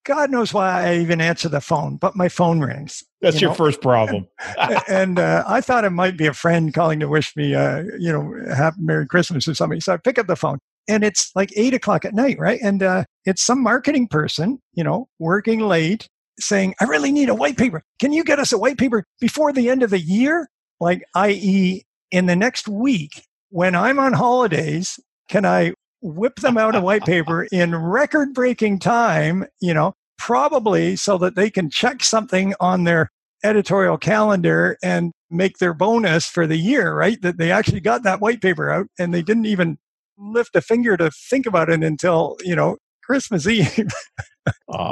God 0.03 0.31
knows 0.31 0.53
why 0.53 0.89
I 0.89 0.97
even 0.97 1.21
answer 1.21 1.47
the 1.47 1.61
phone, 1.61 1.97
but 1.97 2.15
my 2.15 2.27
phone 2.27 2.59
rings. 2.59 3.03
That's 3.21 3.35
you 3.35 3.41
your 3.41 3.51
know. 3.51 3.55
first 3.55 3.81
problem. 3.81 4.27
and 4.87 5.19
uh, 5.19 5.43
I 5.47 5.61
thought 5.61 5.85
it 5.85 5.91
might 5.91 6.17
be 6.17 6.27
a 6.27 6.33
friend 6.33 6.73
calling 6.73 6.99
to 7.01 7.07
wish 7.07 7.35
me, 7.35 7.53
uh, 7.53 7.83
you 7.99 8.11
know, 8.11 8.33
happy 8.53 8.77
Merry 8.79 9.05
Christmas 9.05 9.47
or 9.47 9.53
something. 9.53 9.79
So 9.79 9.93
I 9.93 9.97
pick 9.97 10.17
up 10.17 10.27
the 10.27 10.35
phone. 10.35 10.57
and 10.87 11.03
it's 11.03 11.31
like 11.35 11.51
eight 11.55 11.73
o'clock 11.73 12.05
at 12.05 12.15
night, 12.15 12.39
right? 12.39 12.59
And 12.63 12.81
uh, 12.81 13.03
it's 13.25 13.43
some 13.43 13.61
marketing 13.61 14.07
person, 14.07 14.59
you 14.73 14.83
know, 14.83 15.07
working 15.19 15.59
late 15.59 16.07
saying, 16.41 16.75
I 16.79 16.85
really 16.85 17.11
need 17.11 17.29
a 17.29 17.35
white 17.35 17.57
paper. 17.57 17.83
Can 17.99 18.13
you 18.13 18.23
get 18.23 18.39
us 18.39 18.51
a 18.51 18.57
white 18.57 18.77
paper 18.77 19.05
before 19.19 19.53
the 19.53 19.69
end 19.69 19.83
of 19.83 19.89
the 19.89 19.99
year? 19.99 20.49
Like, 20.79 21.03
i.e., 21.15 21.83
in 22.11 22.25
the 22.25 22.35
next 22.35 22.67
week, 22.67 23.23
when 23.49 23.75
I'm 23.75 23.99
on 23.99 24.13
holidays, 24.13 24.99
can 25.29 25.45
I 25.45 25.73
whip 26.01 26.37
them 26.37 26.57
out 26.57 26.75
a 26.75 26.81
white 26.81 27.03
paper 27.03 27.43
in 27.51 27.75
record 27.75 28.33
breaking 28.33 28.79
time, 28.79 29.45
you 29.61 29.73
know, 29.73 29.93
probably 30.17 30.95
so 30.95 31.17
that 31.19 31.35
they 31.35 31.49
can 31.49 31.69
check 31.69 32.03
something 32.03 32.53
on 32.59 32.83
their 32.83 33.09
editorial 33.43 33.97
calendar 33.97 34.77
and 34.83 35.11
make 35.29 35.57
their 35.57 35.73
bonus 35.73 36.27
for 36.27 36.45
the 36.45 36.57
year, 36.57 36.93
right? 36.93 37.21
That 37.21 37.37
they 37.37 37.51
actually 37.51 37.79
got 37.79 38.03
that 38.03 38.21
white 38.21 38.41
paper 38.41 38.69
out 38.69 38.87
and 38.99 39.13
they 39.13 39.21
didn't 39.21 39.45
even 39.45 39.77
lift 40.17 40.55
a 40.55 40.61
finger 40.61 40.97
to 40.97 41.09
think 41.11 41.45
about 41.45 41.69
it 41.69 41.83
until, 41.83 42.37
you 42.43 42.55
know, 42.55 42.77
Christmas 43.03 43.47
Eve. 43.47 43.87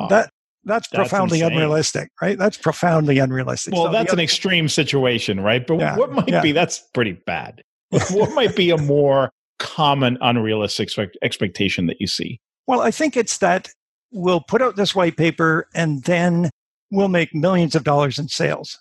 That 0.09 0.29
that's, 0.69 0.87
that's 0.89 1.09
profoundly 1.09 1.39
insane. 1.39 1.53
unrealistic, 1.53 2.11
right? 2.21 2.37
That's 2.37 2.57
profoundly 2.57 3.19
unrealistic. 3.19 3.73
Well, 3.73 3.85
so 3.85 3.91
that's 3.91 4.13
an 4.13 4.19
extreme 4.19 4.69
situation, 4.69 5.41
right? 5.41 5.65
But 5.65 5.79
yeah, 5.79 5.97
what 5.97 6.11
might 6.11 6.29
yeah. 6.29 6.41
be 6.41 6.51
that's 6.51 6.79
pretty 6.93 7.13
bad. 7.13 7.63
what 8.11 8.33
might 8.33 8.55
be 8.55 8.69
a 8.69 8.77
more 8.77 9.31
common 9.57 10.17
unrealistic 10.21 10.89
expectation 11.21 11.87
that 11.87 11.99
you 11.99 12.07
see? 12.07 12.39
Well, 12.67 12.81
I 12.81 12.91
think 12.91 13.17
it's 13.17 13.39
that 13.39 13.69
we'll 14.11 14.41
put 14.41 14.61
out 14.61 14.75
this 14.75 14.95
white 14.95 15.17
paper 15.17 15.67
and 15.73 16.03
then 16.03 16.49
we'll 16.91 17.07
make 17.07 17.33
millions 17.33 17.75
of 17.75 17.83
dollars 17.83 18.19
in 18.19 18.27
sales. 18.27 18.77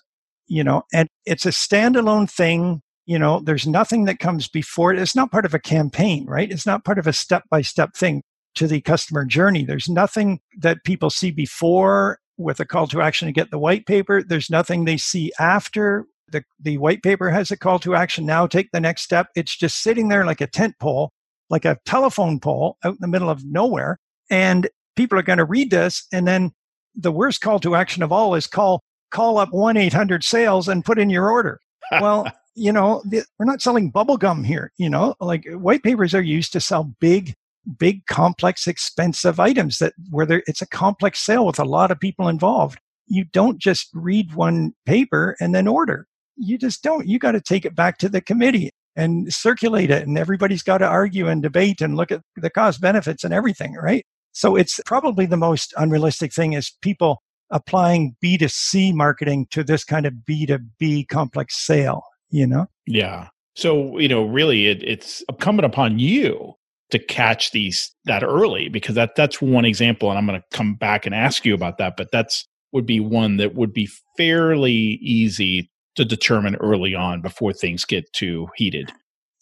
You 0.47 0.63
know, 0.63 0.83
and 0.93 1.07
it's 1.25 1.45
a 1.45 1.49
standalone 1.49 2.29
thing. 2.29 2.81
You 3.05 3.19
know, 3.19 3.39
there's 3.39 3.67
nothing 3.67 4.05
that 4.05 4.19
comes 4.19 4.47
before 4.47 4.93
it. 4.93 4.99
It's 4.99 5.15
not 5.15 5.31
part 5.31 5.45
of 5.45 5.53
a 5.53 5.59
campaign, 5.59 6.25
right? 6.25 6.51
It's 6.51 6.65
not 6.65 6.83
part 6.83 6.97
of 6.97 7.07
a 7.07 7.13
step 7.13 7.43
by 7.49 7.61
step 7.61 7.95
thing 7.95 8.21
to 8.55 8.67
the 8.67 8.81
customer 8.81 9.25
journey. 9.25 9.63
There's 9.63 9.89
nothing 9.89 10.39
that 10.57 10.83
people 10.83 11.09
see 11.09 11.31
before 11.31 12.19
with 12.37 12.59
a 12.59 12.65
call 12.65 12.87
to 12.87 13.01
action 13.01 13.27
to 13.27 13.31
get 13.31 13.51
the 13.51 13.59
white 13.59 13.85
paper. 13.85 14.23
There's 14.23 14.49
nothing 14.49 14.85
they 14.85 14.97
see 14.97 15.31
after 15.39 16.05
the, 16.31 16.43
the 16.59 16.77
white 16.77 17.03
paper 17.03 17.29
has 17.29 17.51
a 17.51 17.57
call 17.57 17.79
to 17.79 17.95
action. 17.95 18.25
Now 18.25 18.47
take 18.47 18.71
the 18.71 18.79
next 18.79 19.03
step. 19.03 19.27
It's 19.35 19.55
just 19.55 19.81
sitting 19.81 20.07
there 20.07 20.25
like 20.25 20.41
a 20.41 20.47
tent 20.47 20.75
pole, 20.79 21.11
like 21.49 21.65
a 21.65 21.77
telephone 21.85 22.39
pole 22.39 22.77
out 22.83 22.93
in 22.93 23.01
the 23.01 23.07
middle 23.07 23.29
of 23.29 23.43
nowhere. 23.45 23.99
And 24.29 24.69
people 24.95 25.17
are 25.19 25.23
going 25.23 25.37
to 25.37 25.45
read 25.45 25.71
this. 25.71 26.07
And 26.11 26.27
then 26.27 26.51
the 26.95 27.11
worst 27.11 27.41
call 27.41 27.59
to 27.59 27.75
action 27.75 28.03
of 28.03 28.11
all 28.11 28.35
is 28.35 28.47
call, 28.47 28.81
call 29.11 29.37
up 29.37 29.49
1 29.51 29.77
800 29.77 30.23
sales 30.23 30.67
and 30.67 30.85
put 30.85 30.99
in 30.99 31.09
your 31.09 31.29
order. 31.29 31.59
well, 31.91 32.25
you 32.55 32.71
know, 32.71 33.01
we're 33.09 33.45
not 33.45 33.61
selling 33.61 33.89
bubble 33.89 34.17
gum 34.17 34.43
here. 34.43 34.71
You 34.77 34.89
know, 34.89 35.15
like 35.19 35.45
white 35.49 35.83
papers 35.83 36.13
are 36.13 36.21
used 36.21 36.53
to 36.53 36.59
sell 36.59 36.93
big 36.99 37.33
big, 37.77 38.05
complex, 38.05 38.67
expensive 38.67 39.39
items 39.39 39.77
that 39.77 39.93
where 40.09 40.25
there, 40.25 40.43
it's 40.47 40.61
a 40.61 40.67
complex 40.67 41.19
sale 41.19 41.45
with 41.45 41.59
a 41.59 41.65
lot 41.65 41.91
of 41.91 41.99
people 41.99 42.27
involved. 42.27 42.79
You 43.07 43.25
don't 43.25 43.59
just 43.59 43.89
read 43.93 44.33
one 44.33 44.73
paper 44.85 45.35
and 45.39 45.53
then 45.53 45.67
order. 45.67 46.07
You 46.35 46.57
just 46.57 46.83
don't. 46.83 47.07
You 47.07 47.19
got 47.19 47.31
to 47.33 47.41
take 47.41 47.65
it 47.65 47.75
back 47.75 47.97
to 47.99 48.09
the 48.09 48.21
committee 48.21 48.71
and 48.95 49.33
circulate 49.33 49.91
it. 49.91 50.07
And 50.07 50.17
everybody's 50.17 50.63
got 50.63 50.79
to 50.79 50.85
argue 50.85 51.27
and 51.27 51.41
debate 51.41 51.81
and 51.81 51.95
look 51.95 52.11
at 52.11 52.21
the 52.35 52.49
cost 52.49 52.81
benefits 52.81 53.23
and 53.23 53.33
everything, 53.33 53.73
right? 53.73 54.05
So 54.31 54.55
it's 54.55 54.79
probably 54.85 55.25
the 55.25 55.37
most 55.37 55.73
unrealistic 55.77 56.33
thing 56.33 56.53
is 56.53 56.71
people 56.81 57.21
applying 57.49 58.15
B2C 58.23 58.93
marketing 58.93 59.47
to 59.51 59.63
this 59.63 59.83
kind 59.83 60.05
of 60.05 60.13
B2B 60.29 61.07
complex 61.07 61.65
sale, 61.65 62.03
you 62.29 62.45
know? 62.45 62.67
Yeah. 62.85 63.29
So, 63.55 63.97
you 63.97 64.07
know, 64.07 64.23
really 64.23 64.67
it, 64.67 64.83
it's 64.83 65.23
incumbent 65.29 65.65
upon 65.65 65.99
you 65.99 66.55
to 66.91 66.99
catch 66.99 67.51
these 67.51 67.93
that 68.05 68.23
early 68.23 68.69
because 68.69 68.95
that 68.95 69.15
that's 69.15 69.41
one 69.41 69.65
example 69.65 70.09
and 70.09 70.17
i'm 70.17 70.25
going 70.25 70.39
to 70.39 70.57
come 70.57 70.75
back 70.75 71.05
and 71.05 71.13
ask 71.13 71.45
you 71.45 71.53
about 71.53 71.77
that 71.77 71.95
but 71.97 72.11
that's 72.11 72.47
would 72.71 72.85
be 72.85 72.99
one 72.99 73.37
that 73.37 73.55
would 73.55 73.73
be 73.73 73.89
fairly 74.17 74.99
easy 75.01 75.69
to 75.95 76.05
determine 76.05 76.55
early 76.57 76.93
on 76.93 77.21
before 77.21 77.53
things 77.53 77.85
get 77.85 78.11
too 78.13 78.47
heated 78.55 78.91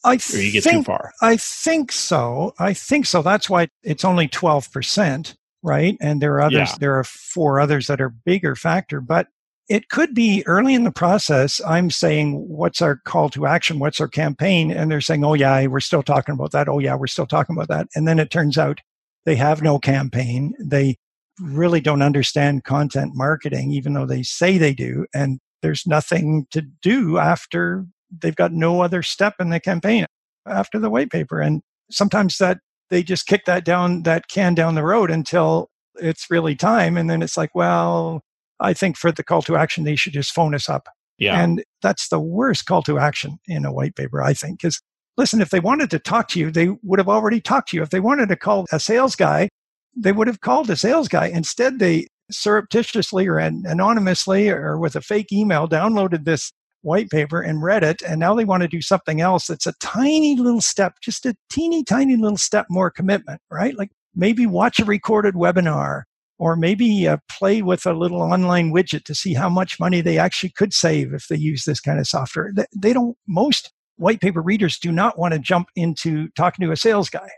I 0.05 0.19
or 0.33 0.37
you 0.37 0.51
get 0.51 0.63
think, 0.63 0.85
too 0.85 0.91
far. 0.91 1.11
I 1.21 1.37
think 1.37 1.91
so. 1.91 2.53
I 2.59 2.73
think 2.73 3.07
so. 3.07 3.23
That's 3.23 3.49
why 3.49 3.67
it's 3.83 4.05
only 4.05 4.29
12% 4.29 5.35
right? 5.63 5.97
And 5.99 6.21
there 6.21 6.35
are 6.35 6.41
others 6.41 6.69
yeah. 6.69 6.75
there 6.79 6.97
are 6.97 7.03
four 7.03 7.59
others 7.59 7.87
that 7.87 8.01
are 8.01 8.09
bigger 8.09 8.55
factor 8.55 9.01
but 9.01 9.27
it 9.69 9.89
could 9.89 10.13
be 10.13 10.43
early 10.45 10.73
in 10.73 10.83
the 10.83 10.91
process 10.91 11.61
i'm 11.65 11.89
saying 11.89 12.47
what's 12.57 12.81
our 12.81 12.97
call 13.05 13.29
to 13.29 13.45
action? 13.45 13.79
What's 13.79 14.01
our 14.01 14.07
campaign? 14.07 14.71
And 14.71 14.89
they're 14.91 15.01
saying 15.01 15.23
oh 15.23 15.33
yeah 15.33 15.67
we're 15.67 15.79
still 15.79 16.03
talking 16.03 16.33
about 16.33 16.51
that. 16.51 16.67
Oh 16.67 16.79
yeah 16.79 16.95
we're 16.95 17.07
still 17.07 17.27
talking 17.27 17.55
about 17.55 17.67
that. 17.69 17.87
And 17.95 18.07
then 18.07 18.19
it 18.19 18.31
turns 18.31 18.57
out 18.57 18.81
they 19.25 19.35
have 19.35 19.61
no 19.61 19.79
campaign. 19.79 20.53
They 20.59 20.97
really 21.39 21.81
don't 21.81 22.01
understand 22.01 22.63
content 22.63 23.11
marketing 23.13 23.71
even 23.71 23.93
though 23.93 24.05
they 24.05 24.23
say 24.23 24.57
they 24.57 24.73
do. 24.73 25.05
And 25.13 25.39
there's 25.61 25.85
nothing 25.85 26.47
to 26.51 26.61
do 26.81 27.17
after 27.17 27.85
they've 28.21 28.35
got 28.35 28.51
no 28.51 28.81
other 28.81 29.03
step 29.03 29.35
in 29.39 29.49
the 29.49 29.59
campaign 29.59 30.05
after 30.47 30.79
the 30.79 30.89
white 30.89 31.11
paper. 31.11 31.39
And 31.39 31.61
sometimes 31.91 32.37
that 32.37 32.59
they 32.89 33.03
just 33.03 33.27
kick 33.27 33.45
that 33.45 33.65
down 33.65 34.03
that 34.03 34.27
can 34.29 34.55
down 34.55 34.75
the 34.75 34.83
road 34.83 35.11
until 35.11 35.69
it's 35.95 36.29
really 36.29 36.55
time. 36.55 36.97
And 36.97 37.09
then 37.09 37.21
it's 37.21 37.37
like 37.37 37.53
well 37.53 38.21
I 38.59 38.73
think 38.73 38.97
for 38.97 39.11
the 39.11 39.23
call 39.23 39.41
to 39.43 39.55
action, 39.55 39.83
they 39.83 39.95
should 39.95 40.13
just 40.13 40.33
phone 40.33 40.55
us 40.55 40.69
up. 40.69 40.87
Yeah. 41.17 41.41
And 41.41 41.63
that's 41.81 42.09
the 42.09 42.19
worst 42.19 42.65
call 42.65 42.83
to 42.83 42.99
action 42.99 43.39
in 43.47 43.65
a 43.65 43.71
white 43.71 43.95
paper, 43.95 44.21
I 44.21 44.33
think. 44.33 44.59
Because 44.61 44.81
listen, 45.17 45.41
if 45.41 45.49
they 45.49 45.59
wanted 45.59 45.89
to 45.91 45.99
talk 45.99 46.27
to 46.29 46.39
you, 46.39 46.51
they 46.51 46.69
would 46.83 46.99
have 46.99 47.09
already 47.09 47.41
talked 47.41 47.69
to 47.69 47.77
you. 47.77 47.83
If 47.83 47.89
they 47.89 47.99
wanted 47.99 48.29
to 48.29 48.35
call 48.35 48.65
a 48.71 48.79
sales 48.79 49.15
guy, 49.15 49.49
they 49.95 50.11
would 50.11 50.27
have 50.27 50.41
called 50.41 50.69
a 50.69 50.75
sales 50.75 51.07
guy. 51.07 51.27
Instead, 51.27 51.79
they 51.79 52.07
surreptitiously 52.29 53.27
or 53.27 53.37
anonymously 53.37 54.49
or 54.49 54.77
with 54.77 54.95
a 54.95 55.01
fake 55.01 55.31
email 55.31 55.67
downloaded 55.67 56.25
this 56.25 56.51
white 56.81 57.09
paper 57.09 57.41
and 57.41 57.63
read 57.63 57.83
it. 57.83 58.01
And 58.01 58.19
now 58.19 58.35
they 58.35 58.45
want 58.45 58.61
to 58.61 58.67
do 58.67 58.81
something 58.81 59.21
else 59.21 59.47
that's 59.47 59.65
a 59.65 59.73
tiny 59.79 60.35
little 60.35 60.61
step, 60.61 60.95
just 61.01 61.25
a 61.25 61.35
teeny 61.49 61.83
tiny 61.83 62.15
little 62.15 62.37
step 62.37 62.67
more 62.69 62.91
commitment, 62.91 63.41
right? 63.49 63.75
Like 63.77 63.91
maybe 64.15 64.45
watch 64.45 64.79
a 64.79 64.85
recorded 64.85 65.33
webinar 65.33 66.03
or 66.39 66.55
maybe 66.55 67.07
uh, 67.07 67.17
play 67.29 67.61
with 67.61 67.85
a 67.85 67.93
little 67.93 68.21
online 68.21 68.71
widget 68.71 69.03
to 69.05 69.15
see 69.15 69.33
how 69.33 69.49
much 69.49 69.79
money 69.79 70.01
they 70.01 70.17
actually 70.17 70.51
could 70.51 70.73
save 70.73 71.13
if 71.13 71.27
they 71.27 71.35
use 71.35 71.63
this 71.65 71.79
kind 71.79 71.99
of 71.99 72.07
software. 72.07 72.53
They, 72.75 72.93
don't, 72.93 73.17
most 73.27 73.71
white 73.95 74.21
paper 74.21 74.41
readers 74.41 74.77
do 74.77 74.91
not 74.91 75.17
want 75.17 75.33
to 75.33 75.39
jump 75.39 75.69
into 75.75 76.29
talking 76.35 76.65
to 76.65 76.71
a 76.71 76.77
sales 76.77 77.09
guy. 77.09 77.29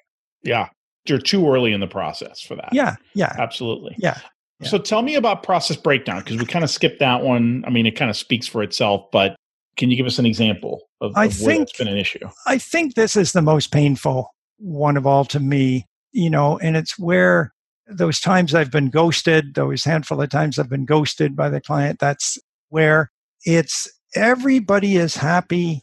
Yeah. 0.43 0.69
You're 1.05 1.19
too 1.19 1.49
early 1.49 1.71
in 1.71 1.79
the 1.79 1.87
process 1.87 2.41
for 2.41 2.55
that. 2.55 2.69
Yeah. 2.73 2.97
Yeah. 3.15 3.33
Absolutely. 3.37 3.95
Yeah. 3.97 4.19
yeah. 4.59 4.67
So 4.67 4.77
tell 4.77 5.01
me 5.01 5.15
about 5.15 5.43
process 5.43 5.77
breakdown 5.77 6.19
because 6.19 6.37
we 6.37 6.45
kind 6.45 6.65
of 6.65 6.69
skipped 6.69 6.99
that 6.99 7.23
one. 7.23 7.63
I 7.65 7.69
mean, 7.69 7.85
it 7.85 7.91
kind 7.91 8.09
of 8.11 8.17
speaks 8.17 8.47
for 8.47 8.61
itself, 8.61 9.05
but 9.11 9.35
can 9.77 9.89
you 9.89 9.95
give 9.95 10.05
us 10.05 10.19
an 10.19 10.25
example 10.25 10.81
of, 10.99 11.13
I 11.15 11.25
of 11.25 11.33
think, 11.33 11.59
that's 11.59 11.77
been 11.77 11.87
an 11.87 11.97
issue? 11.97 12.27
I 12.45 12.57
think 12.57 12.95
this 12.95 13.15
is 13.15 13.31
the 13.31 13.41
most 13.41 13.71
painful 13.71 14.29
one 14.57 14.97
of 14.97 15.07
all 15.07 15.23
to 15.23 15.39
me, 15.39 15.85
you 16.11 16.29
know, 16.29 16.59
and 16.59 16.75
it's 16.75 16.99
where 16.99 17.53
those 17.89 18.19
times 18.19 18.53
I've 18.53 18.71
been 18.71 18.89
ghosted, 18.89 19.55
those 19.55 19.83
handful 19.83 20.21
of 20.21 20.29
times 20.29 20.59
I've 20.59 20.69
been 20.69 20.85
ghosted 20.85 21.35
by 21.35 21.49
the 21.49 21.61
client, 21.61 21.99
that's 21.99 22.37
where 22.69 23.11
it's 23.45 23.89
everybody 24.15 24.97
is 24.97 25.15
happy. 25.15 25.81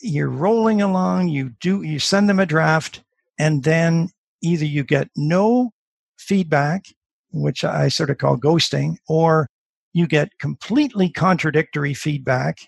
You're 0.00 0.30
rolling 0.30 0.82
along, 0.82 1.28
you 1.28 1.52
do, 1.60 1.82
you 1.82 1.98
send 1.98 2.28
them 2.28 2.38
a 2.38 2.46
draft, 2.46 3.02
and 3.38 3.64
then 3.64 4.10
either 4.42 4.64
you 4.64 4.84
get 4.84 5.08
no 5.16 5.70
feedback, 6.18 6.84
which 7.30 7.64
I 7.64 7.88
sort 7.88 8.10
of 8.10 8.18
call 8.18 8.36
ghosting, 8.36 8.96
or 9.08 9.48
you 9.92 10.06
get 10.06 10.38
completely 10.38 11.10
contradictory 11.10 11.94
feedback, 11.94 12.58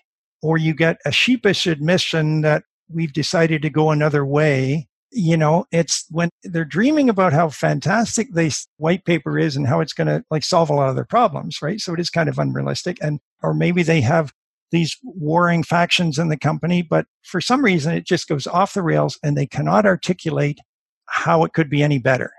or 0.41 0.57
you 0.57 0.73
get 0.73 0.97
a 1.05 1.11
sheepish 1.11 1.67
admission 1.67 2.41
that 2.41 2.63
we've 2.89 3.13
decided 3.13 3.61
to 3.61 3.69
go 3.69 3.91
another 3.91 4.25
way 4.25 4.87
you 5.11 5.35
know 5.35 5.65
it's 5.71 6.05
when 6.09 6.29
they're 6.43 6.65
dreaming 6.65 7.09
about 7.09 7.33
how 7.33 7.49
fantastic 7.49 8.33
this 8.33 8.67
white 8.77 9.05
paper 9.05 9.37
is 9.37 9.55
and 9.55 9.67
how 9.67 9.81
it's 9.81 9.93
going 9.93 10.07
to 10.07 10.23
like 10.31 10.43
solve 10.43 10.69
a 10.69 10.73
lot 10.73 10.89
of 10.89 10.95
their 10.95 11.05
problems 11.05 11.61
right? 11.61 11.79
So 11.79 11.93
it 11.93 11.99
is 11.99 12.09
kind 12.09 12.29
of 12.29 12.39
unrealistic 12.39 12.97
and 13.01 13.19
or 13.43 13.53
maybe 13.53 13.83
they 13.83 14.01
have 14.01 14.31
these 14.71 14.97
warring 15.03 15.63
factions 15.63 16.17
in 16.17 16.29
the 16.29 16.37
company 16.37 16.81
but 16.81 17.05
for 17.23 17.41
some 17.41 17.63
reason 17.63 17.93
it 17.93 18.05
just 18.05 18.27
goes 18.27 18.47
off 18.47 18.73
the 18.73 18.81
rails 18.81 19.19
and 19.21 19.37
they 19.37 19.45
cannot 19.45 19.85
articulate 19.85 20.59
how 21.07 21.43
it 21.43 21.53
could 21.53 21.69
be 21.69 21.83
any 21.83 21.99
better. 21.99 22.31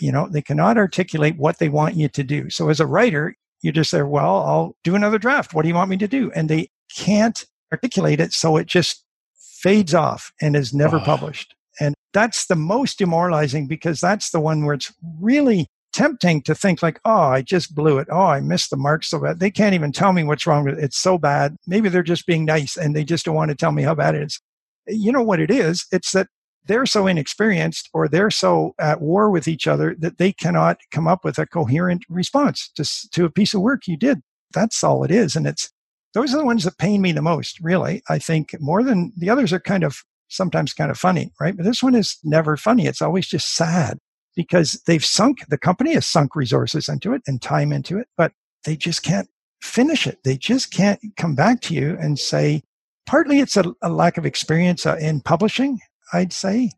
You 0.00 0.12
know 0.12 0.28
they 0.28 0.42
cannot 0.42 0.76
articulate 0.76 1.38
what 1.38 1.58
they 1.58 1.68
want 1.68 1.94
you 1.94 2.08
to 2.08 2.24
do. 2.24 2.50
So 2.50 2.68
as 2.68 2.80
a 2.80 2.86
writer 2.86 3.36
you 3.62 3.72
just 3.72 3.90
say 3.90 4.02
well 4.02 4.42
i'll 4.42 4.76
do 4.84 4.96
another 4.96 5.18
draft. 5.18 5.54
What 5.54 5.62
do 5.62 5.68
you 5.68 5.74
want 5.74 5.90
me 5.90 5.96
to 5.98 6.08
do? 6.08 6.30
And 6.32 6.48
they 6.48 6.70
can't 6.94 7.44
articulate 7.72 8.20
it 8.20 8.32
so 8.32 8.56
it 8.56 8.66
just 8.66 9.04
fades 9.36 9.94
off 9.94 10.32
and 10.40 10.54
is 10.54 10.74
never 10.74 11.00
published 11.00 11.55
and 11.80 11.94
that's 12.12 12.46
the 12.46 12.56
most 12.56 12.98
demoralizing 12.98 13.66
because 13.66 14.00
that's 14.00 14.30
the 14.30 14.40
one 14.40 14.64
where 14.64 14.74
it's 14.74 14.92
really 15.20 15.66
tempting 15.92 16.42
to 16.42 16.54
think 16.54 16.82
like, 16.82 17.00
oh, 17.04 17.10
I 17.10 17.42
just 17.42 17.74
blew 17.74 17.98
it. 17.98 18.08
Oh, 18.10 18.26
I 18.26 18.40
missed 18.40 18.70
the 18.70 18.76
mark 18.76 19.02
so 19.02 19.18
bad. 19.18 19.40
They 19.40 19.50
can't 19.50 19.74
even 19.74 19.92
tell 19.92 20.12
me 20.12 20.24
what's 20.24 20.46
wrong 20.46 20.64
with 20.64 20.78
it. 20.78 20.84
It's 20.84 20.98
so 20.98 21.16
bad. 21.16 21.56
Maybe 21.66 21.88
they're 21.88 22.02
just 22.02 22.26
being 22.26 22.44
nice 22.44 22.76
and 22.76 22.94
they 22.94 23.04
just 23.04 23.24
don't 23.24 23.34
want 23.34 23.50
to 23.50 23.54
tell 23.54 23.72
me 23.72 23.82
how 23.82 23.94
bad 23.94 24.14
it 24.14 24.24
is. 24.24 24.40
You 24.86 25.10
know 25.10 25.22
what 25.22 25.40
it 25.40 25.50
is? 25.50 25.86
It's 25.90 26.12
that 26.12 26.28
they're 26.66 26.86
so 26.86 27.06
inexperienced 27.06 27.88
or 27.94 28.08
they're 28.08 28.30
so 28.30 28.74
at 28.78 29.00
war 29.00 29.30
with 29.30 29.48
each 29.48 29.66
other 29.66 29.96
that 30.00 30.18
they 30.18 30.32
cannot 30.32 30.78
come 30.90 31.08
up 31.08 31.24
with 31.24 31.38
a 31.38 31.46
coherent 31.46 32.04
response 32.08 32.70
to, 32.76 33.10
to 33.12 33.24
a 33.24 33.30
piece 33.30 33.54
of 33.54 33.62
work 33.62 33.86
you 33.86 33.96
did. 33.96 34.20
That's 34.52 34.82
all 34.84 35.02
it 35.04 35.10
is. 35.10 35.34
And 35.34 35.46
it's 35.46 35.70
those 36.12 36.34
are 36.34 36.38
the 36.38 36.44
ones 36.44 36.64
that 36.64 36.78
pain 36.78 37.00
me 37.00 37.12
the 37.12 37.22
most, 37.22 37.60
really. 37.60 38.02
I 38.08 38.18
think 38.18 38.54
more 38.60 38.82
than 38.82 39.12
the 39.16 39.30
others 39.30 39.52
are 39.52 39.60
kind 39.60 39.84
of 39.84 40.02
sometimes 40.28 40.72
kind 40.72 40.90
of 40.90 40.98
funny, 40.98 41.32
right? 41.40 41.56
But 41.56 41.64
this 41.64 41.82
one 41.82 41.94
is 41.94 42.18
never 42.24 42.56
funny. 42.56 42.86
It's 42.86 43.02
always 43.02 43.26
just 43.26 43.54
sad 43.54 43.98
because 44.34 44.82
they've 44.86 45.04
sunk, 45.04 45.38
the 45.48 45.58
company 45.58 45.94
has 45.94 46.06
sunk 46.06 46.36
resources 46.36 46.88
into 46.88 47.12
it 47.12 47.22
and 47.26 47.40
time 47.40 47.72
into 47.72 47.98
it, 47.98 48.08
but 48.16 48.32
they 48.64 48.76
just 48.76 49.02
can't 49.02 49.28
finish 49.62 50.06
it. 50.06 50.18
They 50.24 50.36
just 50.36 50.72
can't 50.72 51.00
come 51.16 51.34
back 51.34 51.60
to 51.62 51.74
you 51.74 51.96
and 52.00 52.18
say, 52.18 52.62
partly 53.06 53.40
it's 53.40 53.56
a, 53.56 53.64
a 53.82 53.88
lack 53.88 54.18
of 54.18 54.26
experience 54.26 54.84
uh, 54.84 54.96
in 55.00 55.20
publishing, 55.20 55.80
I'd 56.12 56.32
say, 56.32 56.72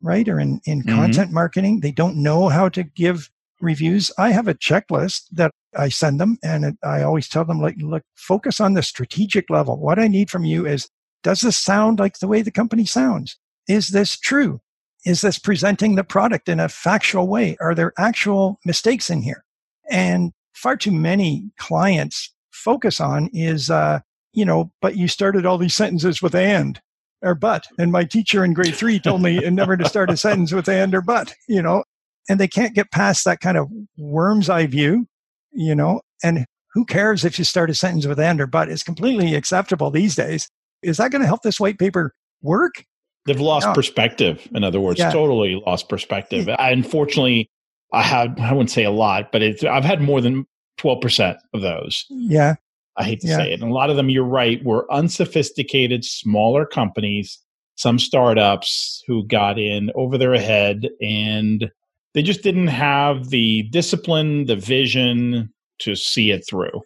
right? 0.00 0.26
Or 0.28 0.40
in, 0.40 0.60
in 0.64 0.82
mm-hmm. 0.82 0.96
content 0.96 1.32
marketing. 1.32 1.80
They 1.80 1.92
don't 1.92 2.16
know 2.16 2.48
how 2.48 2.68
to 2.70 2.82
give 2.82 3.30
reviews. 3.60 4.10
I 4.18 4.30
have 4.30 4.48
a 4.48 4.54
checklist 4.54 5.24
that 5.32 5.52
I 5.76 5.88
send 5.88 6.20
them 6.20 6.38
and 6.42 6.76
I 6.82 7.02
always 7.02 7.28
tell 7.28 7.44
them 7.44 7.60
like, 7.60 7.76
look, 7.78 8.02
focus 8.16 8.60
on 8.60 8.74
the 8.74 8.82
strategic 8.82 9.50
level. 9.50 9.78
What 9.78 9.98
I 9.98 10.08
need 10.08 10.30
from 10.30 10.44
you 10.44 10.66
is, 10.66 10.88
does 11.22 11.40
this 11.40 11.56
sound 11.56 11.98
like 11.98 12.18
the 12.18 12.28
way 12.28 12.42
the 12.42 12.50
company 12.50 12.84
sounds? 12.84 13.36
Is 13.68 13.88
this 13.88 14.18
true? 14.18 14.60
Is 15.04 15.20
this 15.20 15.38
presenting 15.38 15.94
the 15.94 16.04
product 16.04 16.48
in 16.48 16.60
a 16.60 16.68
factual 16.68 17.26
way? 17.26 17.56
Are 17.60 17.74
there 17.74 17.92
actual 17.98 18.60
mistakes 18.64 19.10
in 19.10 19.22
here? 19.22 19.44
And 19.90 20.32
far 20.52 20.76
too 20.76 20.92
many 20.92 21.50
clients 21.58 22.32
focus 22.50 23.00
on 23.00 23.28
is, 23.32 23.70
uh, 23.70 24.00
you 24.32 24.44
know, 24.44 24.70
but 24.80 24.96
you 24.96 25.08
started 25.08 25.44
all 25.44 25.58
these 25.58 25.74
sentences 25.74 26.22
with 26.22 26.34
and 26.34 26.80
or 27.22 27.34
but. 27.34 27.66
And 27.78 27.92
my 27.92 28.04
teacher 28.04 28.44
in 28.44 28.52
grade 28.52 28.74
three 28.74 28.98
told 28.98 29.22
me 29.22 29.38
never 29.50 29.76
to 29.76 29.88
start 29.88 30.10
a 30.10 30.16
sentence 30.16 30.52
with 30.52 30.68
and 30.68 30.94
or 30.94 31.02
but, 31.02 31.34
you 31.48 31.62
know, 31.62 31.84
and 32.28 32.38
they 32.38 32.48
can't 32.48 32.74
get 32.74 32.92
past 32.92 33.24
that 33.24 33.40
kind 33.40 33.56
of 33.56 33.68
worm's 33.96 34.48
eye 34.48 34.66
view, 34.66 35.06
you 35.52 35.74
know, 35.74 36.00
and 36.22 36.46
who 36.74 36.84
cares 36.84 37.24
if 37.24 37.38
you 37.38 37.44
start 37.44 37.70
a 37.70 37.74
sentence 37.74 38.06
with 38.06 38.18
and 38.18 38.40
or 38.40 38.46
but? 38.46 38.68
It's 38.68 38.82
completely 38.82 39.34
acceptable 39.34 39.90
these 39.90 40.14
days. 40.14 40.48
Is 40.82 40.96
that 40.96 41.10
going 41.10 41.22
to 41.22 41.26
help 41.26 41.42
this 41.42 41.60
white 41.60 41.78
paper 41.78 42.14
work? 42.42 42.84
They've 43.26 43.40
lost 43.40 43.68
no. 43.68 43.72
perspective. 43.72 44.48
In 44.54 44.64
other 44.64 44.80
words, 44.80 44.98
yeah. 44.98 45.10
totally 45.10 45.62
lost 45.66 45.88
perspective. 45.88 46.48
I, 46.48 46.70
unfortunately, 46.70 47.50
I 47.92 48.02
had, 48.02 48.38
I 48.40 48.52
wouldn't 48.52 48.70
say 48.70 48.84
a 48.84 48.90
lot, 48.90 49.30
but 49.30 49.42
it's, 49.42 49.62
I've 49.62 49.84
had 49.84 50.00
more 50.00 50.20
than 50.20 50.46
12% 50.78 51.36
of 51.54 51.60
those. 51.60 52.04
Yeah. 52.10 52.56
I 52.96 53.04
hate 53.04 53.20
to 53.20 53.28
yeah. 53.28 53.36
say 53.36 53.52
it. 53.52 53.60
And 53.60 53.70
a 53.70 53.74
lot 53.74 53.90
of 53.90 53.96
them, 53.96 54.10
you're 54.10 54.24
right, 54.24 54.62
were 54.64 54.90
unsophisticated, 54.92 56.04
smaller 56.04 56.66
companies, 56.66 57.38
some 57.76 57.98
startups 57.98 59.02
who 59.06 59.26
got 59.26 59.58
in 59.58 59.90
over 59.94 60.18
their 60.18 60.36
head 60.38 60.88
and 61.00 61.70
they 62.14 62.22
just 62.22 62.42
didn't 62.42 62.66
have 62.66 63.30
the 63.30 63.62
discipline, 63.70 64.44
the 64.46 64.56
vision 64.56 65.52
to 65.78 65.94
see 65.94 66.30
it 66.30 66.44
through. 66.46 66.82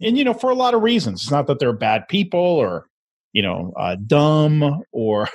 And, 0.00 0.18
you 0.18 0.24
know, 0.24 0.34
for 0.34 0.50
a 0.50 0.54
lot 0.54 0.74
of 0.74 0.82
reasons. 0.82 1.22
It's 1.22 1.30
not 1.30 1.46
that 1.46 1.60
they're 1.60 1.72
bad 1.72 2.08
people 2.08 2.40
or, 2.40 2.86
you 3.34 3.42
know, 3.42 3.74
uh, 3.78 3.96
dumb 4.06 4.82
or 4.92 5.28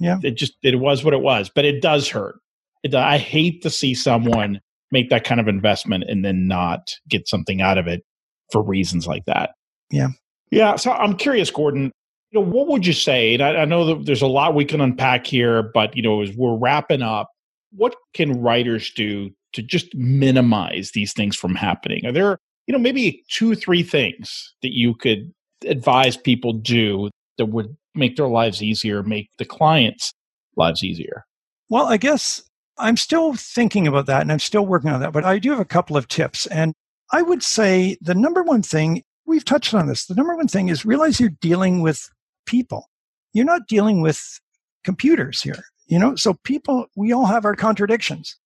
yeah. 0.00 0.18
it 0.24 0.32
just, 0.32 0.54
it 0.64 0.80
was 0.80 1.04
what 1.04 1.14
it 1.14 1.20
was, 1.20 1.48
but 1.54 1.64
it 1.64 1.80
does 1.80 2.08
hurt. 2.08 2.36
It, 2.82 2.94
I 2.94 3.18
hate 3.18 3.62
to 3.62 3.70
see 3.70 3.94
someone 3.94 4.60
make 4.90 5.10
that 5.10 5.22
kind 5.22 5.40
of 5.40 5.46
investment 5.46 6.04
and 6.08 6.24
then 6.24 6.48
not 6.48 6.90
get 7.08 7.28
something 7.28 7.60
out 7.60 7.78
of 7.78 7.86
it 7.86 8.02
for 8.50 8.62
reasons 8.62 9.06
like 9.06 9.24
that. 9.26 9.50
Yeah. 9.90 10.08
Yeah. 10.50 10.76
So 10.76 10.90
I'm 10.90 11.16
curious, 11.16 11.50
Gordon, 11.50 11.92
you 12.30 12.40
know, 12.40 12.46
what 12.46 12.68
would 12.68 12.86
you 12.86 12.92
say? 12.92 13.34
And 13.34 13.42
I, 13.42 13.62
I 13.62 13.64
know 13.64 13.84
that 13.86 14.06
there's 14.06 14.22
a 14.22 14.26
lot 14.26 14.54
we 14.54 14.64
can 14.64 14.80
unpack 14.80 15.26
here, 15.26 15.62
but, 15.62 15.96
you 15.96 16.02
know, 16.02 16.22
as 16.22 16.34
we're 16.34 16.56
wrapping 16.56 17.02
up, 17.02 17.28
what 17.70 17.94
can 18.14 18.40
writers 18.40 18.90
do 18.90 19.30
to 19.52 19.62
just 19.62 19.94
minimize 19.94 20.90
these 20.94 21.12
things 21.12 21.36
from 21.36 21.54
happening? 21.54 22.04
Are 22.06 22.12
there, 22.12 22.38
you 22.66 22.72
know, 22.72 22.78
maybe 22.78 23.22
two, 23.30 23.54
three 23.54 23.82
things 23.82 24.54
that 24.62 24.74
you 24.74 24.94
could 24.94 25.32
advise 25.66 26.16
people 26.16 26.52
do 26.52 27.10
that 27.38 27.46
would 27.46 27.76
make 27.94 28.16
their 28.16 28.28
lives 28.28 28.62
easier, 28.62 29.02
make 29.02 29.28
the 29.38 29.44
clients' 29.44 30.12
lives 30.56 30.82
easier? 30.82 31.24
Well, 31.68 31.86
I 31.86 31.96
guess 31.96 32.42
I'm 32.78 32.96
still 32.96 33.34
thinking 33.34 33.86
about 33.86 34.06
that 34.06 34.22
and 34.22 34.32
I'm 34.32 34.38
still 34.38 34.66
working 34.66 34.90
on 34.90 35.00
that, 35.00 35.12
but 35.12 35.24
I 35.24 35.38
do 35.38 35.50
have 35.50 35.60
a 35.60 35.64
couple 35.64 35.96
of 35.96 36.08
tips. 36.08 36.46
And 36.46 36.74
I 37.12 37.22
would 37.22 37.42
say 37.42 37.96
the 38.00 38.14
number 38.14 38.42
one 38.42 38.62
thing 38.62 39.02
we've 39.26 39.44
touched 39.44 39.74
on 39.74 39.86
this. 39.86 40.06
The 40.06 40.14
number 40.14 40.36
one 40.36 40.48
thing 40.48 40.68
is 40.68 40.84
realize 40.84 41.20
you're 41.20 41.30
dealing 41.40 41.80
with 41.80 42.08
people. 42.46 42.88
You're 43.32 43.44
not 43.44 43.68
dealing 43.68 44.00
with 44.00 44.40
computers 44.84 45.40
here. 45.40 45.64
You 45.86 45.98
know, 45.98 46.16
so 46.16 46.34
people, 46.44 46.86
we 46.96 47.12
all 47.12 47.26
have 47.26 47.44
our 47.44 47.54
contradictions. 47.54 48.36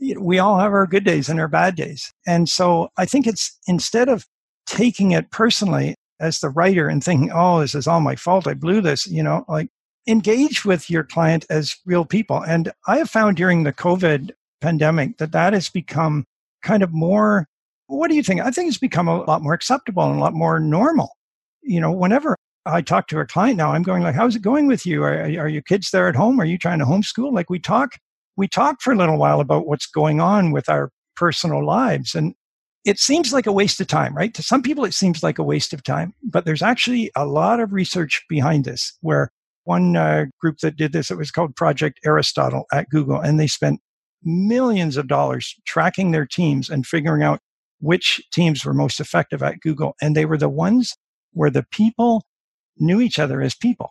We 0.00 0.38
all 0.38 0.58
have 0.58 0.72
our 0.72 0.86
good 0.86 1.04
days 1.04 1.28
and 1.28 1.40
our 1.40 1.48
bad 1.48 1.74
days. 1.74 2.12
And 2.26 2.48
so 2.48 2.88
I 2.96 3.04
think 3.04 3.26
it's 3.26 3.58
instead 3.66 4.08
of 4.08 4.26
taking 4.66 5.10
it 5.12 5.30
personally 5.30 5.94
as 6.20 6.40
the 6.40 6.50
writer 6.50 6.88
and 6.88 7.02
thinking, 7.02 7.30
oh, 7.32 7.60
this 7.60 7.74
is 7.74 7.86
all 7.86 8.00
my 8.00 8.16
fault. 8.16 8.46
I 8.46 8.54
blew 8.54 8.80
this, 8.80 9.06
you 9.06 9.22
know, 9.22 9.44
like 9.48 9.68
engage 10.06 10.64
with 10.64 10.90
your 10.90 11.04
client 11.04 11.44
as 11.50 11.76
real 11.86 12.04
people. 12.04 12.42
And 12.42 12.72
I 12.86 12.98
have 12.98 13.10
found 13.10 13.36
during 13.36 13.64
the 13.64 13.72
COVID 13.72 14.30
pandemic 14.60 15.18
that 15.18 15.32
that 15.32 15.52
has 15.52 15.68
become 15.68 16.24
kind 16.62 16.82
of 16.82 16.92
more 16.92 17.46
what 17.88 18.10
do 18.10 18.14
you 18.14 18.22
think? 18.22 18.40
I 18.40 18.50
think 18.50 18.68
it's 18.68 18.78
become 18.78 19.08
a 19.08 19.24
lot 19.24 19.42
more 19.42 19.54
acceptable 19.54 20.04
and 20.04 20.18
a 20.18 20.20
lot 20.20 20.34
more 20.34 20.60
normal. 20.60 21.16
You 21.62 21.80
know, 21.80 21.90
whenever 21.90 22.36
I 22.66 22.82
talk 22.82 23.08
to 23.08 23.18
a 23.18 23.26
client 23.26 23.56
now, 23.56 23.72
I'm 23.72 23.82
going 23.82 24.02
like, 24.02 24.14
"How's 24.14 24.36
it 24.36 24.42
going 24.42 24.66
with 24.66 24.86
you? 24.86 25.02
Are, 25.02 25.22
are 25.22 25.48
your 25.48 25.62
kids 25.62 25.90
there 25.90 26.08
at 26.08 26.14
home? 26.14 26.40
Are 26.40 26.44
you 26.44 26.58
trying 26.58 26.78
to 26.80 26.84
homeschool?" 26.84 27.32
Like 27.32 27.50
we 27.50 27.58
talk, 27.58 27.92
we 28.36 28.46
talk 28.46 28.82
for 28.82 28.92
a 28.92 28.96
little 28.96 29.16
while 29.16 29.40
about 29.40 29.66
what's 29.66 29.86
going 29.86 30.20
on 30.20 30.52
with 30.52 30.68
our 30.68 30.90
personal 31.16 31.64
lives, 31.64 32.14
and 32.14 32.34
it 32.84 32.98
seems 32.98 33.32
like 33.32 33.46
a 33.46 33.52
waste 33.52 33.80
of 33.80 33.86
time, 33.86 34.14
right? 34.14 34.32
To 34.34 34.42
some 34.42 34.62
people, 34.62 34.84
it 34.84 34.94
seems 34.94 35.22
like 35.22 35.38
a 35.38 35.44
waste 35.44 35.72
of 35.72 35.82
time, 35.82 36.14
but 36.22 36.44
there's 36.44 36.62
actually 36.62 37.10
a 37.16 37.26
lot 37.26 37.60
of 37.60 37.72
research 37.72 38.24
behind 38.28 38.64
this. 38.64 38.96
Where 39.00 39.30
one 39.64 39.96
uh, 39.96 40.26
group 40.40 40.58
that 40.58 40.76
did 40.76 40.92
this, 40.92 41.10
it 41.10 41.18
was 41.18 41.30
called 41.30 41.56
Project 41.56 42.00
Aristotle 42.04 42.64
at 42.72 42.88
Google, 42.88 43.20
and 43.20 43.38
they 43.38 43.46
spent 43.46 43.80
millions 44.22 44.96
of 44.96 45.08
dollars 45.08 45.54
tracking 45.66 46.10
their 46.10 46.26
teams 46.26 46.68
and 46.68 46.86
figuring 46.86 47.22
out 47.22 47.40
which 47.80 48.20
teams 48.32 48.64
were 48.64 48.74
most 48.74 49.00
effective 49.00 49.42
at 49.42 49.60
Google. 49.60 49.94
And 50.02 50.16
they 50.16 50.24
were 50.24 50.38
the 50.38 50.48
ones 50.48 50.96
where 51.32 51.50
the 51.50 51.64
people 51.70 52.24
knew 52.78 53.00
each 53.00 53.18
other 53.18 53.40
as 53.40 53.54
people 53.54 53.90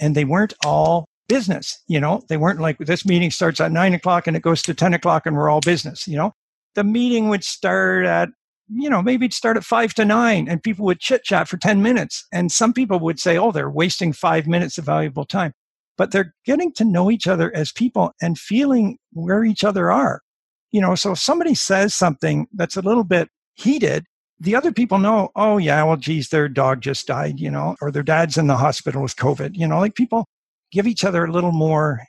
and 0.00 0.14
they 0.14 0.24
weren't 0.24 0.54
all 0.64 1.06
business. 1.28 1.78
You 1.88 2.00
know, 2.00 2.22
they 2.28 2.36
weren't 2.36 2.60
like 2.60 2.78
this 2.78 3.04
meeting 3.04 3.30
starts 3.30 3.60
at 3.60 3.72
nine 3.72 3.94
o'clock 3.94 4.26
and 4.26 4.36
it 4.36 4.42
goes 4.42 4.62
to 4.62 4.74
10 4.74 4.94
o'clock 4.94 5.26
and 5.26 5.36
we're 5.36 5.50
all 5.50 5.60
business. 5.60 6.08
You 6.08 6.16
know, 6.16 6.32
the 6.78 6.84
meeting 6.84 7.28
would 7.28 7.44
start 7.44 8.06
at, 8.06 8.28
you 8.70 8.88
know, 8.88 9.02
maybe 9.02 9.26
it'd 9.26 9.34
start 9.34 9.56
at 9.56 9.64
five 9.64 9.92
to 9.94 10.04
nine 10.04 10.48
and 10.48 10.62
people 10.62 10.84
would 10.86 11.00
chit 11.00 11.24
chat 11.24 11.48
for 11.48 11.56
10 11.56 11.82
minutes. 11.82 12.26
And 12.32 12.52
some 12.52 12.72
people 12.72 12.98
would 13.00 13.18
say, 13.18 13.36
oh, 13.36 13.52
they're 13.52 13.70
wasting 13.70 14.12
five 14.12 14.46
minutes 14.46 14.78
of 14.78 14.84
valuable 14.84 15.24
time. 15.24 15.52
But 15.96 16.12
they're 16.12 16.34
getting 16.44 16.72
to 16.74 16.84
know 16.84 17.10
each 17.10 17.26
other 17.26 17.54
as 17.56 17.72
people 17.72 18.12
and 18.22 18.38
feeling 18.38 18.98
where 19.12 19.44
each 19.44 19.64
other 19.64 19.90
are 19.90 20.22
you 20.70 20.80
know, 20.80 20.94
so 20.94 21.12
if 21.12 21.18
somebody 21.18 21.54
says 21.54 21.94
something 21.94 22.46
that's 22.52 22.76
a 22.76 22.82
little 22.82 23.04
bit 23.04 23.28
heated, 23.54 24.04
the 24.40 24.54
other 24.54 24.70
people 24.70 24.98
know, 24.98 25.30
oh, 25.34 25.58
yeah, 25.58 25.82
well, 25.82 25.96
geez, 25.96 26.28
their 26.28 26.48
dog 26.48 26.80
just 26.80 27.06
died, 27.06 27.40
you 27.40 27.50
know, 27.50 27.76
or 27.80 27.90
their 27.90 28.02
dad's 28.02 28.38
in 28.38 28.46
the 28.46 28.56
hospital 28.56 29.02
with 29.02 29.16
COVID. 29.16 29.56
You 29.56 29.66
know, 29.66 29.78
like 29.78 29.94
people 29.94 30.26
give 30.70 30.86
each 30.86 31.04
other 31.04 31.24
a 31.24 31.32
little 31.32 31.52
more, 31.52 32.02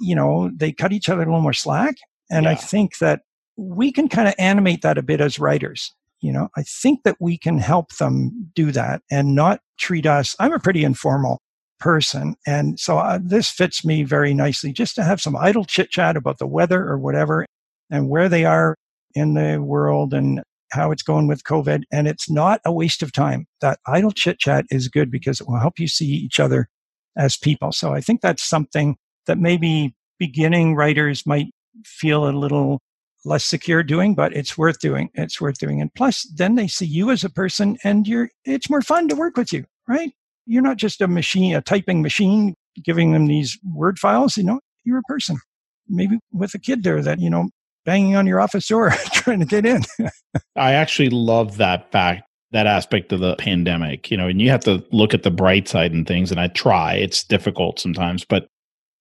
you 0.00 0.14
know, 0.14 0.50
they 0.54 0.72
cut 0.72 0.92
each 0.92 1.08
other 1.08 1.22
a 1.22 1.26
little 1.26 1.40
more 1.40 1.52
slack. 1.52 1.96
And 2.30 2.44
yeah. 2.44 2.52
I 2.52 2.54
think 2.54 2.98
that 2.98 3.20
we 3.56 3.92
can 3.92 4.08
kind 4.08 4.28
of 4.28 4.34
animate 4.38 4.82
that 4.82 4.98
a 4.98 5.02
bit 5.02 5.20
as 5.20 5.38
writers. 5.38 5.92
You 6.20 6.32
know, 6.32 6.48
I 6.56 6.62
think 6.62 7.02
that 7.04 7.16
we 7.20 7.38
can 7.38 7.58
help 7.58 7.96
them 7.96 8.50
do 8.54 8.72
that 8.72 9.02
and 9.10 9.34
not 9.34 9.60
treat 9.78 10.06
us. 10.06 10.34
I'm 10.38 10.52
a 10.52 10.58
pretty 10.58 10.84
informal 10.84 11.40
person. 11.78 12.36
And 12.46 12.80
so 12.80 12.98
uh, 12.98 13.18
this 13.22 13.50
fits 13.50 13.84
me 13.84 14.02
very 14.02 14.32
nicely 14.32 14.72
just 14.72 14.94
to 14.96 15.04
have 15.04 15.20
some 15.20 15.36
idle 15.36 15.64
chit 15.64 15.90
chat 15.90 16.16
about 16.16 16.38
the 16.38 16.46
weather 16.46 16.82
or 16.88 16.98
whatever 16.98 17.44
and 17.90 18.08
where 18.08 18.28
they 18.28 18.44
are 18.44 18.76
in 19.14 19.34
the 19.34 19.58
world 19.62 20.14
and 20.14 20.42
how 20.72 20.90
it's 20.90 21.02
going 21.02 21.26
with 21.26 21.44
COVID. 21.44 21.82
And 21.92 22.08
it's 22.08 22.30
not 22.30 22.60
a 22.64 22.72
waste 22.72 23.02
of 23.02 23.12
time. 23.12 23.46
That 23.60 23.78
idle 23.86 24.10
chit 24.10 24.38
chat 24.38 24.64
is 24.70 24.88
good 24.88 25.10
because 25.10 25.40
it 25.40 25.46
will 25.46 25.60
help 25.60 25.78
you 25.78 25.86
see 25.86 26.06
each 26.06 26.40
other 26.40 26.68
as 27.16 27.36
people. 27.36 27.72
So 27.72 27.92
I 27.92 28.00
think 28.00 28.20
that's 28.20 28.42
something 28.42 28.96
that 29.26 29.38
maybe 29.38 29.94
beginning 30.18 30.74
writers 30.74 31.26
might 31.26 31.48
feel 31.84 32.28
a 32.28 32.32
little 32.32 32.80
less 33.26 33.44
secure 33.44 33.82
doing, 33.82 34.14
but 34.14 34.34
it's 34.34 34.56
worth 34.56 34.78
doing. 34.78 35.10
It's 35.14 35.40
worth 35.40 35.58
doing. 35.58 35.80
And 35.80 35.92
plus, 35.94 36.22
then 36.34 36.54
they 36.54 36.68
see 36.68 36.86
you 36.86 37.10
as 37.10 37.24
a 37.24 37.30
person 37.30 37.76
and 37.84 38.06
you're, 38.06 38.30
it's 38.44 38.70
more 38.70 38.82
fun 38.82 39.08
to 39.08 39.16
work 39.16 39.36
with 39.36 39.52
you, 39.52 39.64
right? 39.88 40.12
You're 40.46 40.62
not 40.62 40.76
just 40.76 41.00
a 41.00 41.08
machine, 41.08 41.54
a 41.54 41.60
typing 41.60 42.02
machine 42.02 42.54
giving 42.82 43.12
them 43.12 43.26
these 43.26 43.58
word 43.74 43.98
files, 43.98 44.36
you 44.36 44.44
know, 44.44 44.60
you're 44.84 44.98
a 44.98 45.02
person. 45.02 45.38
Maybe 45.88 46.18
with 46.32 46.54
a 46.54 46.58
kid 46.58 46.82
there 46.82 47.02
that, 47.02 47.20
you 47.20 47.30
know, 47.30 47.50
banging 47.84 48.16
on 48.16 48.26
your 48.26 48.40
office 48.40 48.66
door 48.68 48.90
trying 49.12 49.40
to 49.40 49.46
get 49.46 49.66
in. 49.66 49.82
I 50.56 50.72
actually 50.72 51.10
love 51.10 51.56
that 51.56 51.90
fact, 51.90 52.24
that 52.52 52.66
aspect 52.66 53.12
of 53.12 53.20
the 53.20 53.36
pandemic, 53.36 54.10
you 54.10 54.16
know, 54.16 54.28
and 54.28 54.40
you 54.40 54.50
have 54.50 54.64
to 54.64 54.84
look 54.92 55.14
at 55.14 55.22
the 55.22 55.30
bright 55.30 55.68
side 55.68 55.92
and 55.92 56.06
things. 56.06 56.30
And 56.30 56.40
I 56.40 56.48
try, 56.48 56.94
it's 56.94 57.24
difficult 57.24 57.80
sometimes, 57.80 58.24
but 58.24 58.48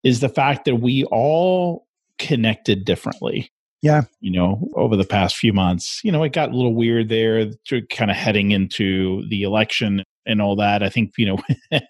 is 0.03 0.19
the 0.19 0.30
fact 0.30 0.65
that 0.65 0.76
we 0.76 1.03
all 1.05 1.88
connected 2.17 2.86
differently. 2.86 3.49
Yeah. 3.86 4.06
You 4.20 4.32
know, 4.32 4.68
over 4.74 4.96
the 4.96 5.04
past 5.04 5.38
few 5.38 5.54
months, 5.54 6.02
you 6.04 6.12
know, 6.12 6.24
it 6.24 6.34
got 6.34 6.50
a 6.50 6.56
little 6.56 6.74
weird 6.74 7.08
there, 7.08 7.52
to 7.68 7.86
kind 7.92 8.10
of 8.10 8.18
heading 8.18 8.50
into 8.50 9.24
the 9.30 9.44
election 9.44 10.04
and 10.26 10.42
all 10.42 10.56
that. 10.56 10.82
I 10.82 10.90
think, 10.90 11.12
you 11.20 11.28
know, 11.28 11.38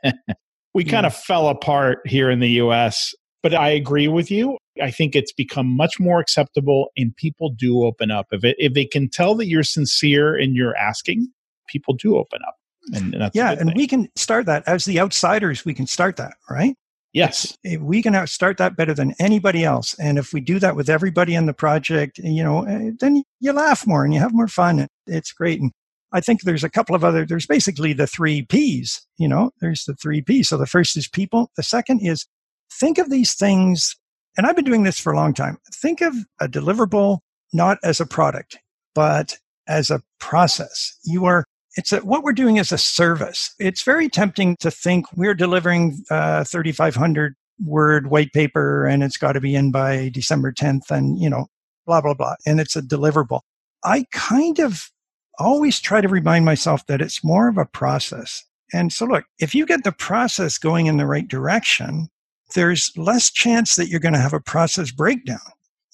we 0.73 0.83
yeah. 0.83 0.91
kind 0.91 1.05
of 1.05 1.15
fell 1.15 1.47
apart 1.47 1.99
here 2.05 2.29
in 2.29 2.41
the 2.41 2.49
US. 2.61 3.13
But 3.41 3.53
I 3.53 3.69
agree 3.69 4.09
with 4.09 4.29
you. 4.29 4.57
I 4.81 4.91
think 4.91 5.15
it's 5.15 5.31
become 5.31 5.67
much 5.67 5.97
more 5.97 6.19
acceptable 6.19 6.89
and 6.97 7.15
people 7.15 7.49
do 7.49 7.85
open 7.85 8.11
up. 8.11 8.25
If, 8.33 8.43
it, 8.43 8.57
if 8.59 8.73
they 8.73 8.83
can 8.83 9.07
tell 9.07 9.33
that 9.35 9.47
you're 9.47 9.63
sincere 9.63 10.35
and 10.35 10.53
you're 10.53 10.75
asking, 10.75 11.29
people 11.69 11.93
do 11.93 12.17
open 12.17 12.39
up. 12.45 12.55
And, 12.91 13.15
and 13.15 13.31
yeah, 13.33 13.51
and 13.53 13.71
we 13.73 13.87
can 13.87 14.09
start 14.17 14.47
that 14.47 14.67
as 14.67 14.83
the 14.83 14.99
outsiders. 14.99 15.63
We 15.63 15.73
can 15.73 15.87
start 15.87 16.17
that, 16.17 16.33
right? 16.49 16.75
Yes. 17.15 17.57
If 17.63 17.79
we 17.79 18.01
can 18.01 18.27
start 18.27 18.57
that 18.57 18.75
better 18.75 18.93
than 18.93 19.15
anybody 19.19 19.63
else. 19.63 19.97
And 19.97 20.17
if 20.17 20.33
we 20.33 20.41
do 20.41 20.59
that 20.59 20.75
with 20.75 20.89
everybody 20.89 21.33
in 21.33 21.45
the 21.45 21.53
project, 21.53 22.17
you 22.17 22.43
know, 22.43 22.63
eh, 22.63 22.91
then 22.99 23.23
you 23.39 23.53
laugh 23.53 23.87
more 23.87 24.03
and 24.03 24.13
you 24.13 24.19
have 24.19 24.33
more 24.33 24.49
fun. 24.49 24.85
It's 25.07 25.31
great. 25.31 25.61
And 25.61 25.71
I 26.11 26.19
think 26.19 26.41
there's 26.41 26.63
a 26.63 26.69
couple 26.69 26.93
of 26.93 27.05
other, 27.05 27.25
there's 27.25 27.45
basically 27.45 27.93
the 27.93 28.05
three 28.05 28.41
P's, 28.41 29.07
you 29.17 29.29
know, 29.29 29.51
there's 29.61 29.85
the 29.85 29.95
three 29.95 30.21
P's. 30.21 30.49
So 30.49 30.57
the 30.57 30.67
first 30.67 30.97
is 30.97 31.07
people. 31.07 31.51
The 31.55 31.63
second 31.63 32.01
is 32.01 32.27
think 32.69 32.97
of 32.97 33.09
these 33.09 33.33
things. 33.33 33.95
And 34.37 34.45
I've 34.45 34.57
been 34.57 34.65
doing 34.65 34.83
this 34.83 34.99
for 34.99 35.13
a 35.13 35.15
long 35.15 35.33
time. 35.33 35.57
Think 35.73 36.01
of 36.01 36.13
a 36.41 36.49
deliverable 36.49 37.19
not 37.53 37.77
as 37.81 38.01
a 38.01 38.05
product, 38.05 38.57
but 38.93 39.37
as 39.67 39.89
a 39.89 40.01
process. 40.19 40.97
You 41.05 41.23
are 41.23 41.45
it's 41.75 41.91
a, 41.91 41.99
what 41.99 42.23
we're 42.23 42.33
doing 42.33 42.57
is 42.57 42.71
a 42.71 42.77
service. 42.77 43.53
It's 43.59 43.81
very 43.81 44.09
tempting 44.09 44.57
to 44.57 44.71
think 44.71 45.05
we're 45.15 45.33
delivering 45.33 46.03
uh, 46.09 46.43
3,500 46.43 47.35
word 47.63 48.07
white 48.07 48.33
paper 48.33 48.85
and 48.85 49.03
it's 49.03 49.17
got 49.17 49.33
to 49.33 49.41
be 49.41 49.55
in 49.55 49.71
by 49.71 50.09
December 50.09 50.51
10th 50.51 50.89
and, 50.89 51.19
you 51.19 51.29
know, 51.29 51.47
blah, 51.85 52.01
blah, 52.01 52.13
blah. 52.13 52.35
And 52.45 52.59
it's 52.59 52.75
a 52.75 52.81
deliverable. 52.81 53.41
I 53.83 54.05
kind 54.11 54.59
of 54.59 54.89
always 55.37 55.79
try 55.79 56.01
to 56.01 56.07
remind 56.07 56.45
myself 56.45 56.85
that 56.87 57.01
it's 57.01 57.23
more 57.23 57.47
of 57.47 57.57
a 57.57 57.65
process. 57.65 58.43
And 58.73 58.91
so, 58.91 59.05
look, 59.05 59.25
if 59.39 59.53
you 59.53 59.65
get 59.65 59.83
the 59.83 59.91
process 59.91 60.57
going 60.57 60.87
in 60.87 60.97
the 60.97 61.05
right 61.05 61.27
direction, 61.27 62.07
there's 62.55 62.91
less 62.97 63.29
chance 63.29 63.75
that 63.75 63.87
you're 63.87 63.99
going 63.99 64.13
to 64.13 64.19
have 64.19 64.33
a 64.33 64.39
process 64.39 64.91
breakdown 64.91 65.39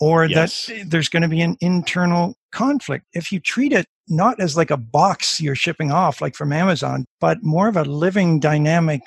or 0.02 0.26
yes. 0.26 0.66
that 0.66 0.90
there's 0.90 1.08
going 1.08 1.22
to 1.22 1.30
be 1.30 1.42
an 1.42 1.56
internal 1.62 2.36
conflict. 2.52 3.06
If 3.14 3.32
you 3.32 3.40
treat 3.40 3.72
it 3.72 3.86
not 4.10 4.42
as 4.42 4.58
like 4.58 4.72
a 4.72 4.78
box 4.78 5.40
you're 5.40 5.56
shipping 5.56 5.92
off, 5.92 6.20
like 6.20 6.36
from 6.36 6.52
Amazon, 6.52 7.06
but 7.22 7.38
more 7.44 7.70
of 7.70 7.78
a 7.78 7.84
living, 7.84 8.40
dynamic 8.40 9.02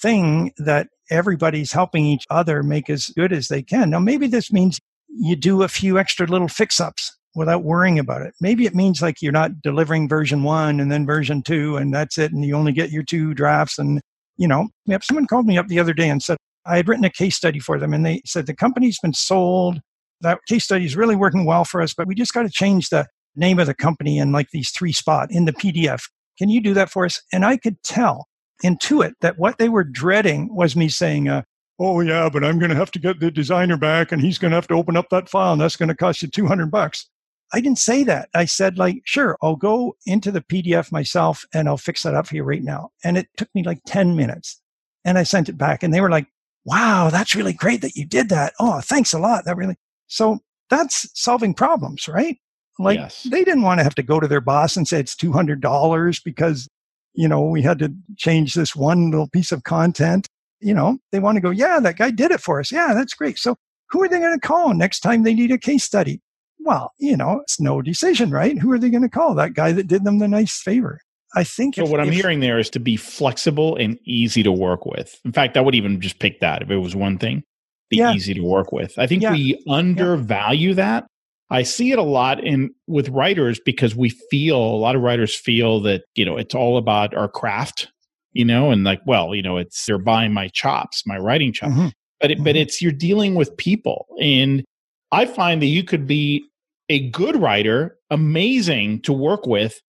thing 0.00 0.52
that 0.56 0.88
everybody's 1.10 1.72
helping 1.72 2.06
each 2.06 2.24
other 2.30 2.62
make 2.62 2.88
as 2.90 3.08
good 3.16 3.32
as 3.32 3.48
they 3.48 3.62
can. 3.62 3.90
Now, 3.90 4.00
maybe 4.00 4.26
this 4.26 4.50
means 4.50 4.80
you 5.08 5.36
do 5.36 5.62
a 5.62 5.68
few 5.68 5.98
extra 5.98 6.26
little 6.26 6.48
fix 6.48 6.80
ups 6.80 7.14
without 7.34 7.62
worrying 7.62 7.98
about 7.98 8.22
it. 8.22 8.34
Maybe 8.40 8.64
it 8.64 8.74
means 8.74 9.02
like 9.02 9.20
you're 9.20 9.32
not 9.32 9.60
delivering 9.62 10.08
version 10.08 10.42
one 10.42 10.80
and 10.80 10.90
then 10.90 11.06
version 11.06 11.42
two, 11.42 11.76
and 11.76 11.92
that's 11.92 12.16
it, 12.16 12.32
and 12.32 12.44
you 12.44 12.56
only 12.56 12.72
get 12.72 12.90
your 12.90 13.02
two 13.02 13.34
drafts. 13.34 13.78
And, 13.78 14.00
you 14.38 14.48
know, 14.48 14.68
someone 15.02 15.26
called 15.26 15.46
me 15.46 15.58
up 15.58 15.68
the 15.68 15.78
other 15.78 15.92
day 15.92 16.08
and 16.08 16.22
said, 16.22 16.38
I 16.64 16.76
had 16.76 16.88
written 16.88 17.04
a 17.04 17.10
case 17.10 17.36
study 17.36 17.58
for 17.58 17.78
them, 17.78 17.92
and 17.92 18.04
they 18.04 18.22
said 18.24 18.46
the 18.46 18.54
company's 18.54 18.98
been 18.98 19.14
sold. 19.14 19.80
That 20.20 20.40
case 20.48 20.64
study 20.64 20.84
is 20.84 20.96
really 20.96 21.16
working 21.16 21.44
well 21.44 21.64
for 21.64 21.80
us, 21.80 21.94
but 21.94 22.06
we 22.06 22.14
just 22.14 22.34
got 22.34 22.42
to 22.42 22.50
change 22.50 22.88
the 22.88 23.06
name 23.36 23.58
of 23.58 23.66
the 23.66 23.74
company 23.74 24.18
in 24.18 24.32
like 24.32 24.50
these 24.50 24.70
three 24.70 24.92
spot 24.92 25.28
in 25.30 25.44
the 25.44 25.52
PDF. 25.52 26.02
Can 26.38 26.48
you 26.48 26.60
do 26.60 26.74
that 26.74 26.90
for 26.90 27.04
us? 27.04 27.20
And 27.32 27.44
I 27.44 27.56
could 27.56 27.82
tell, 27.82 28.28
intuit 28.64 29.12
that 29.20 29.38
what 29.38 29.58
they 29.58 29.68
were 29.68 29.84
dreading 29.84 30.54
was 30.54 30.76
me 30.76 30.88
saying, 30.88 31.28
uh, 31.28 31.42
oh 31.78 32.00
yeah, 32.00 32.28
but 32.28 32.44
I'm 32.44 32.58
going 32.58 32.70
to 32.70 32.76
have 32.76 32.90
to 32.92 32.98
get 32.98 33.20
the 33.20 33.30
designer 33.30 33.76
back 33.76 34.12
and 34.12 34.20
he's 34.20 34.38
going 34.38 34.50
to 34.50 34.56
have 34.56 34.68
to 34.68 34.74
open 34.74 34.96
up 34.96 35.08
that 35.10 35.28
file 35.28 35.52
and 35.52 35.60
that's 35.60 35.76
going 35.76 35.88
to 35.88 35.94
cost 35.94 36.22
you 36.22 36.28
200 36.28 36.70
bucks. 36.70 37.08
I 37.52 37.60
didn't 37.60 37.78
say 37.78 38.04
that. 38.04 38.28
I 38.34 38.44
said 38.44 38.78
like, 38.78 39.00
sure, 39.04 39.38
I'll 39.40 39.56
go 39.56 39.96
into 40.04 40.30
the 40.30 40.42
PDF 40.42 40.92
myself 40.92 41.44
and 41.54 41.68
I'll 41.68 41.78
fix 41.78 42.02
that 42.02 42.14
up 42.14 42.26
for 42.26 42.36
you 42.36 42.42
right 42.42 42.62
now. 42.62 42.90
And 43.04 43.16
it 43.16 43.28
took 43.36 43.48
me 43.54 43.62
like 43.62 43.80
10 43.86 44.16
minutes 44.16 44.60
and 45.04 45.16
I 45.16 45.22
sent 45.22 45.48
it 45.48 45.56
back 45.56 45.82
and 45.82 45.94
they 45.94 46.00
were 46.00 46.10
like, 46.10 46.26
wow, 46.64 47.08
that's 47.10 47.34
really 47.34 47.54
great 47.54 47.80
that 47.80 47.96
you 47.96 48.04
did 48.04 48.28
that. 48.28 48.52
Oh, 48.60 48.80
thanks 48.80 49.14
a 49.14 49.18
lot. 49.18 49.44
That 49.46 49.56
really, 49.56 49.76
so 50.08 50.40
that's 50.68 51.08
solving 51.14 51.54
problems, 51.54 52.08
right? 52.08 52.36
Like 52.78 52.98
yes. 52.98 53.22
they 53.24 53.44
didn't 53.44 53.62
want 53.62 53.80
to 53.80 53.84
have 53.84 53.94
to 53.96 54.02
go 54.02 54.20
to 54.20 54.28
their 54.28 54.40
boss 54.40 54.76
and 54.76 54.86
say 54.86 55.00
it's 55.00 55.16
$200 55.16 56.24
because, 56.24 56.68
you 57.14 57.26
know, 57.28 57.42
we 57.42 57.62
had 57.62 57.78
to 57.80 57.92
change 58.16 58.54
this 58.54 58.76
one 58.76 59.10
little 59.10 59.28
piece 59.28 59.52
of 59.52 59.64
content. 59.64 60.28
You 60.60 60.74
know, 60.74 60.98
they 61.12 61.18
want 61.18 61.36
to 61.36 61.40
go, 61.40 61.50
yeah, 61.50 61.80
that 61.80 61.96
guy 61.96 62.10
did 62.10 62.30
it 62.30 62.40
for 62.40 62.60
us. 62.60 62.72
Yeah, 62.72 62.94
that's 62.94 63.14
great. 63.14 63.38
So 63.38 63.56
who 63.90 64.02
are 64.02 64.08
they 64.08 64.18
going 64.18 64.38
to 64.38 64.46
call 64.46 64.74
next 64.74 65.00
time 65.00 65.22
they 65.22 65.34
need 65.34 65.50
a 65.50 65.58
case 65.58 65.84
study? 65.84 66.20
Well, 66.60 66.92
you 66.98 67.16
know, 67.16 67.40
it's 67.42 67.60
no 67.60 67.80
decision, 67.80 68.30
right? 68.30 68.58
Who 68.58 68.70
are 68.72 68.78
they 68.78 68.90
going 68.90 69.02
to 69.02 69.08
call? 69.08 69.34
That 69.34 69.54
guy 69.54 69.72
that 69.72 69.86
did 69.86 70.04
them 70.04 70.18
the 70.18 70.28
nice 70.28 70.60
favor. 70.60 71.00
I 71.34 71.44
think. 71.44 71.74
So 71.74 71.84
if, 71.84 71.90
what 71.90 72.00
I'm 72.00 72.08
if, 72.08 72.14
hearing 72.14 72.40
there 72.40 72.58
is 72.58 72.70
to 72.70 72.80
be 72.80 72.96
flexible 72.96 73.76
and 73.76 73.98
easy 74.04 74.42
to 74.42 74.52
work 74.52 74.86
with. 74.86 75.20
In 75.24 75.32
fact, 75.32 75.56
I 75.56 75.60
would 75.60 75.74
even 75.74 76.00
just 76.00 76.18
pick 76.18 76.40
that 76.40 76.62
if 76.62 76.70
it 76.70 76.78
was 76.78 76.96
one 76.96 77.18
thing, 77.18 77.44
be 77.90 77.98
yeah. 77.98 78.12
easy 78.12 78.34
to 78.34 78.42
work 78.42 78.72
with. 78.72 78.98
I 78.98 79.06
think 79.06 79.22
yeah. 79.22 79.32
we 79.32 79.62
undervalue 79.66 80.70
yeah. 80.70 80.74
that 80.74 81.06
I 81.50 81.62
see 81.62 81.92
it 81.92 81.98
a 81.98 82.02
lot 82.02 82.44
in 82.44 82.74
with 82.86 83.08
writers 83.08 83.60
because 83.64 83.96
we 83.96 84.10
feel 84.30 84.58
a 84.58 84.76
lot 84.76 84.94
of 84.94 85.02
writers 85.02 85.34
feel 85.34 85.80
that, 85.80 86.04
you 86.14 86.24
know, 86.24 86.36
it's 86.36 86.54
all 86.54 86.76
about 86.76 87.14
our 87.14 87.28
craft, 87.28 87.90
you 88.32 88.44
know, 88.44 88.70
and 88.70 88.84
like, 88.84 89.00
well, 89.06 89.34
you 89.34 89.42
know, 89.42 89.56
it's 89.56 89.86
they're 89.86 89.98
buying 89.98 90.32
my 90.32 90.48
chops, 90.48 91.06
my 91.06 91.16
writing 91.16 91.52
chops. 91.52 91.72
Mm-hmm. 91.72 91.88
But 92.20 92.30
it, 92.30 92.34
mm-hmm. 92.34 92.44
but 92.44 92.56
it's 92.56 92.82
you're 92.82 92.92
dealing 92.92 93.34
with 93.34 93.56
people. 93.56 94.06
And 94.20 94.64
I 95.10 95.24
find 95.24 95.62
that 95.62 95.66
you 95.66 95.84
could 95.84 96.06
be 96.06 96.44
a 96.90 97.08
good 97.10 97.36
writer, 97.36 97.96
amazing 98.10 99.00
to 99.02 99.12
work 99.12 99.46
with, 99.46 99.80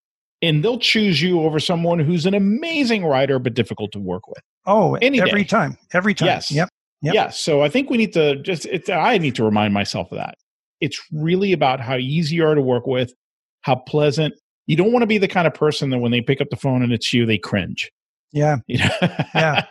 and 0.41 0.63
they'll 0.63 0.79
choose 0.79 1.21
you 1.21 1.41
over 1.41 1.59
someone 1.59 1.99
who's 1.99 2.25
an 2.25 2.33
amazing 2.33 3.05
writer 3.05 3.37
but 3.37 3.53
difficult 3.53 3.91
to 3.91 3.99
work 3.99 4.27
with. 4.29 4.41
Oh, 4.65 4.95
Any 4.95 5.19
every 5.19 5.41
day. 5.41 5.47
time. 5.47 5.77
Every 5.93 6.13
time. 6.13 6.27
Yes. 6.27 6.51
Yep. 6.51 6.69
Yep. 7.01 7.13
Yes. 7.13 7.39
So 7.39 7.61
I 7.61 7.69
think 7.69 7.89
we 7.89 7.97
need 7.97 8.13
to 8.13 8.35
just, 8.41 8.67
I 8.89 9.17
need 9.17 9.35
to 9.35 9.43
remind 9.43 9.73
myself 9.73 10.11
of 10.11 10.17
that. 10.17 10.35
It's 10.81 11.01
really 11.11 11.53
about 11.53 11.79
how 11.79 11.95
easy 11.95 12.37
you 12.37 12.45
are 12.45 12.55
to 12.55 12.61
work 12.61 12.87
with, 12.87 13.13
how 13.61 13.75
pleasant. 13.75 14.33
You 14.67 14.75
don't 14.75 14.91
want 14.91 15.03
to 15.03 15.07
be 15.07 15.17
the 15.17 15.27
kind 15.27 15.47
of 15.47 15.53
person 15.53 15.89
that 15.89 15.99
when 15.99 16.11
they 16.11 16.21
pick 16.21 16.41
up 16.41 16.49
the 16.49 16.55
phone 16.55 16.83
and 16.83 16.91
it's 16.91 17.13
you, 17.13 17.25
they 17.25 17.37
cringe. 17.37 17.89
Yeah. 18.31 18.57
yeah. 18.67 19.63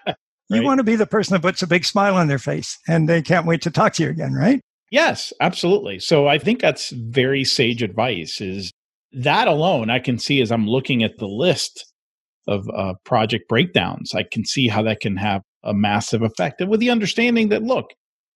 You 0.51 0.63
want 0.63 0.79
to 0.79 0.85
be 0.85 0.97
the 0.97 1.07
person 1.07 1.35
that 1.35 1.43
puts 1.43 1.63
a 1.63 1.67
big 1.67 1.85
smile 1.85 2.17
on 2.17 2.27
their 2.27 2.39
face 2.39 2.79
and 2.89 3.09
they 3.09 3.21
can't 3.23 3.47
wait 3.47 3.63
to 3.63 3.71
talk 3.71 3.93
to 3.95 4.03
you 4.03 4.09
again, 4.09 4.33
right? 4.33 4.61
Yes, 4.91 5.33
absolutely. 5.41 5.99
So 5.99 6.27
I 6.27 6.39
think 6.39 6.61
that's 6.61 6.91
very 6.91 7.45
sage 7.45 7.83
advice 7.83 8.41
is 8.41 8.73
that 9.13 9.47
alone 9.47 9.91
I 9.91 9.99
can 9.99 10.19
see 10.19 10.41
as 10.41 10.51
I'm 10.51 10.67
looking 10.67 11.03
at 11.03 11.19
the 11.19 11.27
list 11.27 11.85
of 12.47 12.67
uh, 12.75 12.95
project 13.05 13.49
breakdowns, 13.49 14.15
I 14.15 14.23
can 14.23 14.45
see 14.45 14.69
how 14.69 14.83
that 14.83 15.01
can 15.01 15.17
have 15.17 15.43
a 15.65 15.75
massive 15.75 16.23
effect. 16.23 16.61
And 16.61 16.71
with 16.71 16.81
the 16.81 16.91
understanding 16.91 17.49
that, 17.49 17.63
look, 17.63 17.91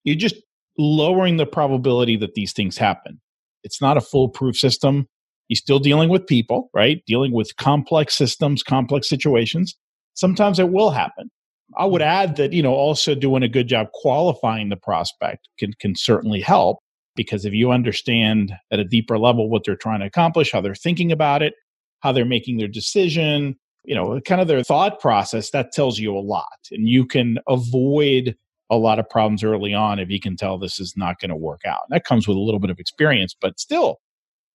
you're 0.04 0.16
just 0.16 0.36
lowering 0.78 1.36
the 1.36 1.46
probability 1.46 2.16
that 2.16 2.34
these 2.34 2.52
things 2.52 2.76
happen. 2.76 3.20
It's 3.62 3.80
not 3.80 3.96
a 3.96 4.00
foolproof 4.00 4.56
system. 4.56 5.06
You're 5.48 5.56
still 5.56 5.78
dealing 5.78 6.08
with 6.08 6.26
people, 6.26 6.70
right? 6.74 7.02
Dealing 7.06 7.32
with 7.32 7.56
complex 7.56 8.16
systems, 8.16 8.62
complex 8.62 9.08
situations. 9.08 9.76
Sometimes 10.14 10.58
it 10.58 10.70
will 10.70 10.90
happen. 10.90 11.30
I 11.78 11.86
would 11.86 12.02
add 12.02 12.36
that, 12.36 12.52
you 12.52 12.62
know, 12.62 12.74
also 12.74 13.14
doing 13.14 13.42
a 13.42 13.48
good 13.48 13.68
job 13.68 13.88
qualifying 13.94 14.68
the 14.68 14.76
prospect 14.76 15.48
can, 15.58 15.72
can 15.80 15.94
certainly 15.96 16.40
help 16.40 16.78
because 17.14 17.44
if 17.44 17.52
you 17.52 17.70
understand 17.70 18.52
at 18.70 18.78
a 18.78 18.84
deeper 18.84 19.18
level 19.18 19.48
what 19.48 19.62
they're 19.64 19.76
trying 19.76 20.00
to 20.00 20.06
accomplish, 20.06 20.52
how 20.52 20.60
they're 20.60 20.74
thinking 20.74 21.12
about 21.12 21.42
it, 21.42 21.54
how 22.00 22.12
they're 22.12 22.24
making 22.24 22.58
their 22.58 22.68
decision, 22.68 23.56
you 23.84 23.94
know, 23.94 24.20
kind 24.20 24.40
of 24.40 24.48
their 24.48 24.62
thought 24.62 25.00
process, 25.00 25.50
that 25.50 25.72
tells 25.72 25.98
you 25.98 26.16
a 26.16 26.20
lot. 26.20 26.58
And 26.70 26.88
you 26.88 27.06
can 27.06 27.38
avoid 27.48 28.36
a 28.70 28.76
lot 28.76 28.98
of 28.98 29.08
problems 29.08 29.44
early 29.44 29.74
on 29.74 29.98
if 29.98 30.08
you 30.08 30.20
can 30.20 30.36
tell 30.36 30.56
this 30.58 30.80
is 30.80 30.94
not 30.96 31.20
going 31.20 31.30
to 31.30 31.36
work 31.36 31.62
out. 31.66 31.80
That 31.90 32.04
comes 32.04 32.26
with 32.26 32.36
a 32.36 32.40
little 32.40 32.60
bit 32.60 32.70
of 32.70 32.78
experience, 32.78 33.36
but 33.38 33.60
still, 33.60 33.98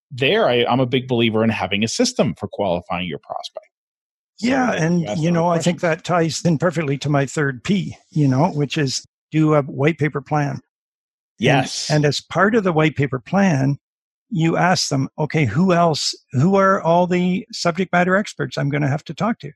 there 0.09 0.47
I, 0.47 0.65
am 0.67 0.79
a 0.79 0.85
big 0.85 1.07
believer 1.07 1.43
in 1.43 1.49
having 1.49 1.83
a 1.83 1.87
system 1.87 2.33
for 2.35 2.47
qualifying 2.47 3.07
your 3.07 3.19
prospect. 3.19 3.67
So 4.37 4.47
yeah, 4.47 4.71
and 4.73 5.01
you 5.19 5.31
know, 5.31 5.49
I 5.49 5.57
think 5.57 5.81
that 5.81 6.03
ties 6.03 6.45
in 6.45 6.59
perfectly 6.59 6.97
to 6.99 7.09
my 7.09 7.25
third 7.25 7.63
P, 7.63 7.97
you 8.11 8.27
know, 8.27 8.51
which 8.51 8.77
is 8.77 9.03
do 9.31 9.55
a 9.55 9.63
white 9.63 9.97
paper 9.97 10.21
plan. 10.21 10.61
Yes. 11.39 11.89
And, 11.89 11.97
and 11.97 12.05
as 12.05 12.21
part 12.21 12.55
of 12.55 12.63
the 12.63 12.71
white 12.71 12.95
paper 12.95 13.19
plan, 13.19 13.77
you 14.29 14.57
ask 14.57 14.89
them, 14.89 15.09
okay, 15.17 15.45
who 15.45 15.73
else, 15.73 16.15
who 16.33 16.55
are 16.55 16.81
all 16.81 17.07
the 17.07 17.45
subject 17.51 17.91
matter 17.91 18.15
experts 18.15 18.57
I'm 18.57 18.69
going 18.69 18.81
to 18.81 18.87
have 18.87 19.03
to 19.05 19.13
talk 19.13 19.39
to? 19.39 19.51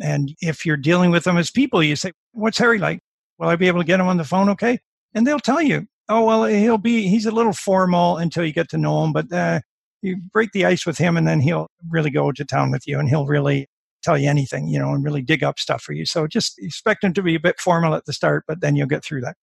And 0.00 0.34
if 0.40 0.64
you're 0.64 0.76
dealing 0.76 1.10
with 1.10 1.24
them 1.24 1.36
as 1.36 1.50
people, 1.50 1.82
you 1.82 1.96
say, 1.96 2.12
what's 2.32 2.58
Harry 2.58 2.78
like? 2.78 3.00
Will 3.38 3.48
I 3.48 3.56
be 3.56 3.68
able 3.68 3.80
to 3.80 3.86
get 3.86 4.00
him 4.00 4.06
on 4.06 4.16
the 4.16 4.24
phone 4.24 4.48
okay? 4.50 4.80
And 5.14 5.26
they'll 5.26 5.40
tell 5.40 5.60
you, 5.60 5.86
oh, 6.08 6.24
well, 6.24 6.44
he'll 6.44 6.78
be, 6.78 7.08
he's 7.08 7.26
a 7.26 7.30
little 7.30 7.52
formal 7.52 8.16
until 8.16 8.44
you 8.44 8.52
get 8.52 8.68
to 8.70 8.78
know 8.78 9.04
him, 9.04 9.12
but 9.12 9.32
uh, 9.32 9.60
you 10.02 10.16
break 10.32 10.52
the 10.52 10.64
ice 10.64 10.86
with 10.86 10.98
him 10.98 11.16
and 11.16 11.26
then 11.26 11.40
he'll 11.40 11.68
really 11.88 12.10
go 12.10 12.32
to 12.32 12.44
town 12.44 12.70
with 12.70 12.86
you 12.86 12.98
and 12.98 13.08
he'll 13.08 13.26
really 13.26 13.68
tell 14.02 14.18
you 14.18 14.28
anything, 14.28 14.68
you 14.68 14.78
know, 14.78 14.92
and 14.92 15.04
really 15.04 15.22
dig 15.22 15.44
up 15.44 15.58
stuff 15.58 15.82
for 15.82 15.92
you. 15.92 16.04
So 16.04 16.26
just 16.26 16.54
expect 16.58 17.04
him 17.04 17.12
to 17.14 17.22
be 17.22 17.34
a 17.34 17.40
bit 17.40 17.60
formal 17.60 17.94
at 17.94 18.04
the 18.04 18.12
start, 18.12 18.44
but 18.46 18.60
then 18.60 18.76
you'll 18.76 18.88
get 18.88 19.04
through 19.04 19.20
that. 19.22 19.36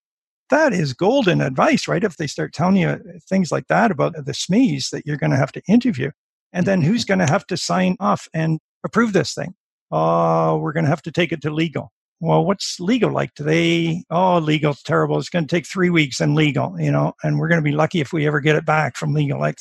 That 0.50 0.74
is 0.74 0.94
golden 0.94 1.42
advice, 1.42 1.88
right? 1.88 2.04
If 2.04 2.18
they 2.18 2.28
start 2.28 2.54
telling 2.54 2.78
you 2.78 2.90
uh, 2.90 2.98
things 3.28 3.52
like 3.52 3.68
that 3.68 3.92
about 3.92 4.14
the 4.14 4.32
SMEs 4.32 4.90
that 4.92 5.06
you're 5.06 5.18
going 5.18 5.32
to 5.32 5.38
have 5.38 5.52
to 5.54 5.62
interview, 5.68 6.12
and 6.54 6.66
then 6.66 6.82
who's 6.82 7.06
going 7.06 7.20
to 7.20 7.30
have 7.30 7.46
to 7.48 7.58
sign 7.58 7.96
off 8.00 8.28
and 8.34 8.60
approve 8.84 9.14
this 9.14 9.34
thing? 9.34 9.54
Oh, 9.92 10.58
we're 10.58 10.74
going 10.74 10.86
to 10.86 10.90
have 10.90 11.02
to 11.04 11.12
take 11.12 11.32
it 11.32 11.42
to 11.42 11.52
legal. 11.52 11.92
Well, 12.22 12.44
what's 12.44 12.80
legal 12.80 13.12
like? 13.12 13.34
today? 13.34 14.04
oh, 14.10 14.40
legal's 14.40 14.84
terrible. 14.84 15.18
It's 15.18 15.30
going 15.30 15.48
to 15.48 15.56
take 15.56 15.66
three 15.66 15.90
weeks 15.90 16.20
in 16.20 16.36
legal, 16.36 16.76
you 16.80 16.92
know, 16.92 17.14
and 17.24 17.40
we're 17.40 17.48
going 17.48 17.62
to 17.62 17.70
be 17.70 17.76
lucky 17.76 18.02
if 18.02 18.12
we 18.12 18.28
ever 18.28 18.42
get 18.42 18.56
it 18.56 18.66
back 18.66 18.98
from 18.98 19.14
legal. 19.14 19.40
Like, 19.40 19.58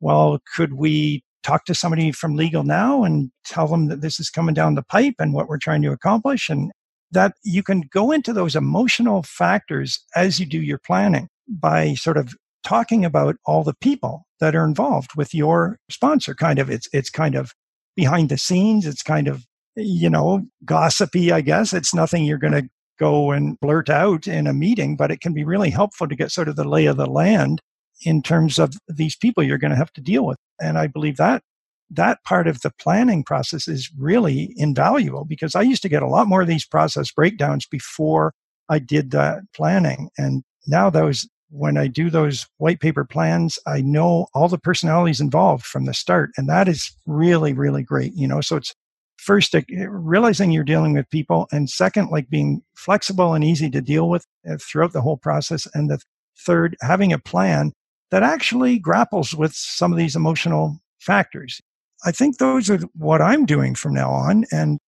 well, 0.00 0.38
could 0.54 0.74
we 0.74 1.22
talk 1.42 1.64
to 1.66 1.74
somebody 1.74 2.12
from 2.12 2.34
legal 2.34 2.62
now 2.62 3.04
and 3.04 3.30
tell 3.44 3.66
them 3.66 3.88
that 3.88 4.00
this 4.00 4.18
is 4.18 4.30
coming 4.30 4.54
down 4.54 4.74
the 4.74 4.82
pipe 4.82 5.14
and 5.18 5.34
what 5.34 5.48
we're 5.48 5.58
trying 5.58 5.82
to 5.82 5.92
accomplish 5.92 6.48
and 6.48 6.70
that 7.10 7.34
you 7.42 7.62
can 7.62 7.82
go 7.92 8.10
into 8.12 8.32
those 8.32 8.54
emotional 8.54 9.22
factors 9.22 10.04
as 10.14 10.38
you 10.38 10.46
do 10.46 10.60
your 10.60 10.78
planning 10.78 11.28
by 11.48 11.94
sort 11.94 12.16
of 12.16 12.34
talking 12.64 13.04
about 13.04 13.36
all 13.46 13.64
the 13.64 13.74
people 13.80 14.24
that 14.40 14.54
are 14.54 14.64
involved 14.64 15.10
with 15.16 15.34
your 15.34 15.78
sponsor 15.90 16.34
kind 16.34 16.58
of. 16.58 16.70
It's 16.70 16.88
it's 16.92 17.10
kind 17.10 17.34
of 17.34 17.52
behind 17.96 18.28
the 18.28 18.38
scenes. 18.38 18.86
It's 18.86 19.02
kind 19.02 19.28
of 19.28 19.44
you 19.76 20.10
know 20.10 20.42
gossipy 20.64 21.32
i 21.32 21.40
guess. 21.40 21.72
It's 21.72 21.94
nothing 21.94 22.24
you're 22.24 22.38
going 22.38 22.52
to 22.52 22.68
go 22.98 23.30
and 23.30 23.58
blurt 23.60 23.88
out 23.88 24.26
in 24.26 24.48
a 24.48 24.52
meeting 24.52 24.96
but 24.96 25.12
it 25.12 25.20
can 25.20 25.32
be 25.32 25.44
really 25.44 25.70
helpful 25.70 26.08
to 26.08 26.16
get 26.16 26.32
sort 26.32 26.48
of 26.48 26.56
the 26.56 26.68
lay 26.68 26.86
of 26.86 26.96
the 26.96 27.06
land 27.06 27.60
in 28.04 28.22
terms 28.22 28.58
of 28.58 28.74
these 28.88 29.14
people 29.14 29.40
you're 29.42 29.56
going 29.56 29.70
to 29.70 29.76
have 29.76 29.92
to 29.92 30.00
deal 30.00 30.26
with. 30.26 30.36
And 30.60 30.76
i 30.76 30.86
believe 30.88 31.16
that 31.16 31.42
that 31.90 32.22
part 32.24 32.46
of 32.46 32.60
the 32.60 32.72
planning 32.78 33.24
process 33.24 33.66
is 33.68 33.90
really 33.96 34.52
invaluable 34.56 35.24
because 35.24 35.54
I 35.54 35.62
used 35.62 35.82
to 35.82 35.88
get 35.88 36.02
a 36.02 36.08
lot 36.08 36.28
more 36.28 36.42
of 36.42 36.48
these 36.48 36.66
process 36.66 37.10
breakdowns 37.10 37.66
before 37.66 38.34
I 38.68 38.78
did 38.78 39.10
that 39.12 39.40
planning. 39.54 40.10
And 40.18 40.42
now 40.66 40.90
those, 40.90 41.26
when 41.50 41.78
I 41.78 41.86
do 41.86 42.10
those 42.10 42.46
white 42.58 42.80
paper 42.80 43.04
plans, 43.04 43.58
I 43.66 43.80
know 43.80 44.26
all 44.34 44.48
the 44.48 44.58
personalities 44.58 45.20
involved 45.20 45.64
from 45.64 45.86
the 45.86 45.94
start. 45.94 46.30
And 46.36 46.48
that 46.48 46.68
is 46.68 46.94
really, 47.06 47.54
really 47.54 47.82
great. 47.82 48.12
You 48.14 48.28
know, 48.28 48.42
so 48.42 48.56
it's 48.56 48.74
first 49.16 49.54
uh, 49.54 49.62
realizing 49.88 50.50
you're 50.50 50.64
dealing 50.64 50.92
with 50.92 51.08
people 51.10 51.48
and 51.50 51.70
second, 51.70 52.10
like 52.10 52.28
being 52.28 52.62
flexible 52.76 53.34
and 53.34 53.42
easy 53.42 53.70
to 53.70 53.80
deal 53.80 54.08
with 54.10 54.26
uh, 54.48 54.56
throughout 54.60 54.92
the 54.92 55.00
whole 55.00 55.16
process. 55.16 55.66
And 55.74 55.90
the 55.90 56.00
third, 56.38 56.76
having 56.82 57.12
a 57.12 57.18
plan 57.18 57.72
that 58.10 58.22
actually 58.22 58.78
grapples 58.78 59.34
with 59.34 59.52
some 59.54 59.92
of 59.92 59.98
these 59.98 60.16
emotional 60.16 60.78
factors. 61.00 61.60
I 62.04 62.12
think 62.12 62.38
those 62.38 62.70
are 62.70 62.78
what 62.94 63.20
I'm 63.20 63.46
doing 63.46 63.74
from 63.74 63.94
now 63.94 64.10
on. 64.10 64.44
And, 64.52 64.78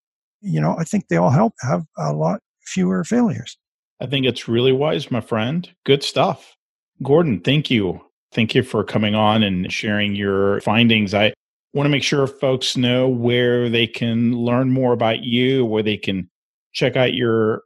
you 0.41 0.61
know, 0.61 0.77
I 0.79 0.85
think 0.85 1.09
they 1.09 1.17
all 1.17 1.31
help 1.31 1.55
have 1.61 1.85
a 1.99 2.13
lot 2.13 2.41
fewer 2.65 3.05
failures. 3.05 3.57
I 4.01 4.07
think 4.07 4.27
it's 4.27 4.49
really 4.49 4.73
wise, 4.73 5.11
my 5.11 5.21
friend. 5.21 5.69
Good 5.85 6.03
stuff. 6.03 6.57
Gordon, 7.03 7.41
thank 7.41 7.71
you. 7.71 8.01
Thank 8.33 8.55
you 8.55 8.63
for 8.63 8.85
coming 8.85 9.15
on 9.15 9.43
and 9.43 9.73
sharing 9.73 10.15
your 10.15 10.61
findings. 10.61 11.15
I 11.15 11.33
want 11.75 11.87
to 11.87 11.91
make 11.91 12.03
sure 12.03 12.27
folks 12.27 12.77
know 12.77 13.09
where 13.09 13.69
they 13.69 13.87
can 13.87 14.33
learn 14.33 14.71
more 14.71 14.93
about 14.93 15.23
you, 15.23 15.65
where 15.65 15.83
they 15.83 15.97
can 15.97 16.31
check 16.73 16.97
out 16.97 17.15
your 17.15 17.63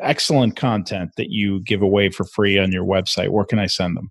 excellent 0.00 0.56
content 0.56 1.10
that 1.16 1.30
you 1.30 1.60
give 1.60 1.82
away 1.82 2.10
for 2.10 2.24
free 2.24 2.58
on 2.58 2.72
your 2.72 2.84
website. 2.84 3.30
Where 3.30 3.44
can 3.44 3.58
I 3.58 3.66
send 3.66 3.96
them? 3.96 4.10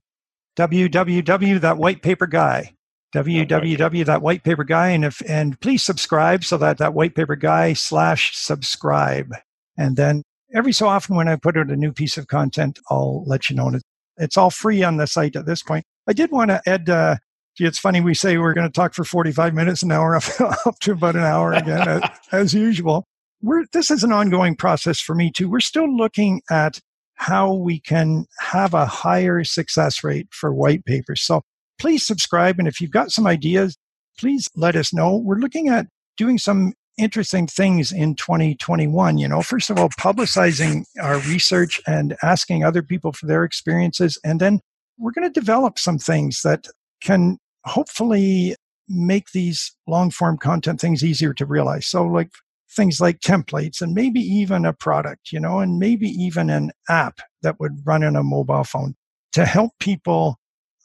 www.whitepaperguy 0.58 2.70
www.whitepaperguy 3.16 4.96
and 4.96 5.06
if 5.06 5.22
and 5.28 5.60
please 5.62 5.84
subscribe 5.84 6.44
so 6.44 6.58
that 6.58 6.78
that 6.78 6.94
white 6.94 7.16
paper 7.16 7.36
guy 7.36 7.74
slash 7.74 8.36
subscribe. 8.36 9.32
And 9.78 9.96
then 9.96 10.24
every 10.54 10.74
so 10.74 10.88
often 10.88 11.16
when 11.16 11.28
i 11.28 11.36
put 11.36 11.58
out 11.58 11.70
a 11.70 11.76
new 11.76 11.92
piece 11.92 12.18
of 12.18 12.28
content 12.28 12.80
i'll 12.90 13.24
let 13.26 13.50
you 13.50 13.56
know. 13.56 13.68
And 13.68 13.82
it's 14.18 14.38
all 14.38 14.50
free 14.50 14.84
on 14.84 14.98
the 14.98 15.08
site 15.08 15.36
at 15.36 15.46
this 15.46 15.64
point. 15.64 15.86
I 16.08 16.14
did 16.14 16.32
want 16.32 16.50
to 16.50 16.62
add 16.68 16.90
uh, 16.90 17.16
it's 17.58 17.80
funny 17.80 18.02
we 18.02 18.14
say 18.14 18.38
we're 18.38 18.54
going 18.54 18.68
to 18.68 18.74
talk 18.74 18.94
for 18.94 19.06
45 19.06 19.54
minutes 19.54 19.82
an 19.82 19.92
hour 19.92 20.16
up, 20.18 20.24
up 20.66 20.80
to 20.82 20.92
about 20.92 21.16
an 21.16 21.24
hour 21.24 21.54
again 21.54 21.88
as, 21.88 22.04
as 22.32 22.54
usual. 22.54 23.06
We're 23.42 23.66
this 23.72 23.92
is 23.92 24.04
an 24.04 24.12
ongoing 24.12 24.56
process 24.56 25.00
for 25.00 25.16
me 25.16 25.32
too. 25.32 25.50
We're 25.50 25.60
still 25.60 25.94
looking 25.94 26.42
at 26.50 26.80
how 27.16 27.54
we 27.54 27.80
can 27.80 28.26
have 28.40 28.74
a 28.74 28.86
higher 28.86 29.44
success 29.44 30.04
rate 30.04 30.28
for 30.32 30.54
white 30.54 30.84
papers. 30.86 31.22
So 31.22 31.44
please 31.80 32.06
subscribe. 32.06 32.60
And 32.60 32.68
if 32.68 32.80
you've 32.80 32.92
got 32.92 33.12
some 33.12 33.28
ideas, 33.28 33.78
please 34.20 34.50
let 34.56 34.76
us 34.76 34.94
know. 34.94 35.16
We're 35.16 35.38
looking 35.38 35.70
at 35.70 35.88
doing 36.18 36.38
some 36.38 36.74
interesting 36.98 37.48
things 37.48 37.92
in 37.92 38.16
2021. 38.16 39.18
You 39.18 39.28
know, 39.28 39.42
first 39.42 39.70
of 39.70 39.78
all, 39.78 39.90
publicizing 39.90 40.86
our 41.02 41.20
research 41.20 41.82
and 41.88 42.16
asking 42.24 42.64
other 42.64 42.82
people 42.82 43.12
for 43.12 43.26
their 43.26 43.44
experiences. 43.44 44.18
And 44.24 44.40
then 44.40 44.62
we're 44.98 45.12
going 45.12 45.32
to 45.32 45.40
develop 45.40 45.78
some 45.78 45.98
things 45.98 46.42
that 46.44 46.68
can 47.02 47.38
hopefully 47.66 48.56
make 48.88 49.32
these 49.32 49.76
long 49.88 50.12
form 50.12 50.38
content 50.38 50.80
things 50.80 51.04
easier 51.04 51.34
to 51.34 51.46
realize. 51.46 51.88
So, 51.88 52.06
like 52.06 52.30
things 52.76 53.00
like 53.00 53.20
templates 53.20 53.82
and 53.82 53.94
maybe 53.94 54.20
even 54.20 54.66
a 54.66 54.74
product, 54.74 55.32
you 55.32 55.40
know, 55.40 55.60
and 55.60 55.80
maybe 55.80 56.08
even 56.10 56.50
an 56.50 56.72
app 56.90 57.20
that 57.42 57.60
would 57.60 57.86
run 57.86 58.04
on 58.04 58.16
a 58.16 58.24
mobile 58.24 58.64
phone 58.64 58.96
to 59.34 59.46
help 59.46 59.72
people 59.80 60.38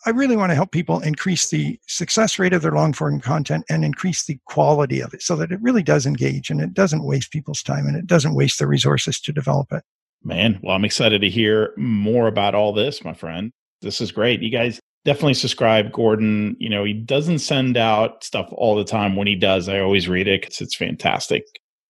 I 0.06 0.10
really 0.10 0.36
want 0.36 0.50
to 0.50 0.54
help 0.54 0.72
people 0.72 1.00
increase 1.00 1.50
the 1.50 1.78
success 1.86 2.38
rate 2.38 2.54
of 2.54 2.62
their 2.62 2.72
long 2.72 2.92
form 2.92 3.20
content 3.20 3.64
and 3.68 3.84
increase 3.84 4.24
the 4.24 4.38
quality 4.46 5.00
of 5.00 5.12
it 5.12 5.22
so 5.22 5.36
that 5.36 5.52
it 5.52 5.60
really 5.60 5.82
does 5.82 6.06
engage 6.06 6.50
and 6.50 6.60
it 6.60 6.72
doesn't 6.72 7.04
waste 7.04 7.32
people's 7.32 7.62
time 7.62 7.86
and 7.86 7.96
it 7.96 8.06
doesn't 8.06 8.34
waste 8.34 8.58
the 8.58 8.66
resources 8.66 9.20
to 9.20 9.32
develop 9.32 9.72
it. 9.72 9.84
Man, 10.22 10.58
well, 10.62 10.74
I'm 10.74 10.84
excited 10.84 11.20
to 11.20 11.28
hear 11.28 11.74
more 11.76 12.28
about 12.28 12.54
all 12.54 12.72
this, 12.72 13.04
my 13.04 13.14
friend. 13.14 13.52
This 13.82 14.00
is 14.00 14.12
great. 14.12 14.42
You 14.42 14.50
guys 14.50 14.80
definitely 15.04 15.34
subscribe. 15.34 15.92
Gordon, 15.92 16.56
you 16.58 16.68
know, 16.68 16.84
he 16.84 16.92
doesn't 16.92 17.38
send 17.40 17.76
out 17.76 18.24
stuff 18.24 18.48
all 18.52 18.76
the 18.76 18.84
time. 18.84 19.16
When 19.16 19.26
he 19.26 19.34
does, 19.34 19.68
I 19.68 19.80
always 19.80 20.08
read 20.08 20.28
it 20.28 20.42
because 20.42 20.60
it's 20.60 20.76
fantastic. 20.76 21.44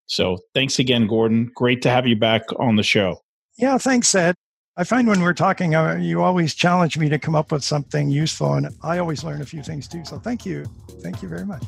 So 0.06 0.38
thanks 0.54 0.78
again, 0.80 1.06
Gordon. 1.06 1.50
Great 1.54 1.82
to 1.82 1.90
have 1.90 2.06
you 2.06 2.16
back 2.16 2.42
on 2.58 2.76
the 2.76 2.82
show. 2.82 3.20
Yeah, 3.56 3.78
thanks, 3.78 4.14
Ed. 4.14 4.34
I 4.80 4.84
find 4.84 5.06
when 5.06 5.20
we're 5.20 5.34
talking, 5.34 5.74
uh, 5.74 5.96
you 5.96 6.22
always 6.22 6.54
challenge 6.54 6.96
me 6.96 7.10
to 7.10 7.18
come 7.18 7.34
up 7.34 7.52
with 7.52 7.62
something 7.62 8.08
useful, 8.08 8.54
and 8.54 8.70
I 8.82 8.96
always 8.96 9.22
learn 9.22 9.42
a 9.42 9.44
few 9.44 9.62
things 9.62 9.86
too. 9.86 10.06
So 10.06 10.18
thank 10.18 10.46
you. 10.46 10.64
Thank 11.02 11.20
you 11.20 11.28
very 11.28 11.44
much. 11.44 11.60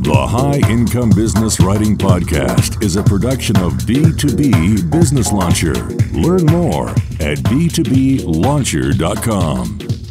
The 0.00 0.26
High 0.28 0.58
Income 0.68 1.10
Business 1.10 1.60
Writing 1.60 1.96
Podcast 1.96 2.82
is 2.82 2.96
a 2.96 3.04
production 3.04 3.56
of 3.58 3.74
B2B 3.74 4.90
Business 4.90 5.30
Launcher. 5.30 5.74
Learn 6.10 6.44
more 6.46 6.88
at 7.20 7.38
b2blauncher.com. 7.38 10.03